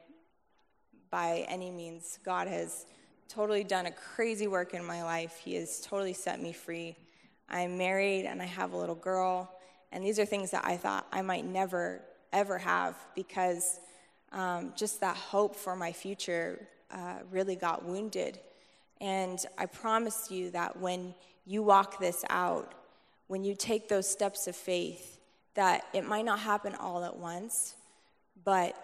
by 1.10 1.44
any 1.48 1.70
means. 1.70 2.18
God 2.24 2.48
has 2.48 2.86
totally 3.34 3.64
done 3.64 3.86
a 3.86 3.90
crazy 3.90 4.46
work 4.46 4.74
in 4.74 4.84
my 4.84 5.02
life. 5.02 5.40
He 5.44 5.56
has 5.56 5.80
totally 5.80 6.12
set 6.12 6.40
me 6.40 6.52
free. 6.52 6.96
I'm 7.48 7.76
married 7.76 8.26
and 8.26 8.40
I 8.40 8.44
have 8.44 8.72
a 8.72 8.76
little 8.76 8.94
girl. 8.94 9.50
And 9.90 10.04
these 10.04 10.18
are 10.18 10.24
things 10.24 10.50
that 10.52 10.64
I 10.64 10.76
thought 10.76 11.06
I 11.12 11.22
might 11.22 11.44
never, 11.44 12.02
ever 12.32 12.58
have 12.58 12.96
because 13.14 13.80
um, 14.32 14.72
just 14.76 15.00
that 15.00 15.16
hope 15.16 15.56
for 15.56 15.74
my 15.74 15.92
future 15.92 16.68
uh, 16.90 17.18
really 17.30 17.56
got 17.56 17.84
wounded. 17.84 18.38
And 19.00 19.44
I 19.58 19.66
promise 19.66 20.30
you 20.30 20.50
that 20.52 20.78
when 20.78 21.14
you 21.44 21.62
walk 21.62 21.98
this 21.98 22.24
out, 22.30 22.72
when 23.26 23.42
you 23.42 23.54
take 23.56 23.88
those 23.88 24.08
steps 24.08 24.46
of 24.46 24.54
faith, 24.54 25.18
that 25.54 25.86
it 25.92 26.06
might 26.06 26.24
not 26.24 26.38
happen 26.38 26.74
all 26.76 27.04
at 27.04 27.16
once, 27.16 27.74
but 28.44 28.76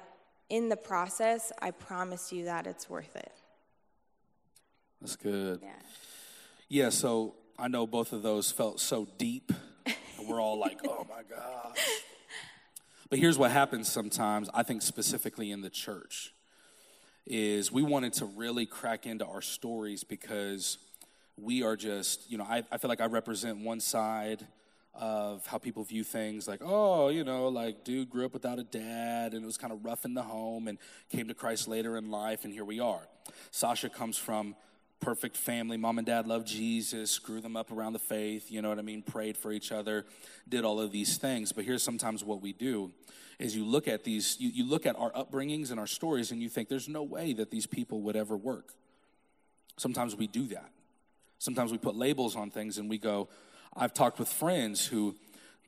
in 0.48 0.68
the 0.68 0.76
process, 0.76 1.52
I 1.62 1.70
promise 1.70 2.32
you 2.32 2.44
that 2.46 2.66
it's 2.66 2.90
worth 2.90 3.14
it. 3.14 3.32
That's 5.00 5.16
good. 5.16 5.60
Yeah. 5.62 5.68
Yeah, 6.68 6.90
so 6.90 7.34
I 7.58 7.68
know 7.68 7.86
both 7.86 8.12
of 8.12 8.22
those 8.22 8.52
felt 8.52 8.80
so 8.80 9.08
deep. 9.18 9.52
And 9.86 10.28
we're 10.28 10.40
all 10.40 10.58
like, 10.58 10.78
oh 10.86 11.06
my 11.08 11.22
God. 11.28 11.76
But 13.08 13.18
here's 13.18 13.36
what 13.36 13.50
happens 13.50 13.88
sometimes, 13.90 14.48
I 14.54 14.62
think 14.62 14.82
specifically 14.82 15.50
in 15.50 15.62
the 15.62 15.70
church, 15.70 16.32
is 17.26 17.72
we 17.72 17.82
wanted 17.82 18.12
to 18.14 18.24
really 18.24 18.66
crack 18.66 19.04
into 19.04 19.26
our 19.26 19.42
stories 19.42 20.04
because 20.04 20.78
we 21.36 21.62
are 21.64 21.76
just, 21.76 22.30
you 22.30 22.38
know, 22.38 22.44
I, 22.44 22.62
I 22.70 22.78
feel 22.78 22.88
like 22.88 23.00
I 23.00 23.06
represent 23.06 23.58
one 23.58 23.80
side 23.80 24.46
of 24.94 25.46
how 25.46 25.58
people 25.58 25.82
view 25.82 26.04
things 26.04 26.46
like, 26.46 26.60
oh, 26.62 27.08
you 27.08 27.24
know, 27.24 27.48
like 27.48 27.84
dude 27.84 28.10
grew 28.10 28.26
up 28.26 28.32
without 28.32 28.58
a 28.58 28.64
dad 28.64 29.34
and 29.34 29.42
it 29.42 29.46
was 29.46 29.56
kind 29.56 29.72
of 29.72 29.84
rough 29.84 30.04
in 30.04 30.14
the 30.14 30.22
home 30.22 30.68
and 30.68 30.78
came 31.08 31.26
to 31.28 31.34
Christ 31.34 31.66
later 31.66 31.96
in 31.96 32.10
life, 32.10 32.44
and 32.44 32.52
here 32.52 32.64
we 32.64 32.78
are. 32.78 33.08
Sasha 33.50 33.88
comes 33.88 34.16
from 34.16 34.54
perfect 35.00 35.36
family. 35.36 35.76
Mom 35.76 35.98
and 35.98 36.06
dad 36.06 36.26
loved 36.26 36.46
Jesus, 36.46 37.18
grew 37.18 37.40
them 37.40 37.56
up 37.56 37.72
around 37.72 37.94
the 37.94 37.98
faith, 37.98 38.50
you 38.50 38.62
know 38.62 38.68
what 38.68 38.78
I 38.78 38.82
mean? 38.82 39.02
Prayed 39.02 39.36
for 39.36 39.52
each 39.52 39.72
other, 39.72 40.04
did 40.48 40.64
all 40.64 40.80
of 40.80 40.92
these 40.92 41.16
things. 41.16 41.52
But 41.52 41.64
here's 41.64 41.82
sometimes 41.82 42.22
what 42.22 42.40
we 42.40 42.52
do 42.52 42.92
is 43.38 43.56
you 43.56 43.64
look 43.64 43.88
at 43.88 44.04
these, 44.04 44.36
you, 44.38 44.50
you 44.50 44.68
look 44.68 44.84
at 44.84 44.96
our 44.96 45.10
upbringings 45.12 45.70
and 45.70 45.80
our 45.80 45.86
stories 45.86 46.30
and 46.30 46.42
you 46.42 46.48
think 46.48 46.68
there's 46.68 46.88
no 46.88 47.02
way 47.02 47.32
that 47.32 47.50
these 47.50 47.66
people 47.66 48.02
would 48.02 48.14
ever 48.14 48.36
work. 48.36 48.74
Sometimes 49.78 50.14
we 50.14 50.26
do 50.26 50.46
that. 50.48 50.70
Sometimes 51.38 51.72
we 51.72 51.78
put 51.78 51.96
labels 51.96 52.36
on 52.36 52.50
things 52.50 52.76
and 52.76 52.90
we 52.90 52.98
go, 52.98 53.28
I've 53.74 53.94
talked 53.94 54.18
with 54.18 54.28
friends 54.28 54.86
who 54.86 55.16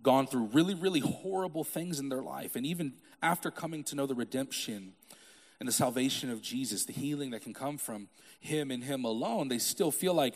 gone 0.03 0.27
through 0.27 0.51
really, 0.53 0.75
really 0.75 1.01
horrible 1.01 1.65
things 1.65 1.99
in 1.99 2.11
their 2.11 2.23
life. 2.23 2.57
And 2.57 2.67
even 2.67 2.93
after 3.23 3.51
coming 3.51 3.85
to 3.85 3.95
know 3.95 4.05
the 4.05 4.15
redemption 4.15 4.93
and 5.63 5.69
the 5.69 5.73
salvation 5.73 6.29
of 6.29 6.43
Jesus, 6.43 6.87
the 6.87 6.93
healing 6.93 7.31
that 7.31 7.43
can 7.43 7.55
come 7.55 7.79
from 7.79 8.09
Him 8.41 8.73
and 8.73 8.83
Him 8.83 9.05
alone, 9.05 9.47
they 9.47 9.59
still 9.59 9.93
feel 9.93 10.13
like, 10.13 10.35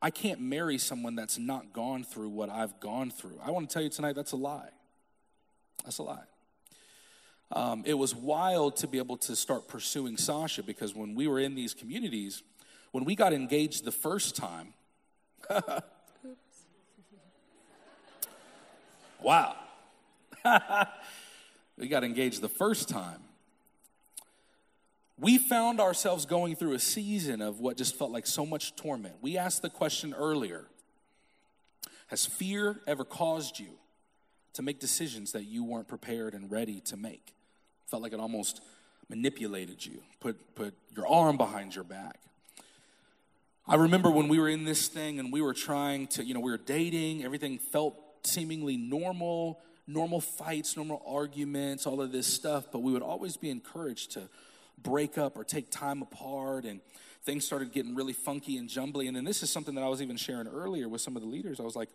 I 0.00 0.10
can't 0.10 0.40
marry 0.40 0.78
someone 0.78 1.16
that's 1.16 1.38
not 1.38 1.72
gone 1.72 2.04
through 2.04 2.28
what 2.28 2.48
I've 2.48 2.78
gone 2.78 3.10
through. 3.10 3.40
I 3.44 3.50
want 3.50 3.68
to 3.68 3.74
tell 3.74 3.82
you 3.82 3.88
tonight 3.88 4.14
that's 4.14 4.30
a 4.30 4.36
lie. 4.36 4.68
That's 5.82 5.98
a 5.98 6.04
lie. 6.04 6.22
Um, 7.50 7.82
it 7.84 7.94
was 7.94 8.14
wild 8.14 8.76
to 8.76 8.86
be 8.86 8.98
able 8.98 9.16
to 9.16 9.34
start 9.34 9.66
pursuing 9.66 10.16
Sasha 10.16 10.62
because 10.62 10.94
when 10.94 11.16
we 11.16 11.26
were 11.26 11.40
in 11.40 11.56
these 11.56 11.74
communities, 11.74 12.44
when 12.92 13.04
we 13.04 13.16
got 13.16 13.32
engaged 13.32 13.84
the 13.84 13.90
first 13.90 14.36
time, 14.36 14.72
wow. 19.20 19.56
we 21.76 21.88
got 21.88 22.04
engaged 22.04 22.40
the 22.40 22.48
first 22.48 22.88
time. 22.88 23.24
We 25.20 25.38
found 25.38 25.80
ourselves 25.80 26.26
going 26.26 26.54
through 26.54 26.74
a 26.74 26.78
season 26.78 27.42
of 27.42 27.58
what 27.58 27.76
just 27.76 27.96
felt 27.96 28.12
like 28.12 28.26
so 28.26 28.46
much 28.46 28.76
torment. 28.76 29.16
We 29.20 29.36
asked 29.36 29.62
the 29.62 29.70
question 29.70 30.14
earlier 30.14 30.66
Has 32.06 32.24
fear 32.24 32.80
ever 32.86 33.04
caused 33.04 33.58
you 33.58 33.70
to 34.52 34.62
make 34.62 34.78
decisions 34.78 35.32
that 35.32 35.44
you 35.44 35.64
weren't 35.64 35.88
prepared 35.88 36.34
and 36.34 36.50
ready 36.50 36.80
to 36.82 36.96
make? 36.96 37.34
Felt 37.86 38.02
like 38.02 38.12
it 38.12 38.20
almost 38.20 38.60
manipulated 39.08 39.84
you, 39.84 40.02
put, 40.20 40.54
put 40.54 40.74
your 40.94 41.06
arm 41.06 41.36
behind 41.36 41.74
your 41.74 41.84
back. 41.84 42.18
I 43.66 43.74
remember 43.74 44.10
when 44.10 44.28
we 44.28 44.38
were 44.38 44.48
in 44.48 44.64
this 44.64 44.88
thing 44.88 45.18
and 45.18 45.32
we 45.32 45.42
were 45.42 45.54
trying 45.54 46.06
to, 46.08 46.24
you 46.24 46.32
know, 46.32 46.40
we 46.40 46.50
were 46.50 46.58
dating, 46.58 47.24
everything 47.24 47.58
felt 47.58 47.96
seemingly 48.22 48.76
normal, 48.76 49.60
normal 49.86 50.20
fights, 50.20 50.76
normal 50.76 51.02
arguments, 51.06 51.86
all 51.86 52.00
of 52.00 52.12
this 52.12 52.26
stuff, 52.26 52.66
but 52.70 52.80
we 52.80 52.92
would 52.92 53.02
always 53.02 53.36
be 53.36 53.50
encouraged 53.50 54.12
to 54.12 54.28
break 54.82 55.18
up 55.18 55.36
or 55.36 55.44
take 55.44 55.70
time 55.70 56.02
apart 56.02 56.64
and 56.64 56.80
things 57.24 57.44
started 57.44 57.72
getting 57.72 57.94
really 57.94 58.12
funky 58.12 58.56
and 58.56 58.68
jumbly. 58.68 59.04
And 59.04 59.16
then 59.16 59.24
this 59.24 59.42
is 59.42 59.50
something 59.50 59.74
that 59.74 59.84
I 59.84 59.88
was 59.88 60.00
even 60.00 60.16
sharing 60.16 60.46
earlier 60.46 60.88
with 60.88 61.00
some 61.00 61.16
of 61.16 61.22
the 61.22 61.28
leaders. 61.28 61.60
I 61.60 61.62
was 61.62 61.76
like, 61.76 61.88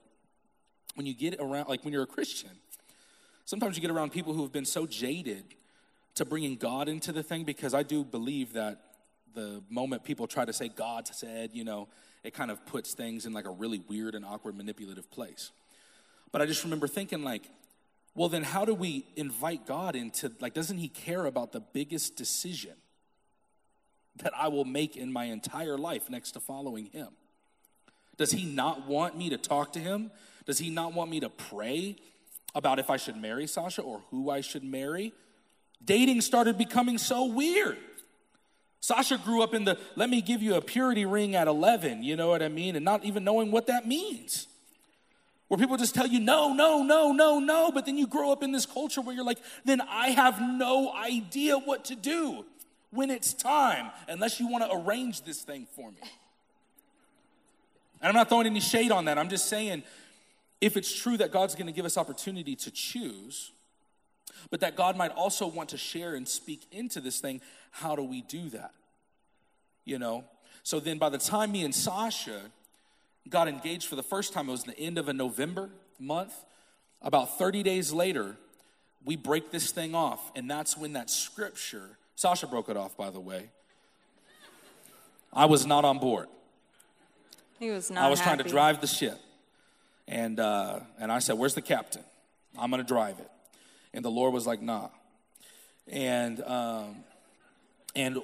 when 0.95 1.05
you 1.05 1.13
get 1.13 1.39
around, 1.39 1.69
like 1.69 1.83
when 1.83 1.93
you're 1.93 2.03
a 2.03 2.07
Christian, 2.07 2.51
sometimes 3.45 3.75
you 3.75 3.81
get 3.81 3.91
around 3.91 4.11
people 4.11 4.33
who 4.33 4.41
have 4.43 4.51
been 4.51 4.65
so 4.65 4.85
jaded 4.85 5.43
to 6.15 6.25
bringing 6.25 6.55
God 6.55 6.87
into 6.87 7.11
the 7.11 7.23
thing 7.23 7.43
because 7.43 7.73
I 7.73 7.83
do 7.83 8.03
believe 8.03 8.53
that 8.53 8.79
the 9.33 9.63
moment 9.69 10.03
people 10.03 10.27
try 10.27 10.45
to 10.45 10.53
say 10.53 10.69
God 10.69 11.07
said, 11.07 11.49
you 11.53 11.63
know, 11.63 11.87
it 12.23 12.33
kind 12.33 12.51
of 12.51 12.65
puts 12.65 12.93
things 12.93 13.25
in 13.25 13.33
like 13.33 13.45
a 13.45 13.51
really 13.51 13.81
weird 13.89 14.15
and 14.15 14.23
awkward 14.23 14.55
manipulative 14.55 15.09
place. 15.09 15.51
But 16.31 16.41
I 16.41 16.45
just 16.45 16.63
remember 16.63 16.87
thinking 16.87 17.23
like, 17.23 17.43
well 18.15 18.29
then 18.29 18.43
how 18.43 18.65
do 18.65 18.73
we 18.73 19.05
invite 19.15 19.65
God 19.65 19.95
into 19.95 20.31
like 20.39 20.53
doesn't 20.53 20.77
he 20.77 20.87
care 20.87 21.25
about 21.25 21.51
the 21.51 21.59
biggest 21.59 22.15
decision 22.15 22.73
that 24.17 24.33
I 24.37 24.47
will 24.47 24.65
make 24.65 24.95
in 24.95 25.11
my 25.11 25.25
entire 25.25 25.77
life 25.77 26.09
next 26.09 26.31
to 26.31 26.39
following 26.39 26.85
him? 26.85 27.09
Does 28.17 28.31
he 28.31 28.45
not 28.45 28.87
want 28.87 29.17
me 29.17 29.29
to 29.29 29.37
talk 29.37 29.73
to 29.73 29.79
him? 29.79 30.11
Does 30.45 30.59
he 30.59 30.69
not 30.69 30.93
want 30.93 31.09
me 31.09 31.19
to 31.21 31.29
pray 31.29 31.95
about 32.53 32.77
if 32.77 32.89
I 32.89 32.97
should 32.97 33.17
marry 33.17 33.47
Sasha 33.47 33.81
or 33.81 34.01
who 34.11 34.29
I 34.29 34.41
should 34.41 34.63
marry? 34.63 35.13
Dating 35.83 36.21
started 36.21 36.57
becoming 36.57 36.97
so 36.97 37.25
weird. 37.25 37.77
Sasha 38.79 39.17
grew 39.17 39.41
up 39.41 39.53
in 39.53 39.63
the 39.63 39.77
let 39.95 40.09
me 40.09 40.21
give 40.21 40.41
you 40.41 40.55
a 40.55 40.61
purity 40.61 41.05
ring 41.05 41.35
at 41.35 41.47
11, 41.47 42.03
you 42.03 42.15
know 42.15 42.27
what 42.27 42.43
I 42.43 42.49
mean? 42.49 42.75
And 42.75 42.85
not 42.85 43.03
even 43.05 43.23
knowing 43.23 43.49
what 43.49 43.67
that 43.67 43.87
means. 43.87 44.47
Where 45.53 45.59
people 45.59 45.77
just 45.77 45.93
tell 45.93 46.07
you 46.07 46.19
no, 46.19 46.51
no, 46.51 46.81
no, 46.81 47.11
no, 47.11 47.37
no, 47.37 47.71
but 47.71 47.85
then 47.85 47.95
you 47.95 48.07
grow 48.07 48.31
up 48.31 48.41
in 48.41 48.51
this 48.51 48.65
culture 48.65 49.01
where 49.01 49.13
you're 49.13 49.23
like, 49.23 49.37
then 49.63 49.81
I 49.81 50.07
have 50.07 50.41
no 50.41 50.91
idea 50.91 51.59
what 51.59 51.85
to 51.85 51.95
do 51.95 52.43
when 52.89 53.11
it's 53.11 53.35
time, 53.35 53.91
unless 54.07 54.39
you 54.39 54.47
want 54.47 54.63
to 54.63 54.75
arrange 54.75 55.21
this 55.21 55.43
thing 55.43 55.67
for 55.75 55.91
me. 55.91 55.97
And 58.01 58.09
I'm 58.09 58.15
not 58.15 58.29
throwing 58.29 58.47
any 58.47 58.61
shade 58.61 58.91
on 58.91 59.05
that. 59.05 59.19
I'm 59.19 59.29
just 59.29 59.47
saying, 59.47 59.83
if 60.59 60.75
it's 60.75 60.91
true 60.91 61.17
that 61.17 61.31
God's 61.31 61.53
going 61.53 61.67
to 61.67 61.71
give 61.71 61.85
us 61.85 61.99
opportunity 61.99 62.55
to 62.55 62.71
choose, 62.71 63.51
but 64.49 64.59
that 64.61 64.75
God 64.75 64.97
might 64.97 65.11
also 65.11 65.45
want 65.45 65.69
to 65.69 65.77
share 65.77 66.15
and 66.15 66.27
speak 66.27 66.65
into 66.71 66.99
this 66.99 67.19
thing. 67.19 67.41
How 67.69 67.95
do 67.95 68.01
we 68.01 68.23
do 68.23 68.49
that? 68.49 68.71
You 69.85 69.99
know? 69.99 70.23
So 70.63 70.79
then 70.79 70.97
by 70.97 71.09
the 71.09 71.19
time 71.19 71.51
me 71.51 71.63
and 71.63 71.75
Sasha 71.75 72.41
got 73.29 73.47
engaged 73.47 73.87
for 73.87 73.95
the 73.95 74.03
first 74.03 74.33
time, 74.33 74.49
it 74.49 74.51
was 74.51 74.63
the 74.63 74.77
end 74.79 74.97
of 74.97 75.07
a 75.07 75.13
November 75.13 75.69
month. 75.99 76.33
About 77.01 77.37
30 77.37 77.63
days 77.63 77.91
later, 77.91 78.37
we 79.03 79.15
break 79.15 79.51
this 79.51 79.71
thing 79.71 79.95
off. 79.95 80.31
And 80.35 80.49
that's 80.49 80.77
when 80.77 80.93
that 80.93 81.09
scripture, 81.09 81.97
Sasha 82.15 82.47
broke 82.47 82.69
it 82.69 82.77
off, 82.77 82.95
by 82.95 83.09
the 83.09 83.19
way. 83.19 83.49
I 85.31 85.45
was 85.45 85.65
not 85.65 85.83
on 85.83 85.99
board. 85.99 86.27
He 87.59 87.71
was 87.71 87.89
not. 87.89 88.03
I 88.03 88.09
was 88.09 88.19
happy. 88.19 88.35
trying 88.35 88.45
to 88.45 88.51
drive 88.51 88.81
the 88.81 88.87
ship. 88.87 89.19
And, 90.07 90.39
uh, 90.39 90.81
and 90.99 91.11
I 91.11 91.19
said, 91.19 91.37
Where's 91.37 91.55
the 91.55 91.61
captain? 91.61 92.03
I'm 92.57 92.69
going 92.69 92.81
to 92.81 92.87
drive 92.87 93.19
it. 93.19 93.29
And 93.93 94.03
the 94.03 94.11
Lord 94.11 94.33
was 94.33 94.47
like, 94.47 94.61
nah. 94.61 94.89
And, 95.87 96.41
um, 96.43 96.97
and 97.95 98.19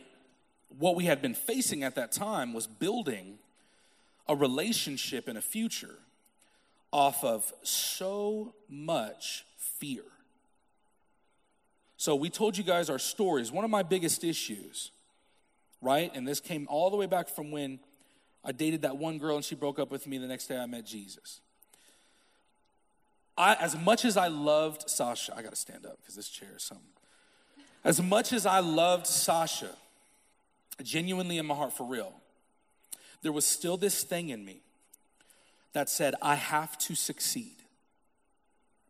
what 0.77 0.95
we 0.95 1.05
had 1.05 1.21
been 1.21 1.33
facing 1.33 1.83
at 1.83 1.95
that 1.95 2.11
time 2.11 2.53
was 2.53 2.67
building 2.67 3.37
a 4.29 4.35
relationship 4.35 5.27
and 5.27 5.37
a 5.37 5.41
future 5.41 5.97
off 6.93 7.23
of 7.25 7.51
so 7.63 8.53
much 8.69 9.43
fear. 9.57 10.03
So 11.97 12.15
we 12.15 12.29
told 12.29 12.57
you 12.57 12.63
guys 12.63 12.89
our 12.89 12.99
stories. 12.99 13.51
One 13.51 13.65
of 13.65 13.69
my 13.69 13.83
biggest 13.83 14.23
issues 14.23 14.91
right? 15.81 16.11
And 16.13 16.27
this 16.27 16.39
came 16.39 16.67
all 16.69 16.89
the 16.89 16.97
way 16.97 17.05
back 17.05 17.29
from 17.29 17.51
when 17.51 17.79
I 18.43 18.51
dated 18.51 18.83
that 18.83 18.97
one 18.97 19.17
girl 19.17 19.35
and 19.35 19.45
she 19.45 19.55
broke 19.55 19.79
up 19.79 19.91
with 19.91 20.07
me 20.07 20.17
the 20.17 20.27
next 20.27 20.47
day 20.47 20.57
I 20.57 20.65
met 20.65 20.85
Jesus. 20.85 21.41
I, 23.37 23.55
as 23.55 23.77
much 23.77 24.03
as 24.03 24.17
I 24.17 24.27
loved 24.27 24.89
Sasha, 24.89 25.33
I 25.35 25.41
gotta 25.41 25.55
stand 25.55 25.85
up 25.85 25.97
because 26.01 26.15
this 26.15 26.27
chair 26.27 26.49
is 26.55 26.63
something. 26.63 26.85
As 27.83 28.01
much 28.01 28.33
as 28.33 28.45
I 28.45 28.59
loved 28.59 29.07
Sasha, 29.07 29.69
genuinely 30.83 31.37
in 31.37 31.45
my 31.45 31.55
heart 31.55 31.71
for 31.71 31.85
real, 31.85 32.13
there 33.21 33.31
was 33.31 33.45
still 33.45 33.77
this 33.77 34.03
thing 34.03 34.29
in 34.29 34.43
me 34.45 34.61
that 35.73 35.89
said, 35.89 36.15
I 36.21 36.35
have 36.35 36.77
to 36.79 36.95
succeed 36.95 37.57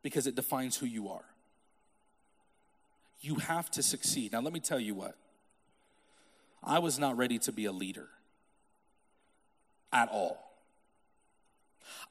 because 0.01 0.27
it 0.27 0.35
defines 0.35 0.77
who 0.77 0.85
you 0.85 1.09
are. 1.09 1.25
You 3.21 3.35
have 3.35 3.69
to 3.71 3.83
succeed. 3.83 4.31
Now, 4.31 4.39
let 4.39 4.53
me 4.53 4.59
tell 4.59 4.79
you 4.79 4.95
what. 4.95 5.15
I 6.63 6.79
was 6.79 6.99
not 6.99 7.17
ready 7.17 7.39
to 7.39 7.51
be 7.51 7.65
a 7.65 7.71
leader 7.71 8.07
at 9.91 10.09
all. 10.09 10.37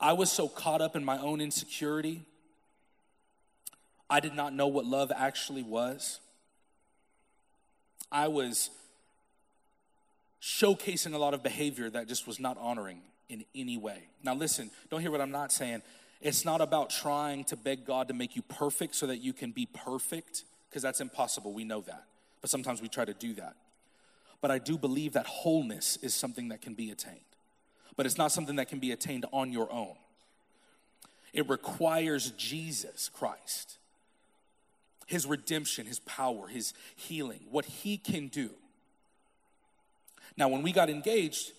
I 0.01 0.13
was 0.13 0.31
so 0.31 0.49
caught 0.49 0.81
up 0.81 0.97
in 0.97 1.05
my 1.05 1.19
own 1.19 1.41
insecurity. 1.41 2.25
I 4.11 4.21
did 4.21 4.35
not 4.35 4.53
know 4.53 4.67
what 4.67 4.85
love 4.85 5.13
actually 5.15 5.63
was. 5.63 6.21
I 8.11 8.29
was 8.29 8.71
showcasing 10.41 11.15
a 11.15 11.19
lot 11.19 11.35
of 11.35 11.43
behavior 11.43 11.91
that 11.91 12.09
just 12.09 12.27
was 12.27 12.39
not 12.39 12.57
honoring 12.59 13.01
in 13.29 13.45
any 13.55 13.77
way. 13.77 14.05
Now, 14.23 14.35
listen, 14.35 14.71
don't 14.91 15.01
hear 15.01 15.11
what 15.11 15.21
I'm 15.21 15.31
not 15.31 15.53
saying. 15.53 15.83
It's 16.21 16.45
not 16.45 16.61
about 16.61 16.91
trying 16.91 17.45
to 17.45 17.57
beg 17.57 17.85
God 17.85 18.09
to 18.09 18.15
make 18.15 18.35
you 18.35 18.43
perfect 18.43 18.95
so 18.95 19.07
that 19.07 19.19
you 19.19 19.33
can 19.33 19.51
be 19.53 19.67
perfect, 19.67 20.45
because 20.69 20.83
that's 20.83 21.01
impossible. 21.01 21.53
We 21.53 21.65
know 21.65 21.81
that. 21.83 22.05
But 22.41 22.51
sometimes 22.51 22.81
we 22.81 22.89
try 22.89 23.05
to 23.05 23.15
do 23.15 23.35
that. 23.35 23.57
But 24.41 24.51
I 24.51 24.59
do 24.59 24.79
believe 24.79 25.13
that 25.15 25.27
wholeness 25.27 25.99
is 26.03 26.15
something 26.15 26.49
that 26.49 26.61
can 26.61 26.75
be 26.75 26.91
attained. 26.91 27.21
But 27.97 28.07
it's 28.07 28.19
not 28.19 28.31
something 28.33 28.57
that 28.57 28.69
can 28.69 28.79
be 28.79 28.93
attained 28.93 29.27
on 29.33 29.53
your 29.53 29.73
own. 29.73 29.97
It 31.33 31.49
requires 31.49 32.31
Jesus 32.33 33.11
Christ, 33.13 33.79
His 35.07 35.27
redemption, 35.27 35.87
His 35.87 35.99
power, 36.01 36.47
His 36.47 36.73
healing, 36.97 37.41
what 37.51 37.65
He 37.65 37.97
can 37.97 38.29
do. 38.29 38.51
Now, 40.39 40.49
when 40.49 40.63
we 40.63 40.73
got 40.73 40.89
engaged, 40.89 41.53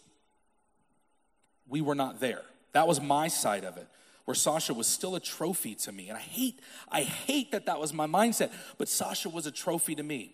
we 1.67 1.81
were 1.81 1.95
not 1.95 2.19
there. 2.19 2.41
That 2.71 2.87
was 2.87 3.01
my 3.01 3.27
side 3.27 3.65
of 3.65 3.77
it 3.77 3.87
where 4.29 4.35
Sasha 4.35 4.75
was 4.75 4.85
still 4.85 5.15
a 5.15 5.19
trophy 5.19 5.73
to 5.73 5.91
me. 5.91 6.07
And 6.07 6.15
I 6.15 6.21
hate, 6.21 6.59
I 6.91 7.01
hate 7.01 7.51
that 7.51 7.65
that 7.65 7.79
was 7.79 7.93
my 7.93 8.05
mindset, 8.05 8.51
but 8.77 8.87
Sasha 8.87 9.27
was 9.27 9.47
a 9.47 9.51
trophy 9.51 9.95
to 9.95 10.03
me. 10.03 10.33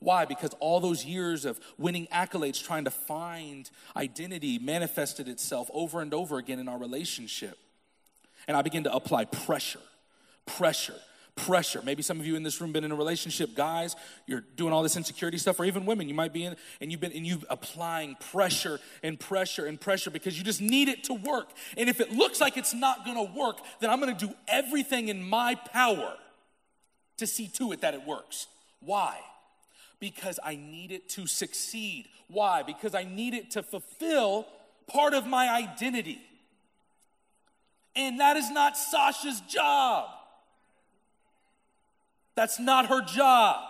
Why? 0.00 0.24
Because 0.24 0.50
all 0.58 0.80
those 0.80 1.04
years 1.04 1.44
of 1.44 1.60
winning 1.78 2.08
accolades, 2.08 2.62
trying 2.62 2.84
to 2.84 2.90
find 2.90 3.70
identity, 3.96 4.58
manifested 4.58 5.28
itself 5.28 5.70
over 5.72 6.00
and 6.00 6.12
over 6.12 6.38
again 6.38 6.58
in 6.58 6.68
our 6.68 6.78
relationship. 6.78 7.56
And 8.48 8.56
I 8.56 8.62
began 8.62 8.82
to 8.84 8.92
apply 8.92 9.26
pressure, 9.26 9.80
pressure, 10.44 10.96
pressure. 11.38 11.80
Maybe 11.84 12.02
some 12.02 12.20
of 12.20 12.26
you 12.26 12.36
in 12.36 12.42
this 12.42 12.60
room 12.60 12.72
been 12.72 12.84
in 12.84 12.92
a 12.92 12.96
relationship, 12.96 13.54
guys, 13.54 13.96
you're 14.26 14.44
doing 14.56 14.72
all 14.72 14.82
this 14.82 14.96
insecurity 14.96 15.38
stuff, 15.38 15.58
or 15.58 15.64
even 15.64 15.86
women, 15.86 16.08
you 16.08 16.14
might 16.14 16.32
be 16.32 16.44
in 16.44 16.56
and 16.80 16.90
you've 16.90 17.00
been 17.00 17.12
and 17.12 17.26
you've 17.26 17.44
applying 17.48 18.16
pressure 18.16 18.80
and 19.02 19.18
pressure 19.18 19.66
and 19.66 19.80
pressure 19.80 20.10
because 20.10 20.36
you 20.36 20.44
just 20.44 20.60
need 20.60 20.88
it 20.88 21.04
to 21.04 21.14
work. 21.14 21.48
And 21.76 21.88
if 21.88 22.00
it 22.00 22.12
looks 22.12 22.40
like 22.40 22.56
it's 22.56 22.74
not 22.74 23.04
gonna 23.04 23.22
work, 23.22 23.58
then 23.80 23.90
I'm 23.90 24.00
gonna 24.00 24.14
do 24.14 24.34
everything 24.46 25.08
in 25.08 25.26
my 25.28 25.54
power 25.54 26.14
to 27.16 27.26
see 27.26 27.48
to 27.48 27.72
it 27.72 27.80
that 27.80 27.94
it 27.94 28.06
works. 28.06 28.46
Why? 28.80 29.18
because 30.00 30.38
I 30.42 30.56
need 30.56 30.92
it 30.92 31.08
to 31.10 31.26
succeed. 31.26 32.08
Why? 32.28 32.62
Because 32.62 32.94
I 32.94 33.04
need 33.04 33.34
it 33.34 33.50
to 33.52 33.62
fulfill 33.62 34.46
part 34.86 35.14
of 35.14 35.26
my 35.26 35.48
identity. 35.48 36.20
And 37.96 38.20
that 38.20 38.36
is 38.36 38.50
not 38.50 38.76
Sasha's 38.76 39.40
job. 39.42 40.08
That's 42.38 42.60
not 42.60 42.86
her 42.86 43.00
job. 43.00 43.64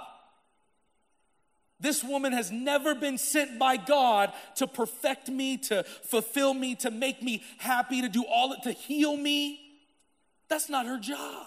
This 1.80 2.04
woman 2.04 2.34
has 2.34 2.50
never 2.50 2.94
been 2.94 3.16
sent 3.16 3.58
by 3.58 3.78
God 3.78 4.30
to 4.56 4.66
perfect 4.66 5.30
me, 5.30 5.56
to 5.68 5.84
fulfill 5.84 6.52
me, 6.52 6.74
to 6.74 6.90
make 6.90 7.22
me 7.22 7.42
happy, 7.56 8.02
to 8.02 8.10
do 8.10 8.26
all 8.30 8.52
it, 8.52 8.62
to 8.64 8.72
heal 8.72 9.16
me. 9.16 9.58
That's 10.48 10.68
not 10.68 10.84
her 10.84 10.98
job. 10.98 11.46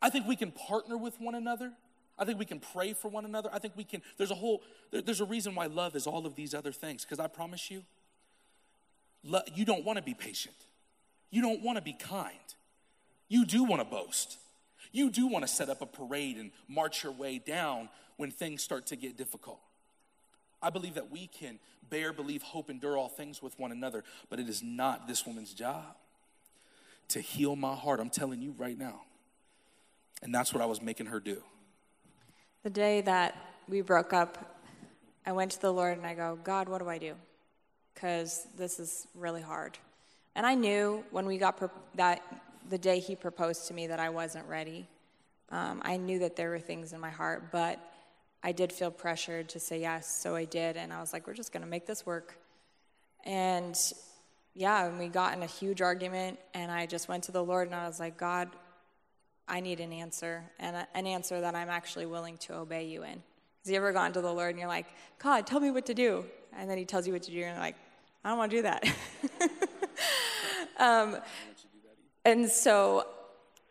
I 0.00 0.10
think 0.10 0.28
we 0.28 0.36
can 0.36 0.52
partner 0.52 0.96
with 0.96 1.20
one 1.20 1.34
another. 1.34 1.72
I 2.20 2.24
think 2.24 2.38
we 2.38 2.44
can 2.44 2.60
pray 2.60 2.92
for 2.92 3.08
one 3.08 3.24
another. 3.24 3.50
I 3.52 3.58
think 3.58 3.74
we 3.76 3.82
can, 3.82 4.00
there's 4.16 4.30
a 4.30 4.36
whole, 4.36 4.62
there, 4.92 5.02
there's 5.02 5.20
a 5.20 5.24
reason 5.24 5.56
why 5.56 5.66
love 5.66 5.96
is 5.96 6.06
all 6.06 6.24
of 6.24 6.36
these 6.36 6.54
other 6.54 6.70
things. 6.70 7.04
Because 7.04 7.18
I 7.18 7.26
promise 7.26 7.68
you, 7.68 7.82
lo, 9.24 9.40
you 9.52 9.64
don't 9.64 9.84
want 9.84 9.96
to 9.96 10.04
be 10.04 10.14
patient. 10.14 10.54
You 11.32 11.42
don't 11.42 11.64
want 11.64 11.78
to 11.78 11.82
be 11.82 11.94
kind. 11.94 12.38
You 13.28 13.44
do 13.44 13.64
want 13.64 13.82
to 13.82 13.84
boast. 13.84 14.38
You 14.94 15.10
do 15.10 15.26
want 15.26 15.44
to 15.44 15.52
set 15.52 15.68
up 15.68 15.82
a 15.82 15.86
parade 15.86 16.36
and 16.36 16.52
march 16.68 17.02
your 17.02 17.10
way 17.10 17.40
down 17.44 17.88
when 18.16 18.30
things 18.30 18.62
start 18.62 18.86
to 18.86 18.96
get 18.96 19.16
difficult. 19.16 19.58
I 20.62 20.70
believe 20.70 20.94
that 20.94 21.10
we 21.10 21.26
can 21.26 21.58
bear, 21.90 22.12
believe, 22.12 22.42
hope, 22.42 22.70
endure 22.70 22.96
all 22.96 23.08
things 23.08 23.42
with 23.42 23.58
one 23.58 23.72
another, 23.72 24.04
but 24.30 24.38
it 24.38 24.48
is 24.48 24.62
not 24.62 25.08
this 25.08 25.26
woman's 25.26 25.52
job 25.52 25.96
to 27.08 27.20
heal 27.20 27.56
my 27.56 27.74
heart. 27.74 27.98
I'm 27.98 28.08
telling 28.08 28.40
you 28.40 28.54
right 28.56 28.78
now. 28.78 29.00
And 30.22 30.32
that's 30.32 30.54
what 30.54 30.62
I 30.62 30.66
was 30.66 30.80
making 30.80 31.06
her 31.06 31.18
do. 31.18 31.42
The 32.62 32.70
day 32.70 33.00
that 33.00 33.36
we 33.68 33.80
broke 33.80 34.12
up, 34.12 34.60
I 35.26 35.32
went 35.32 35.50
to 35.50 35.60
the 35.60 35.72
Lord 35.72 35.98
and 35.98 36.06
I 36.06 36.14
go, 36.14 36.38
God, 36.44 36.68
what 36.68 36.78
do 36.78 36.88
I 36.88 36.98
do? 36.98 37.14
Because 37.94 38.46
this 38.56 38.78
is 38.78 39.08
really 39.16 39.42
hard. 39.42 39.76
And 40.36 40.46
I 40.46 40.54
knew 40.54 41.04
when 41.10 41.26
we 41.26 41.36
got 41.36 41.60
that 41.96 42.22
the 42.68 42.78
day 42.78 42.98
he 42.98 43.16
proposed 43.16 43.68
to 43.68 43.74
me 43.74 43.86
that 43.88 44.00
I 44.00 44.10
wasn't 44.10 44.46
ready. 44.48 44.88
Um, 45.50 45.82
I 45.84 45.96
knew 45.96 46.18
that 46.20 46.36
there 46.36 46.50
were 46.50 46.58
things 46.58 46.92
in 46.92 47.00
my 47.00 47.10
heart, 47.10 47.50
but 47.52 47.78
I 48.42 48.52
did 48.52 48.72
feel 48.72 48.90
pressured 48.90 49.48
to 49.50 49.60
say 49.60 49.80
yes, 49.80 50.06
so 50.06 50.34
I 50.34 50.44
did. 50.44 50.76
And 50.76 50.92
I 50.92 51.00
was 51.00 51.12
like, 51.12 51.26
we're 51.26 51.34
just 51.34 51.52
going 51.52 51.62
to 51.62 51.68
make 51.68 51.86
this 51.86 52.04
work. 52.04 52.38
And 53.24 53.76
yeah, 54.54 54.86
and 54.86 54.98
we 54.98 55.08
got 55.08 55.36
in 55.36 55.42
a 55.42 55.46
huge 55.46 55.82
argument, 55.82 56.38
and 56.54 56.70
I 56.70 56.86
just 56.86 57.08
went 57.08 57.24
to 57.24 57.32
the 57.32 57.42
Lord 57.42 57.66
and 57.66 57.74
I 57.74 57.86
was 57.86 57.98
like, 57.98 58.16
God, 58.16 58.48
I 59.48 59.60
need 59.60 59.80
an 59.80 59.92
answer, 59.92 60.44
and 60.58 60.76
a, 60.76 60.88
an 60.94 61.06
answer 61.06 61.40
that 61.40 61.54
I'm 61.54 61.68
actually 61.68 62.06
willing 62.06 62.38
to 62.38 62.54
obey 62.54 62.86
you 62.86 63.02
in. 63.02 63.22
Has 63.64 63.70
you 63.70 63.76
ever 63.76 63.92
gone 63.92 64.12
to 64.12 64.20
the 64.20 64.32
Lord 64.32 64.50
and 64.50 64.58
you're 64.58 64.68
like, 64.68 64.86
God, 65.18 65.46
tell 65.46 65.58
me 65.60 65.70
what 65.70 65.86
to 65.86 65.94
do? 65.94 66.24
And 66.56 66.70
then 66.70 66.78
he 66.78 66.84
tells 66.84 67.06
you 67.06 67.12
what 67.12 67.22
to 67.24 67.30
do, 67.30 67.38
and 67.38 67.54
you're 67.54 67.58
like, 67.58 67.76
I 68.24 68.28
don't 68.28 68.38
want 68.38 68.52
to 68.52 68.56
do 68.58 68.62
that. 68.62 68.84
um, 70.78 71.18
and 72.24 72.48
so 72.48 73.06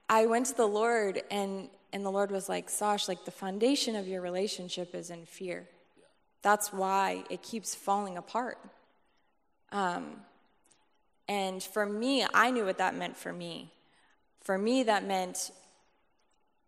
I 0.10 0.26
went 0.26 0.48
to 0.48 0.56
the 0.56 0.68
Lord, 0.68 1.22
and, 1.32 1.70
and 1.92 2.06
the 2.06 2.12
Lord 2.12 2.32
was 2.32 2.50
like, 2.50 2.70
Sash, 2.70 3.08
like 3.08 3.26
the 3.26 3.32
foundation 3.32 3.96
of 3.96 4.08
your 4.08 4.22
relationship 4.22 4.94
is 4.94 5.10
in 5.10 5.26
fear. 5.26 5.68
That's 6.42 6.74
why 6.74 7.24
it 7.30 7.42
keeps 7.42 7.74
falling 7.74 8.18
apart. 8.18 8.58
Um, 9.72 10.18
and 11.28 11.64
for 11.64 11.86
me, 11.86 12.26
I 12.34 12.52
knew 12.52 12.66
what 12.66 12.78
that 12.78 12.96
meant 12.96 13.18
for 13.18 13.32
me. 13.32 13.72
For 14.42 14.58
me, 14.58 14.84
that 14.84 15.06
meant 15.06 15.52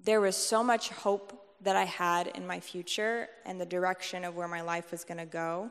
there 0.03 0.21
was 0.21 0.37
so 0.37 0.63
much 0.63 0.89
hope 0.89 1.41
that 1.61 1.75
I 1.75 1.83
had 1.83 2.27
in 2.27 2.47
my 2.47 2.59
future 2.59 3.27
and 3.45 3.59
the 3.59 3.65
direction 3.65 4.23
of 4.23 4.35
where 4.35 4.47
my 4.47 4.61
life 4.61 4.91
was 4.91 5.03
going 5.03 5.17
to 5.17 5.25
go 5.25 5.69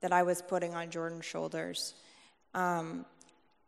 that 0.00 0.12
I 0.12 0.22
was 0.22 0.42
putting 0.42 0.74
on 0.74 0.90
Jordan's 0.90 1.24
shoulders. 1.24 1.94
Um, 2.54 3.04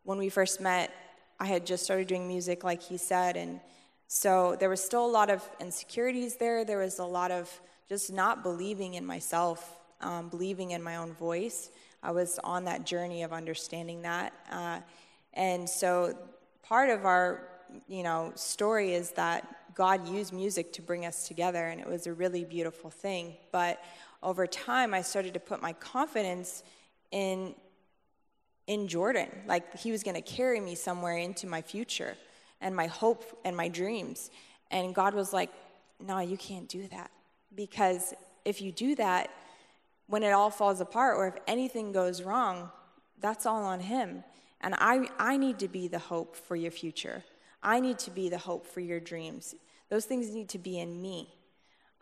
when 0.05 0.19
we 0.19 0.29
first 0.29 0.61
met, 0.61 0.93
I 1.41 1.47
had 1.47 1.66
just 1.66 1.85
started 1.85 2.07
doing 2.07 2.28
music, 2.28 2.64
like 2.64 2.82
he 2.82 2.97
said, 2.97 3.37
and 3.37 3.61
so 4.07 4.57
there 4.59 4.68
was 4.68 4.82
still 4.82 5.05
a 5.05 5.11
lot 5.11 5.30
of 5.30 5.43
insecurities 5.61 6.37
there. 6.37 6.64
There 6.64 6.78
was 6.78 6.99
a 6.99 7.05
lot 7.05 7.30
of 7.30 7.51
just 7.89 8.12
not 8.12 8.43
believing 8.43 8.95
in 8.95 9.05
myself, 9.05 9.78
um, 10.01 10.28
believing 10.28 10.70
in 10.70 10.82
my 10.82 10.97
own 10.97 11.12
voice. 11.14 11.70
I 12.03 12.12
was 12.12 12.39
on 12.45 12.64
that 12.66 12.85
journey 12.87 13.22
of 13.22 13.32
understanding 13.32 14.03
that. 14.03 14.32
Uh, 14.51 14.80
and 15.32 15.68
so 15.68 16.16
part 16.62 16.91
of 16.91 17.05
our 17.05 17.49
you 17.89 18.03
know 18.03 18.32
story 18.37 18.95
is 18.95 19.11
that 19.12 19.74
God 19.74 20.07
used 20.09 20.32
music 20.32 20.72
to 20.74 20.82
bring 20.82 21.05
us 21.07 21.26
together, 21.26 21.66
and 21.66 21.80
it 21.80 21.87
was 21.87 22.07
a 22.07 22.12
really 22.12 22.45
beautiful 22.45 22.91
thing. 22.91 23.35
But 23.51 23.82
over 24.22 24.47
time, 24.47 24.95
I 24.95 25.03
started 25.03 25.35
to 25.35 25.41
put 25.41 25.61
my 25.61 25.72
confidence 25.74 26.62
in 27.11 27.55
in 28.67 28.89
Jordan, 28.89 29.29
like 29.47 29.79
he 29.79 29.91
was 29.93 30.03
going 30.03 30.15
to 30.15 30.23
carry 30.23 30.61
me 30.61 30.75
somewhere 30.75 31.17
into 31.17 31.47
my 31.47 31.62
future 31.62 32.17
and 32.61 32.75
my 32.75 32.87
hope 32.87 33.39
and 33.45 33.57
my 33.57 33.69
dreams. 33.69 34.31
And 34.71 34.95
God 34.95 35.15
was 35.15 35.33
like, 35.33 35.51
"No, 36.01 36.19
you 36.19 36.37
can't 36.37 36.69
do 36.69 36.89
that 36.89 37.11
because 37.55 38.15
if 38.45 38.61
you 38.61 38.73
do 38.73 38.95
that, 38.97 39.31
when 40.07 40.23
it 40.23 40.33
all 40.33 40.51
falls 40.51 40.81
apart 40.81 41.17
or 41.17 41.29
if 41.29 41.35
anything 41.47 41.93
goes 41.93 42.23
wrong, 42.23 42.71
that's 43.21 43.47
all 43.47 43.65
on 43.65 43.81
Him." 43.81 44.25
And 44.61 44.75
I, 44.79 45.09
I 45.19 45.37
need 45.37 45.59
to 45.59 45.69
be 45.69 45.89
the 45.89 45.99
hope 45.99 46.35
for 46.35 46.57
your 46.57 46.71
future. 46.71 47.23
I 47.62 47.81
need 47.81 47.99
to 48.01 48.11
be 48.11 48.29
the 48.31 48.39
hope 48.39 48.67
for 48.67 48.81
your 48.81 49.01
dreams. 49.01 49.55
Those 49.91 50.07
things 50.07 50.35
need 50.35 50.49
to 50.51 50.59
be 50.59 50.79
in 50.79 51.03
me. 51.03 51.29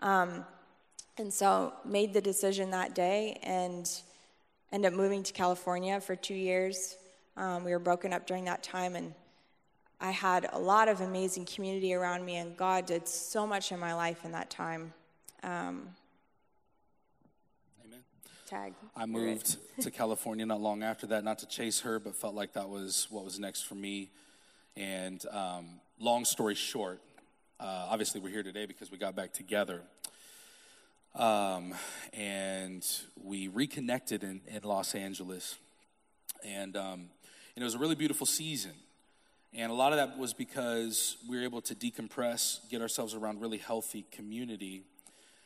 Um, 0.00 0.44
And 1.18 1.32
so 1.32 1.74
made 1.84 2.14
the 2.14 2.22
decision 2.22 2.70
that 2.70 2.94
day 2.94 3.38
and 3.42 3.86
ended 4.72 4.92
up 4.92 4.96
moving 4.96 5.22
to 5.22 5.32
California 5.32 6.00
for 6.00 6.16
two 6.16 6.34
years. 6.34 6.96
Um, 7.36 7.64
we 7.64 7.72
were 7.72 7.78
broken 7.78 8.12
up 8.12 8.26
during 8.26 8.46
that 8.46 8.62
time, 8.62 8.96
and 8.96 9.12
I 10.00 10.10
had 10.10 10.48
a 10.52 10.58
lot 10.58 10.88
of 10.88 11.00
amazing 11.00 11.44
community 11.44 11.94
around 11.94 12.24
me, 12.24 12.36
and 12.36 12.56
God 12.56 12.86
did 12.86 13.06
so 13.06 13.46
much 13.46 13.70
in 13.70 13.78
my 13.78 13.94
life 13.94 14.24
in 14.24 14.32
that 14.32 14.50
time. 14.50 14.92
Um, 15.42 15.88
Amen. 17.84 18.00
tag. 18.46 18.72
I 18.96 19.06
moved 19.06 19.58
to 19.82 19.90
California 19.90 20.46
not 20.46 20.60
long 20.60 20.82
after 20.82 21.06
that, 21.08 21.22
not 21.22 21.38
to 21.40 21.46
chase 21.46 21.80
her, 21.80 21.98
but 21.98 22.16
felt 22.16 22.34
like 22.34 22.54
that 22.54 22.68
was 22.68 23.06
what 23.10 23.24
was 23.24 23.38
next 23.38 23.62
for 23.62 23.74
me. 23.74 24.10
And 24.76 25.24
um, 25.30 25.66
long 26.00 26.24
story 26.24 26.54
short, 26.54 27.00
uh, 27.60 27.88
obviously 27.90 28.20
we're 28.20 28.30
here 28.30 28.42
today 28.42 28.64
because 28.64 28.90
we 28.90 28.96
got 28.96 29.14
back 29.14 29.32
together. 29.32 29.82
Um, 31.14 31.74
and 32.14 32.86
we 33.22 33.48
reconnected 33.48 34.22
in, 34.22 34.40
in 34.46 34.62
Los 34.62 34.94
Angeles. 34.94 35.56
And, 36.44 36.76
um, 36.76 37.10
and 37.54 37.62
it 37.62 37.64
was 37.64 37.74
a 37.74 37.78
really 37.78 37.94
beautiful 37.94 38.26
season. 38.26 38.72
And 39.54 39.70
a 39.70 39.74
lot 39.74 39.92
of 39.92 39.98
that 39.98 40.18
was 40.18 40.32
because 40.32 41.18
we 41.28 41.36
were 41.36 41.42
able 41.42 41.60
to 41.62 41.74
decompress, 41.74 42.60
get 42.70 42.80
ourselves 42.80 43.14
around 43.14 43.40
really 43.40 43.58
healthy 43.58 44.06
community, 44.10 44.84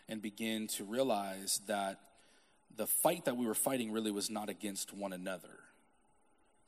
and 0.08 0.22
begin 0.22 0.68
to 0.68 0.84
realize 0.84 1.60
that 1.66 1.98
the 2.76 2.86
fight 2.86 3.24
that 3.24 3.36
we 3.36 3.46
were 3.46 3.54
fighting 3.54 3.90
really 3.90 4.12
was 4.12 4.30
not 4.30 4.48
against 4.48 4.94
one 4.94 5.12
another 5.12 5.58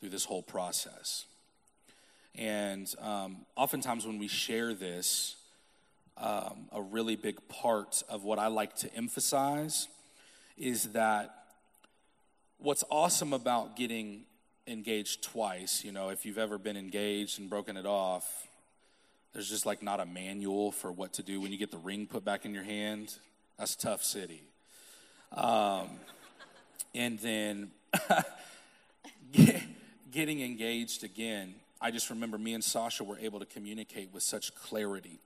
through 0.01 0.09
this 0.09 0.25
whole 0.25 0.43
process. 0.43 1.27
And 2.35 2.93
um, 3.01 3.47
oftentimes 3.57 4.07
when 4.07 4.19
we 4.19 4.29
share 4.29 4.75
this, 4.75 5.37
um, 6.21 6.69
a 6.73 6.83
really 6.83 7.17
big 7.17 7.37
part 7.49 8.03
of 8.09 8.25
what 8.25 8.39
I 8.39 8.49
like 8.49 8.75
to 8.77 8.95
emphasize 8.95 9.89
is 10.57 10.85
that 10.93 11.35
what's 12.59 12.85
awesome 12.91 13.33
about 13.33 13.77
getting 13.77 14.23
engaged 14.67 15.23
twice, 15.23 15.85
you 15.85 15.93
know, 15.93 16.09
if 16.11 16.27
you've 16.27 16.39
ever 16.39 16.59
been 16.59 16.77
engaged 16.77 17.39
and 17.39 17.49
broken 17.49 17.77
it 17.77 17.87
off, 17.87 18.49
there's 19.33 19.49
just 19.49 19.67
like 19.67 19.83
not 19.83 20.01
a 20.01 20.07
manual 20.07 20.73
for 20.73 20.91
what 20.91 21.13
to 21.15 21.23
do 21.23 21.41
when 21.41 21.53
you 21.53 21.59
get 21.59 21.71
the 21.71 21.79
ring 21.79 22.07
put 22.07 22.25
back 22.25 22.45
in 22.45 22.53
your 22.53 22.65
hand. 22.65 23.15
That's 23.59 23.77
tough 23.77 24.03
city. 24.03 24.43
Um, 25.33 25.89
and 26.95 27.19
then 27.21 27.71
get, 29.33 29.63
getting 30.11 30.41
engaged 30.41 31.05
again, 31.05 31.55
I 31.81 31.91
just 31.91 32.11
remember 32.11 32.39
me 32.39 32.55
and 32.55 32.65
Sasha 32.65 33.05
were 33.05 33.19
able 33.19 33.39
to 33.39 33.47
communicate 33.47 34.13
with 34.13 34.23
such 34.23 34.55
clarity. 34.55 35.21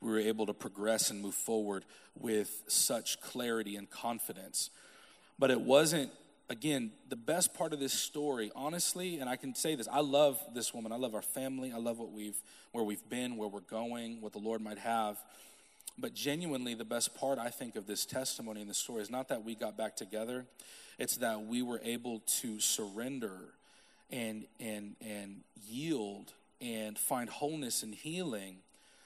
We 0.00 0.10
were 0.10 0.18
able 0.18 0.46
to 0.46 0.54
progress 0.54 1.10
and 1.10 1.20
move 1.20 1.34
forward 1.34 1.84
with 2.18 2.62
such 2.68 3.20
clarity 3.20 3.76
and 3.76 3.90
confidence. 3.90 4.70
But 5.38 5.50
it 5.50 5.60
wasn't, 5.60 6.10
again, 6.48 6.92
the 7.08 7.16
best 7.16 7.54
part 7.54 7.72
of 7.72 7.80
this 7.80 7.92
story, 7.92 8.50
honestly, 8.54 9.18
and 9.18 9.28
I 9.28 9.36
can 9.36 9.54
say 9.54 9.74
this, 9.74 9.88
I 9.90 10.00
love 10.00 10.40
this 10.54 10.72
woman. 10.72 10.92
I 10.92 10.96
love 10.96 11.14
our 11.14 11.22
family. 11.22 11.72
I 11.72 11.78
love 11.78 11.98
what 11.98 12.12
we've 12.12 12.40
where 12.72 12.84
we've 12.84 13.08
been, 13.08 13.36
where 13.36 13.48
we're 13.48 13.60
going, 13.60 14.20
what 14.20 14.32
the 14.32 14.38
Lord 14.38 14.60
might 14.60 14.78
have. 14.78 15.16
But 15.96 16.14
genuinely, 16.14 16.74
the 16.74 16.84
best 16.84 17.14
part, 17.16 17.38
I 17.38 17.48
think, 17.48 17.76
of 17.76 17.86
this 17.86 18.06
testimony 18.06 18.60
and 18.60 18.70
the 18.70 18.74
story 18.74 19.02
is 19.02 19.10
not 19.10 19.28
that 19.28 19.44
we 19.44 19.54
got 19.54 19.76
back 19.76 19.96
together, 19.96 20.44
it's 20.98 21.16
that 21.16 21.42
we 21.46 21.62
were 21.62 21.80
able 21.82 22.20
to 22.40 22.60
surrender 22.60 23.54
and, 24.10 24.44
and, 24.60 24.96
and 25.00 25.40
yield 25.66 26.32
and 26.60 26.98
find 26.98 27.28
wholeness 27.28 27.82
and 27.82 27.94
healing 27.94 28.56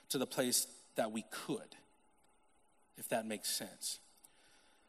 to 0.09 0.19
the 0.19 0.27
place 0.27 0.67
that 0.97 1.13
we 1.13 1.25
could, 1.31 1.77
if 2.99 3.09
that 3.09 3.27
makes 3.27 3.49
sense. 3.49 3.99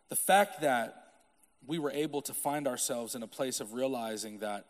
The 0.09 0.15
fact 0.15 0.61
that 0.61 1.03
we 1.65 1.79
were 1.79 1.91
able 1.91 2.21
to 2.21 2.33
find 2.33 2.67
ourselves 2.67 3.15
in 3.15 3.23
a 3.23 3.27
place 3.27 3.59
of 3.59 3.73
realizing 3.73 4.39
that 4.39 4.65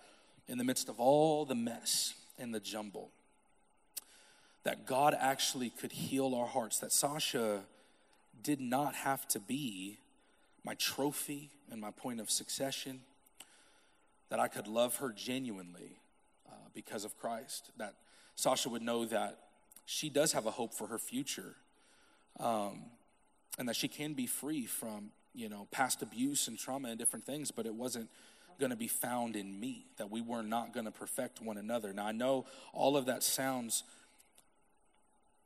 in 0.48 0.58
the 0.58 0.64
midst 0.64 0.90
of 0.90 1.00
all 1.00 1.46
the 1.46 1.56
mess 1.56 2.14
and 2.38 2.54
the 2.54 2.60
jumble, 2.60 3.10
that 4.64 4.86
God 4.86 5.16
actually 5.20 5.70
could 5.70 5.92
heal 5.92 6.34
our 6.36 6.48
hearts, 6.48 6.80
that 6.80 6.92
Sasha 6.92 7.62
did 8.42 8.62
not 8.62 8.96
have 8.96 9.28
to 9.30 9.40
be 9.40 9.98
my 10.64 10.76
trophy 10.76 11.50
and 11.72 11.82
my 11.82 11.92
point 11.92 12.20
of 12.20 12.30
succession, 12.30 13.02
that 14.30 14.40
I 14.40 14.48
could 14.48 14.68
love 14.68 14.98
her 14.98 15.12
genuinely 15.12 15.98
uh, 16.50 16.56
because 16.74 17.04
of 17.06 17.18
Christ, 17.18 17.72
that 17.78 17.96
Sasha 18.36 18.70
would 18.70 18.82
know 18.82 19.06
that 19.06 19.38
she 19.86 20.10
does 20.10 20.32
have 20.34 20.46
a 20.46 20.52
hope 20.52 20.74
for 20.74 20.88
her 20.88 20.98
future, 20.98 21.56
um, 22.40 22.84
and 23.58 23.68
that 23.70 23.76
she 23.76 23.88
can 23.88 24.14
be 24.14 24.28
free 24.28 24.66
from 24.66 25.12
you 25.34 25.50
know 25.50 25.68
past 25.72 26.02
abuse 26.02 26.48
and 26.48 26.58
trauma 26.58 26.90
and 26.90 27.00
different 27.00 27.26
things, 27.26 27.52
but 27.52 27.66
it 27.66 27.74
wasn't 27.74 28.10
going 28.60 28.70
to 28.70 28.78
be 28.78 28.88
found 28.88 29.36
in 29.36 29.60
me, 29.60 29.86
that 29.98 30.10
we 30.10 30.22
were 30.22 30.44
not 30.44 30.74
going 30.74 30.86
to 30.86 30.92
perfect 30.92 31.42
one 31.42 31.58
another. 31.58 31.94
Now, 31.94 32.06
I 32.06 32.12
know 32.12 32.46
all 32.72 32.96
of 32.96 33.06
that 33.08 33.24
sounds 33.24 33.84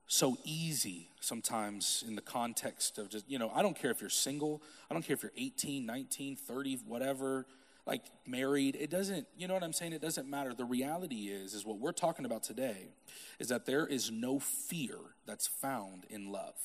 so 0.08 0.38
easy 0.44 1.10
sometimes 1.20 2.04
in 2.08 2.16
the 2.16 2.22
context 2.22 2.98
of 2.98 3.10
just, 3.10 3.30
you 3.30 3.40
know, 3.40 3.52
I 3.54 3.62
don't 3.62 3.76
care 3.76 3.92
if 3.92 4.02
you're 4.02 4.10
single, 4.10 4.62
I 4.90 4.94
don't 4.94 5.04
care 5.04 5.16
if 5.16 5.24
you're 5.24 5.34
18, 5.38 5.86
19, 5.86 6.36
30, 6.36 6.80
whatever, 6.88 7.46
like 7.88 8.04
married. 8.26 8.76
It 8.80 8.90
doesn't, 8.90 9.26
you 9.38 9.48
know 9.48 9.54
what 9.54 9.64
I'm 9.64 9.74
saying? 9.74 9.94
It 9.94 10.02
doesn't 10.02 10.30
matter. 10.30 10.54
The 10.54 10.66
reality 10.66 11.30
is, 11.30 11.54
is 11.54 11.66
what 11.66 11.80
we're 11.80 11.94
talking 11.94 12.26
about 12.26 12.44
today 12.44 12.90
is 13.40 13.48
that 13.48 13.66
there 13.66 13.88
is 13.88 14.12
no 14.12 14.40
fear 14.40 14.98
that's 15.26 15.48
found 15.48 16.06
in 16.10 16.32
love. 16.32 16.56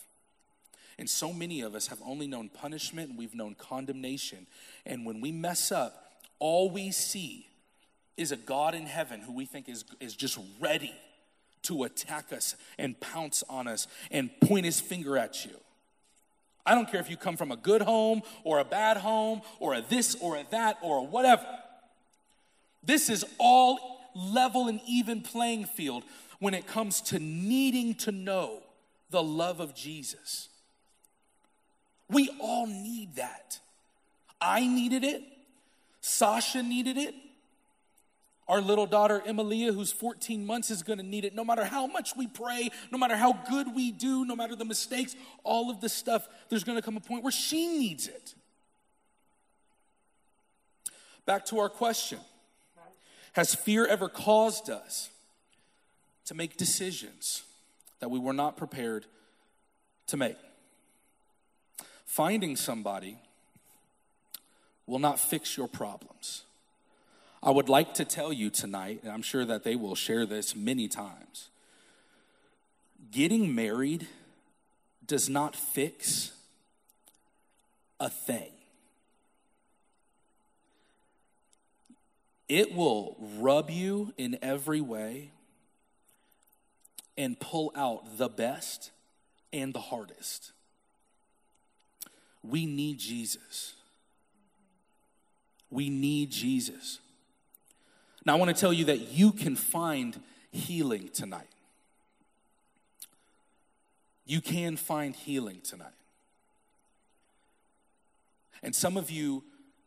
And 0.98 1.08
so 1.08 1.32
many 1.32 1.62
of 1.62 1.74
us 1.74 1.86
have 1.86 2.00
only 2.04 2.26
known 2.26 2.48
punishment 2.48 3.10
and 3.10 3.18
we've 3.18 3.34
known 3.34 3.54
condemnation. 3.54 4.46
And 4.84 5.06
when 5.06 5.20
we 5.20 5.32
mess 5.32 5.72
up, 5.72 6.12
all 6.38 6.70
we 6.70 6.90
see 6.90 7.46
is 8.16 8.32
a 8.32 8.36
God 8.36 8.74
in 8.74 8.86
heaven 8.86 9.20
who 9.20 9.32
we 9.32 9.46
think 9.46 9.68
is, 9.68 9.84
is 10.00 10.14
just 10.14 10.38
ready 10.60 10.92
to 11.62 11.84
attack 11.84 12.32
us 12.32 12.56
and 12.78 12.98
pounce 13.00 13.44
on 13.48 13.68
us 13.68 13.86
and 14.10 14.28
point 14.40 14.64
his 14.64 14.80
finger 14.80 15.16
at 15.16 15.44
you. 15.44 15.52
I 16.64 16.74
don't 16.74 16.88
care 16.88 17.00
if 17.00 17.10
you 17.10 17.16
come 17.16 17.36
from 17.36 17.50
a 17.50 17.56
good 17.56 17.82
home 17.82 18.22
or 18.44 18.60
a 18.60 18.64
bad 18.64 18.96
home 18.96 19.42
or 19.58 19.74
a 19.74 19.82
this 19.82 20.14
or 20.20 20.36
a 20.36 20.44
that 20.50 20.78
or 20.82 20.98
a 20.98 21.02
whatever. 21.02 21.46
This 22.84 23.08
is 23.08 23.24
all 23.38 24.00
level 24.14 24.68
and 24.68 24.80
even 24.86 25.22
playing 25.22 25.64
field 25.64 26.04
when 26.38 26.54
it 26.54 26.66
comes 26.66 27.00
to 27.00 27.18
needing 27.18 27.94
to 27.94 28.12
know 28.12 28.62
the 29.10 29.22
love 29.22 29.60
of 29.60 29.74
Jesus. 29.74 30.48
We 32.08 32.30
all 32.40 32.66
need 32.66 33.16
that. 33.16 33.58
I 34.40 34.66
needed 34.66 35.04
it. 35.04 35.22
Sasha 36.00 36.62
needed 36.62 36.96
it. 36.96 37.14
Our 38.52 38.60
little 38.60 38.84
daughter, 38.84 39.22
Emilia, 39.24 39.72
who's 39.72 39.90
14 39.92 40.44
months, 40.44 40.70
is 40.70 40.82
going 40.82 40.98
to 40.98 41.02
need 41.02 41.24
it 41.24 41.34
no 41.34 41.42
matter 41.42 41.64
how 41.64 41.86
much 41.86 42.14
we 42.18 42.26
pray, 42.26 42.68
no 42.90 42.98
matter 42.98 43.16
how 43.16 43.32
good 43.48 43.74
we 43.74 43.90
do, 43.90 44.26
no 44.26 44.36
matter 44.36 44.54
the 44.54 44.66
mistakes, 44.66 45.16
all 45.42 45.70
of 45.70 45.80
this 45.80 45.94
stuff, 45.94 46.28
there's 46.50 46.62
going 46.62 46.76
to 46.76 46.82
come 46.82 46.98
a 46.98 47.00
point 47.00 47.22
where 47.22 47.32
she 47.32 47.66
needs 47.66 48.08
it. 48.08 48.34
Back 51.24 51.46
to 51.46 51.60
our 51.60 51.70
question 51.70 52.18
Has 53.32 53.54
fear 53.54 53.86
ever 53.86 54.10
caused 54.10 54.68
us 54.68 55.08
to 56.26 56.34
make 56.34 56.58
decisions 56.58 57.44
that 58.00 58.10
we 58.10 58.18
were 58.18 58.34
not 58.34 58.58
prepared 58.58 59.06
to 60.08 60.18
make? 60.18 60.36
Finding 62.04 62.56
somebody 62.56 63.16
will 64.86 64.98
not 64.98 65.18
fix 65.18 65.56
your 65.56 65.68
problems. 65.68 66.44
I 67.42 67.50
would 67.50 67.68
like 67.68 67.94
to 67.94 68.04
tell 68.04 68.32
you 68.32 68.50
tonight, 68.50 69.00
and 69.02 69.10
I'm 69.10 69.22
sure 69.22 69.44
that 69.44 69.64
they 69.64 69.74
will 69.74 69.96
share 69.96 70.24
this 70.26 70.54
many 70.54 70.86
times. 70.86 71.48
Getting 73.10 73.52
married 73.54 74.06
does 75.06 75.28
not 75.28 75.56
fix 75.56 76.30
a 77.98 78.08
thing. 78.08 78.52
It 82.48 82.74
will 82.74 83.16
rub 83.38 83.70
you 83.70 84.14
in 84.16 84.38
every 84.40 84.80
way 84.80 85.30
and 87.16 87.38
pull 87.40 87.72
out 87.74 88.18
the 88.18 88.28
best 88.28 88.90
and 89.52 89.74
the 89.74 89.80
hardest. 89.80 90.52
We 92.42 92.66
need 92.66 92.98
Jesus. 92.98 93.74
We 95.70 95.90
need 95.90 96.30
Jesus. 96.30 96.98
Now, 98.24 98.34
I 98.34 98.38
want 98.38 98.54
to 98.54 98.60
tell 98.60 98.72
you 98.72 98.86
that 98.86 99.12
you 99.12 99.32
can 99.32 99.56
find 99.56 100.20
healing 100.50 101.10
tonight. 101.12 101.48
You 104.24 104.40
can 104.40 104.76
find 104.76 105.14
healing 105.14 105.60
tonight. 105.62 105.88
And 108.62 108.74
some 108.74 108.96
of 108.96 109.10
you 109.10 109.42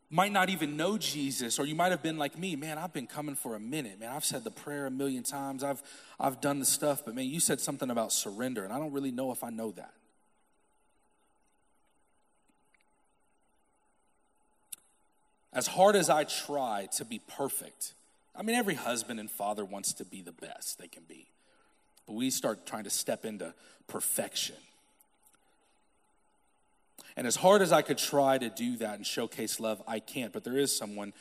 might 0.10 0.32
not 0.32 0.50
even 0.50 0.76
know 0.76 0.98
Jesus, 0.98 1.58
or 1.60 1.66
you 1.66 1.76
might 1.76 1.92
have 1.92 2.04
been 2.04 2.18
like 2.18 2.38
me, 2.38 2.56
man, 2.56 2.78
I've 2.78 2.94
been 2.94 3.08
coming 3.08 3.36
for 3.36 3.56
a 3.56 3.60
minute, 3.60 4.00
man. 4.00 4.12
I've 4.12 4.26
said 4.26 4.44
the 4.44 4.52
prayer 4.52 4.86
a 4.86 4.92
million 4.92 5.24
times, 5.24 5.64
I've, 5.64 5.82
I've 6.20 6.42
done 6.42 6.60
the 6.60 6.66
stuff, 6.66 7.04
but 7.06 7.16
man, 7.16 7.26
you 7.26 7.40
said 7.40 7.60
something 7.60 7.90
about 7.90 8.12
surrender, 8.12 8.64
and 8.64 8.74
I 8.74 8.78
don't 8.78 8.92
really 8.92 9.12
know 9.12 9.32
if 9.32 9.44
I 9.44 9.50
know 9.50 9.72
that. 9.72 9.94
as 15.56 15.68
hard 15.68 15.96
as 15.96 16.10
I 16.10 16.26
try 16.26 16.90
to 16.98 17.06
be 17.06 17.20
perfect, 17.20 17.94
I 18.38 18.42
mean, 18.42 18.56
every 18.56 18.76
husband 18.76 19.20
and 19.20 19.30
father 19.30 19.64
wants 19.64 19.94
to 19.94 20.06
be 20.06 20.22
the 20.22 20.32
best 20.32 20.78
they 20.80 20.88
can 20.88 21.04
be. 21.08 21.28
But 22.06 22.14
we 22.14 22.30
start 22.30 22.66
trying 22.66 22.84
to 22.84 22.90
step 22.90 23.26
into 23.26 23.54
perfection. 23.88 24.56
And 27.18 27.26
as 27.26 27.38
hard 27.38 27.62
as 27.62 27.72
I 27.72 27.82
could 27.82 27.98
try 27.98 28.38
to 28.38 28.50
do 28.50 28.78
that 28.78 28.96
and 28.96 29.06
showcase 29.06 29.60
love, 29.60 29.82
I 29.88 30.00
can't. 30.00 30.34
But 30.34 30.44
there 30.44 30.58
is 30.58 30.76
someone 30.76 31.14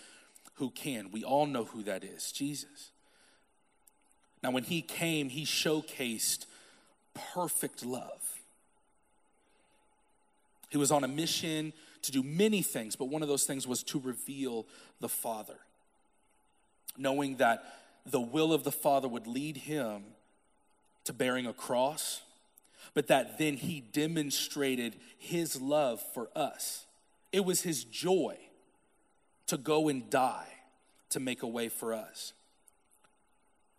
who 0.54 0.70
can. 0.70 1.10
We 1.10 1.24
all 1.24 1.46
know 1.46 1.64
who 1.64 1.82
that 1.84 2.04
is 2.04 2.32
Jesus. 2.32 2.90
Now, 4.42 4.50
when 4.50 4.64
he 4.64 4.82
came, 4.82 5.30
he 5.30 5.44
showcased 5.44 6.46
perfect 7.32 7.84
love. 7.84 8.40
He 10.68 10.76
was 10.76 10.90
on 10.90 11.04
a 11.04 11.08
mission 11.08 11.72
to 12.02 12.12
do 12.12 12.22
many 12.22 12.60
things, 12.60 12.96
but 12.96 13.06
one 13.06 13.22
of 13.22 13.28
those 13.28 13.44
things 13.44 13.66
was 13.66 13.82
to 13.84 14.00
reveal 14.00 14.66
the 15.00 15.08
Father. 15.08 15.56
Knowing 16.96 17.36
that 17.36 17.64
the 18.06 18.20
will 18.20 18.52
of 18.52 18.64
the 18.64 18.72
Father 18.72 19.08
would 19.08 19.26
lead 19.26 19.56
him 19.56 20.04
to 21.04 21.12
bearing 21.12 21.46
a 21.46 21.52
cross, 21.52 22.22
but 22.92 23.06
that 23.08 23.38
then 23.38 23.54
he 23.54 23.80
demonstrated 23.80 24.94
his 25.18 25.60
love 25.60 26.02
for 26.12 26.28
us. 26.36 26.86
It 27.32 27.44
was 27.44 27.62
his 27.62 27.84
joy 27.84 28.36
to 29.46 29.56
go 29.56 29.88
and 29.88 30.08
die 30.08 30.48
to 31.10 31.20
make 31.20 31.42
a 31.42 31.46
way 31.46 31.68
for 31.68 31.92
us. 31.92 32.32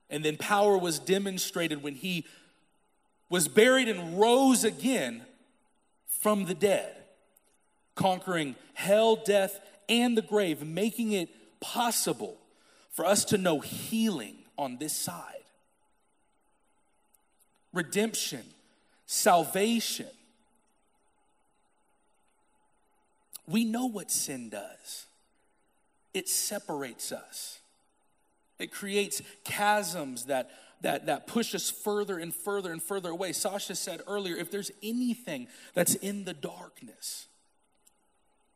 And 0.10 0.24
then 0.24 0.38
power 0.38 0.78
was 0.78 1.00
demonstrated 1.00 1.82
when 1.82 1.96
he 1.96 2.26
was 3.30 3.48
buried 3.48 3.90
and 3.90 4.20
rose 4.20 4.64
again 4.64 5.24
from 6.22 6.46
the 6.46 6.54
dead, 6.54 6.96
conquering 7.96 8.56
hell, 8.74 9.16
death, 9.16 9.60
and 9.90 10.18
the 10.18 10.22
grave, 10.22 10.64
making 10.64 11.12
it 11.12 11.30
possible 11.60 12.38
for 12.96 13.06
us 13.06 13.26
to 13.26 13.38
know 13.38 13.60
healing 13.60 14.38
on 14.58 14.78
this 14.78 14.96
side. 14.96 15.44
Redemption, 17.74 18.44
salvation. 19.06 20.08
We 23.48 23.66
know 23.66 23.86
what 23.86 24.10
sin 24.10 24.50
does 24.50 25.06
it 26.14 26.30
separates 26.30 27.12
us. 27.12 27.60
It 28.58 28.72
creates 28.72 29.22
chasms 29.46 30.28
that, 30.28 30.50
that, 30.80 31.08
that 31.08 31.28
push 31.28 31.54
us 31.54 31.70
further 31.70 32.18
and 32.18 32.34
further 32.34 32.72
and 32.72 32.82
further 32.82 33.10
away. 33.10 33.34
Sasha 33.34 33.76
said 33.76 34.02
earlier 34.08 34.38
if 34.38 34.50
there's 34.50 34.72
anything 34.82 35.50
that's 35.74 35.96
in 35.96 36.24
the 36.24 36.34
darkness, 36.34 37.28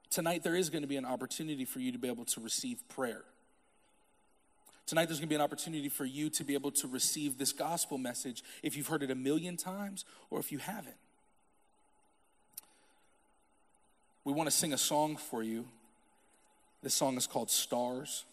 tonight 0.10 0.42
there 0.42 0.56
is 0.56 0.70
going 0.70 0.84
to 0.84 0.88
be 0.88 0.96
an 0.96 1.04
opportunity 1.04 1.66
for 1.66 1.80
you 1.80 1.92
to 1.92 1.98
be 1.98 2.08
able 2.08 2.24
to 2.24 2.40
receive 2.40 2.88
prayer. 2.88 3.26
Tonight, 4.90 5.06
there's 5.06 5.20
going 5.20 5.28
to 5.28 5.30
be 5.30 5.36
an 5.36 5.42
opportunity 5.42 5.88
for 5.88 6.04
you 6.04 6.32
to 6.32 6.44
be 6.44 6.56
able 6.56 6.72
to 6.72 6.88
receive 6.88 7.38
this 7.38 7.52
gospel 7.52 8.00
message 8.00 8.44
if 8.64 8.76
you've 8.76 8.88
heard 8.88 9.04
it 9.04 9.12
a 9.12 9.16
million 9.16 9.56
times 9.56 10.04
or 10.32 10.40
if 10.40 10.52
you 10.52 10.58
haven't. 10.58 10.96
We 14.24 14.34
want 14.34 14.50
to 14.50 14.56
sing 14.56 14.74
a 14.74 14.80
song 14.80 15.16
for 15.16 15.44
you 15.44 15.66
this 16.82 16.96
song 16.96 17.18
is 17.18 17.28
called 17.28 17.52
Stars. 17.52 18.24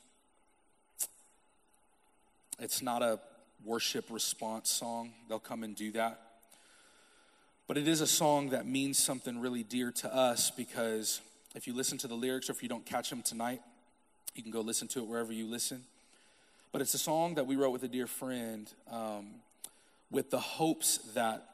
It's 2.59 2.81
not 2.81 3.03
a 3.03 3.21
worship 3.63 4.07
response 4.09 4.71
song, 4.71 5.13
they'll 5.29 5.39
come 5.39 5.63
and 5.63 5.77
do 5.77 5.93
that. 5.93 6.23
But 7.69 7.77
it 7.77 7.87
is 7.87 8.01
a 8.01 8.07
song 8.07 8.49
that 8.51 8.67
means 8.67 8.97
something 8.97 9.43
really 9.43 9.63
dear 9.63 9.93
to 9.93 10.15
us 10.15 10.51
because 10.51 11.21
if 11.55 11.67
you 11.67 11.75
listen 11.75 11.99
to 11.99 12.09
the 12.09 12.15
lyrics 12.15 12.49
or 12.49 12.53
if 12.53 12.63
you 12.63 12.69
don't 12.71 12.87
catch 12.87 13.11
them 13.11 13.23
tonight, 13.23 13.61
you 14.35 14.43
can 14.43 14.53
go 14.53 14.63
listen 14.63 14.89
to 14.89 15.01
it 15.01 15.07
wherever 15.07 15.35
you 15.35 15.47
listen. 15.47 15.85
But 16.73 16.83
it's 16.83 16.95
a 16.95 16.99
song 16.99 17.35
that 17.37 17.47
we 17.47 17.57
wrote 17.57 17.71
with 17.71 17.83
a 17.85 17.89
dear 17.89 18.07
friend 18.07 18.71
um, 18.91 19.27
with 20.11 20.31
the 20.31 20.41
hopes 20.41 20.99
that 21.15 21.47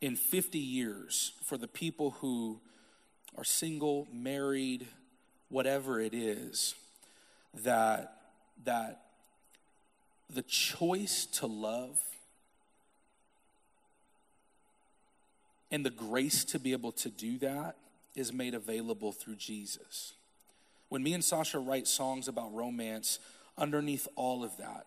in 0.00 0.16
50 0.16 0.58
years, 0.58 1.32
for 1.44 1.58
the 1.58 1.68
people 1.68 2.12
who 2.20 2.58
are 3.36 3.44
single, 3.44 4.08
married, 4.12 4.86
whatever 5.50 6.00
it 6.00 6.14
is, 6.14 6.74
that, 7.62 8.16
that 8.64 9.02
the 10.28 10.42
choice 10.42 11.26
to 11.26 11.46
love 11.46 11.98
and 15.70 15.84
the 15.84 15.90
grace 15.90 16.44
to 16.44 16.58
be 16.58 16.72
able 16.72 16.92
to 16.92 17.08
do 17.08 17.38
that 17.38 17.76
is 18.16 18.32
made 18.32 18.54
available 18.54 19.12
through 19.12 19.36
Jesus. 19.36 20.14
When 20.88 21.02
me 21.02 21.14
and 21.14 21.22
Sasha 21.22 21.58
write 21.58 21.86
songs 21.86 22.26
about 22.26 22.52
romance, 22.52 23.20
underneath 23.60 24.08
all 24.16 24.42
of 24.42 24.56
that 24.56 24.86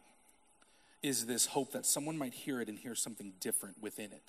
is 1.01 1.25
this 1.25 1.45
hope 1.45 1.73
that 1.73 1.85
someone 1.85 2.17
might 2.17 2.33
hear 2.33 2.59
it 2.61 2.69
and 2.69 2.79
hear 2.79 2.95
something 2.95 3.33
different 3.39 3.81
within 3.81 4.11
it. 4.11 4.23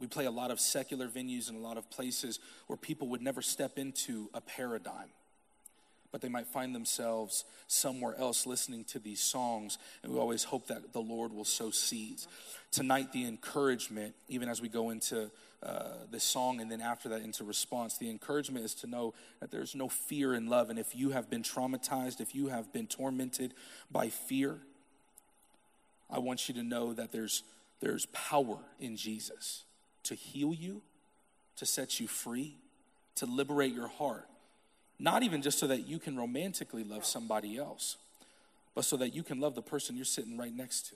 We 0.00 0.06
play 0.06 0.26
a 0.26 0.30
lot 0.30 0.50
of 0.52 0.60
secular 0.60 1.08
venues 1.08 1.48
and 1.48 1.58
a 1.58 1.60
lot 1.60 1.76
of 1.76 1.90
places 1.90 2.38
where 2.68 2.76
people 2.76 3.08
would 3.08 3.20
never 3.20 3.42
step 3.42 3.78
into 3.78 4.30
a 4.32 4.40
paradigm, 4.40 5.08
but 6.12 6.20
they 6.20 6.28
might 6.28 6.46
find 6.46 6.72
themselves 6.72 7.44
somewhere 7.66 8.14
else 8.16 8.46
listening 8.46 8.84
to 8.84 9.00
these 9.00 9.20
songs. 9.20 9.76
And 10.04 10.12
we 10.12 10.20
always 10.20 10.44
hope 10.44 10.68
that 10.68 10.92
the 10.92 11.00
Lord 11.00 11.32
will 11.32 11.44
sow 11.44 11.70
seeds. 11.72 12.28
Tonight, 12.70 13.12
the 13.12 13.26
encouragement, 13.26 14.14
even 14.28 14.48
as 14.48 14.62
we 14.62 14.68
go 14.68 14.90
into 14.90 15.32
uh, 15.62 16.04
this 16.10 16.22
song 16.22 16.60
and 16.60 16.70
then 16.70 16.80
after 16.80 17.08
that 17.08 17.22
into 17.22 17.42
response, 17.42 17.98
the 17.98 18.08
encouragement 18.08 18.64
is 18.64 18.74
to 18.76 18.86
know 18.86 19.12
that 19.40 19.50
there's 19.50 19.74
no 19.74 19.88
fear 19.88 20.34
in 20.34 20.46
love. 20.46 20.70
And 20.70 20.78
if 20.78 20.94
you 20.94 21.10
have 21.10 21.28
been 21.28 21.42
traumatized, 21.42 22.20
if 22.20 22.34
you 22.34 22.46
have 22.46 22.72
been 22.72 22.86
tormented 22.86 23.54
by 23.90 24.08
fear, 24.08 24.58
I 26.10 26.20
want 26.20 26.48
you 26.48 26.54
to 26.54 26.62
know 26.62 26.92
that 26.94 27.12
there's, 27.12 27.42
there's 27.80 28.06
power 28.06 28.58
in 28.78 28.96
Jesus 28.96 29.64
to 30.04 30.14
heal 30.14 30.54
you, 30.54 30.82
to 31.56 31.66
set 31.66 31.98
you 31.98 32.06
free, 32.06 32.56
to 33.16 33.26
liberate 33.26 33.74
your 33.74 33.88
heart. 33.88 34.28
Not 34.98 35.22
even 35.22 35.42
just 35.42 35.58
so 35.58 35.66
that 35.66 35.86
you 35.86 35.98
can 35.98 36.16
romantically 36.16 36.84
love 36.84 37.04
somebody 37.04 37.58
else, 37.58 37.96
but 38.74 38.84
so 38.84 38.96
that 38.96 39.14
you 39.14 39.22
can 39.22 39.40
love 39.40 39.54
the 39.54 39.62
person 39.62 39.96
you're 39.96 40.04
sitting 40.04 40.38
right 40.38 40.54
next 40.54 40.88
to. 40.90 40.94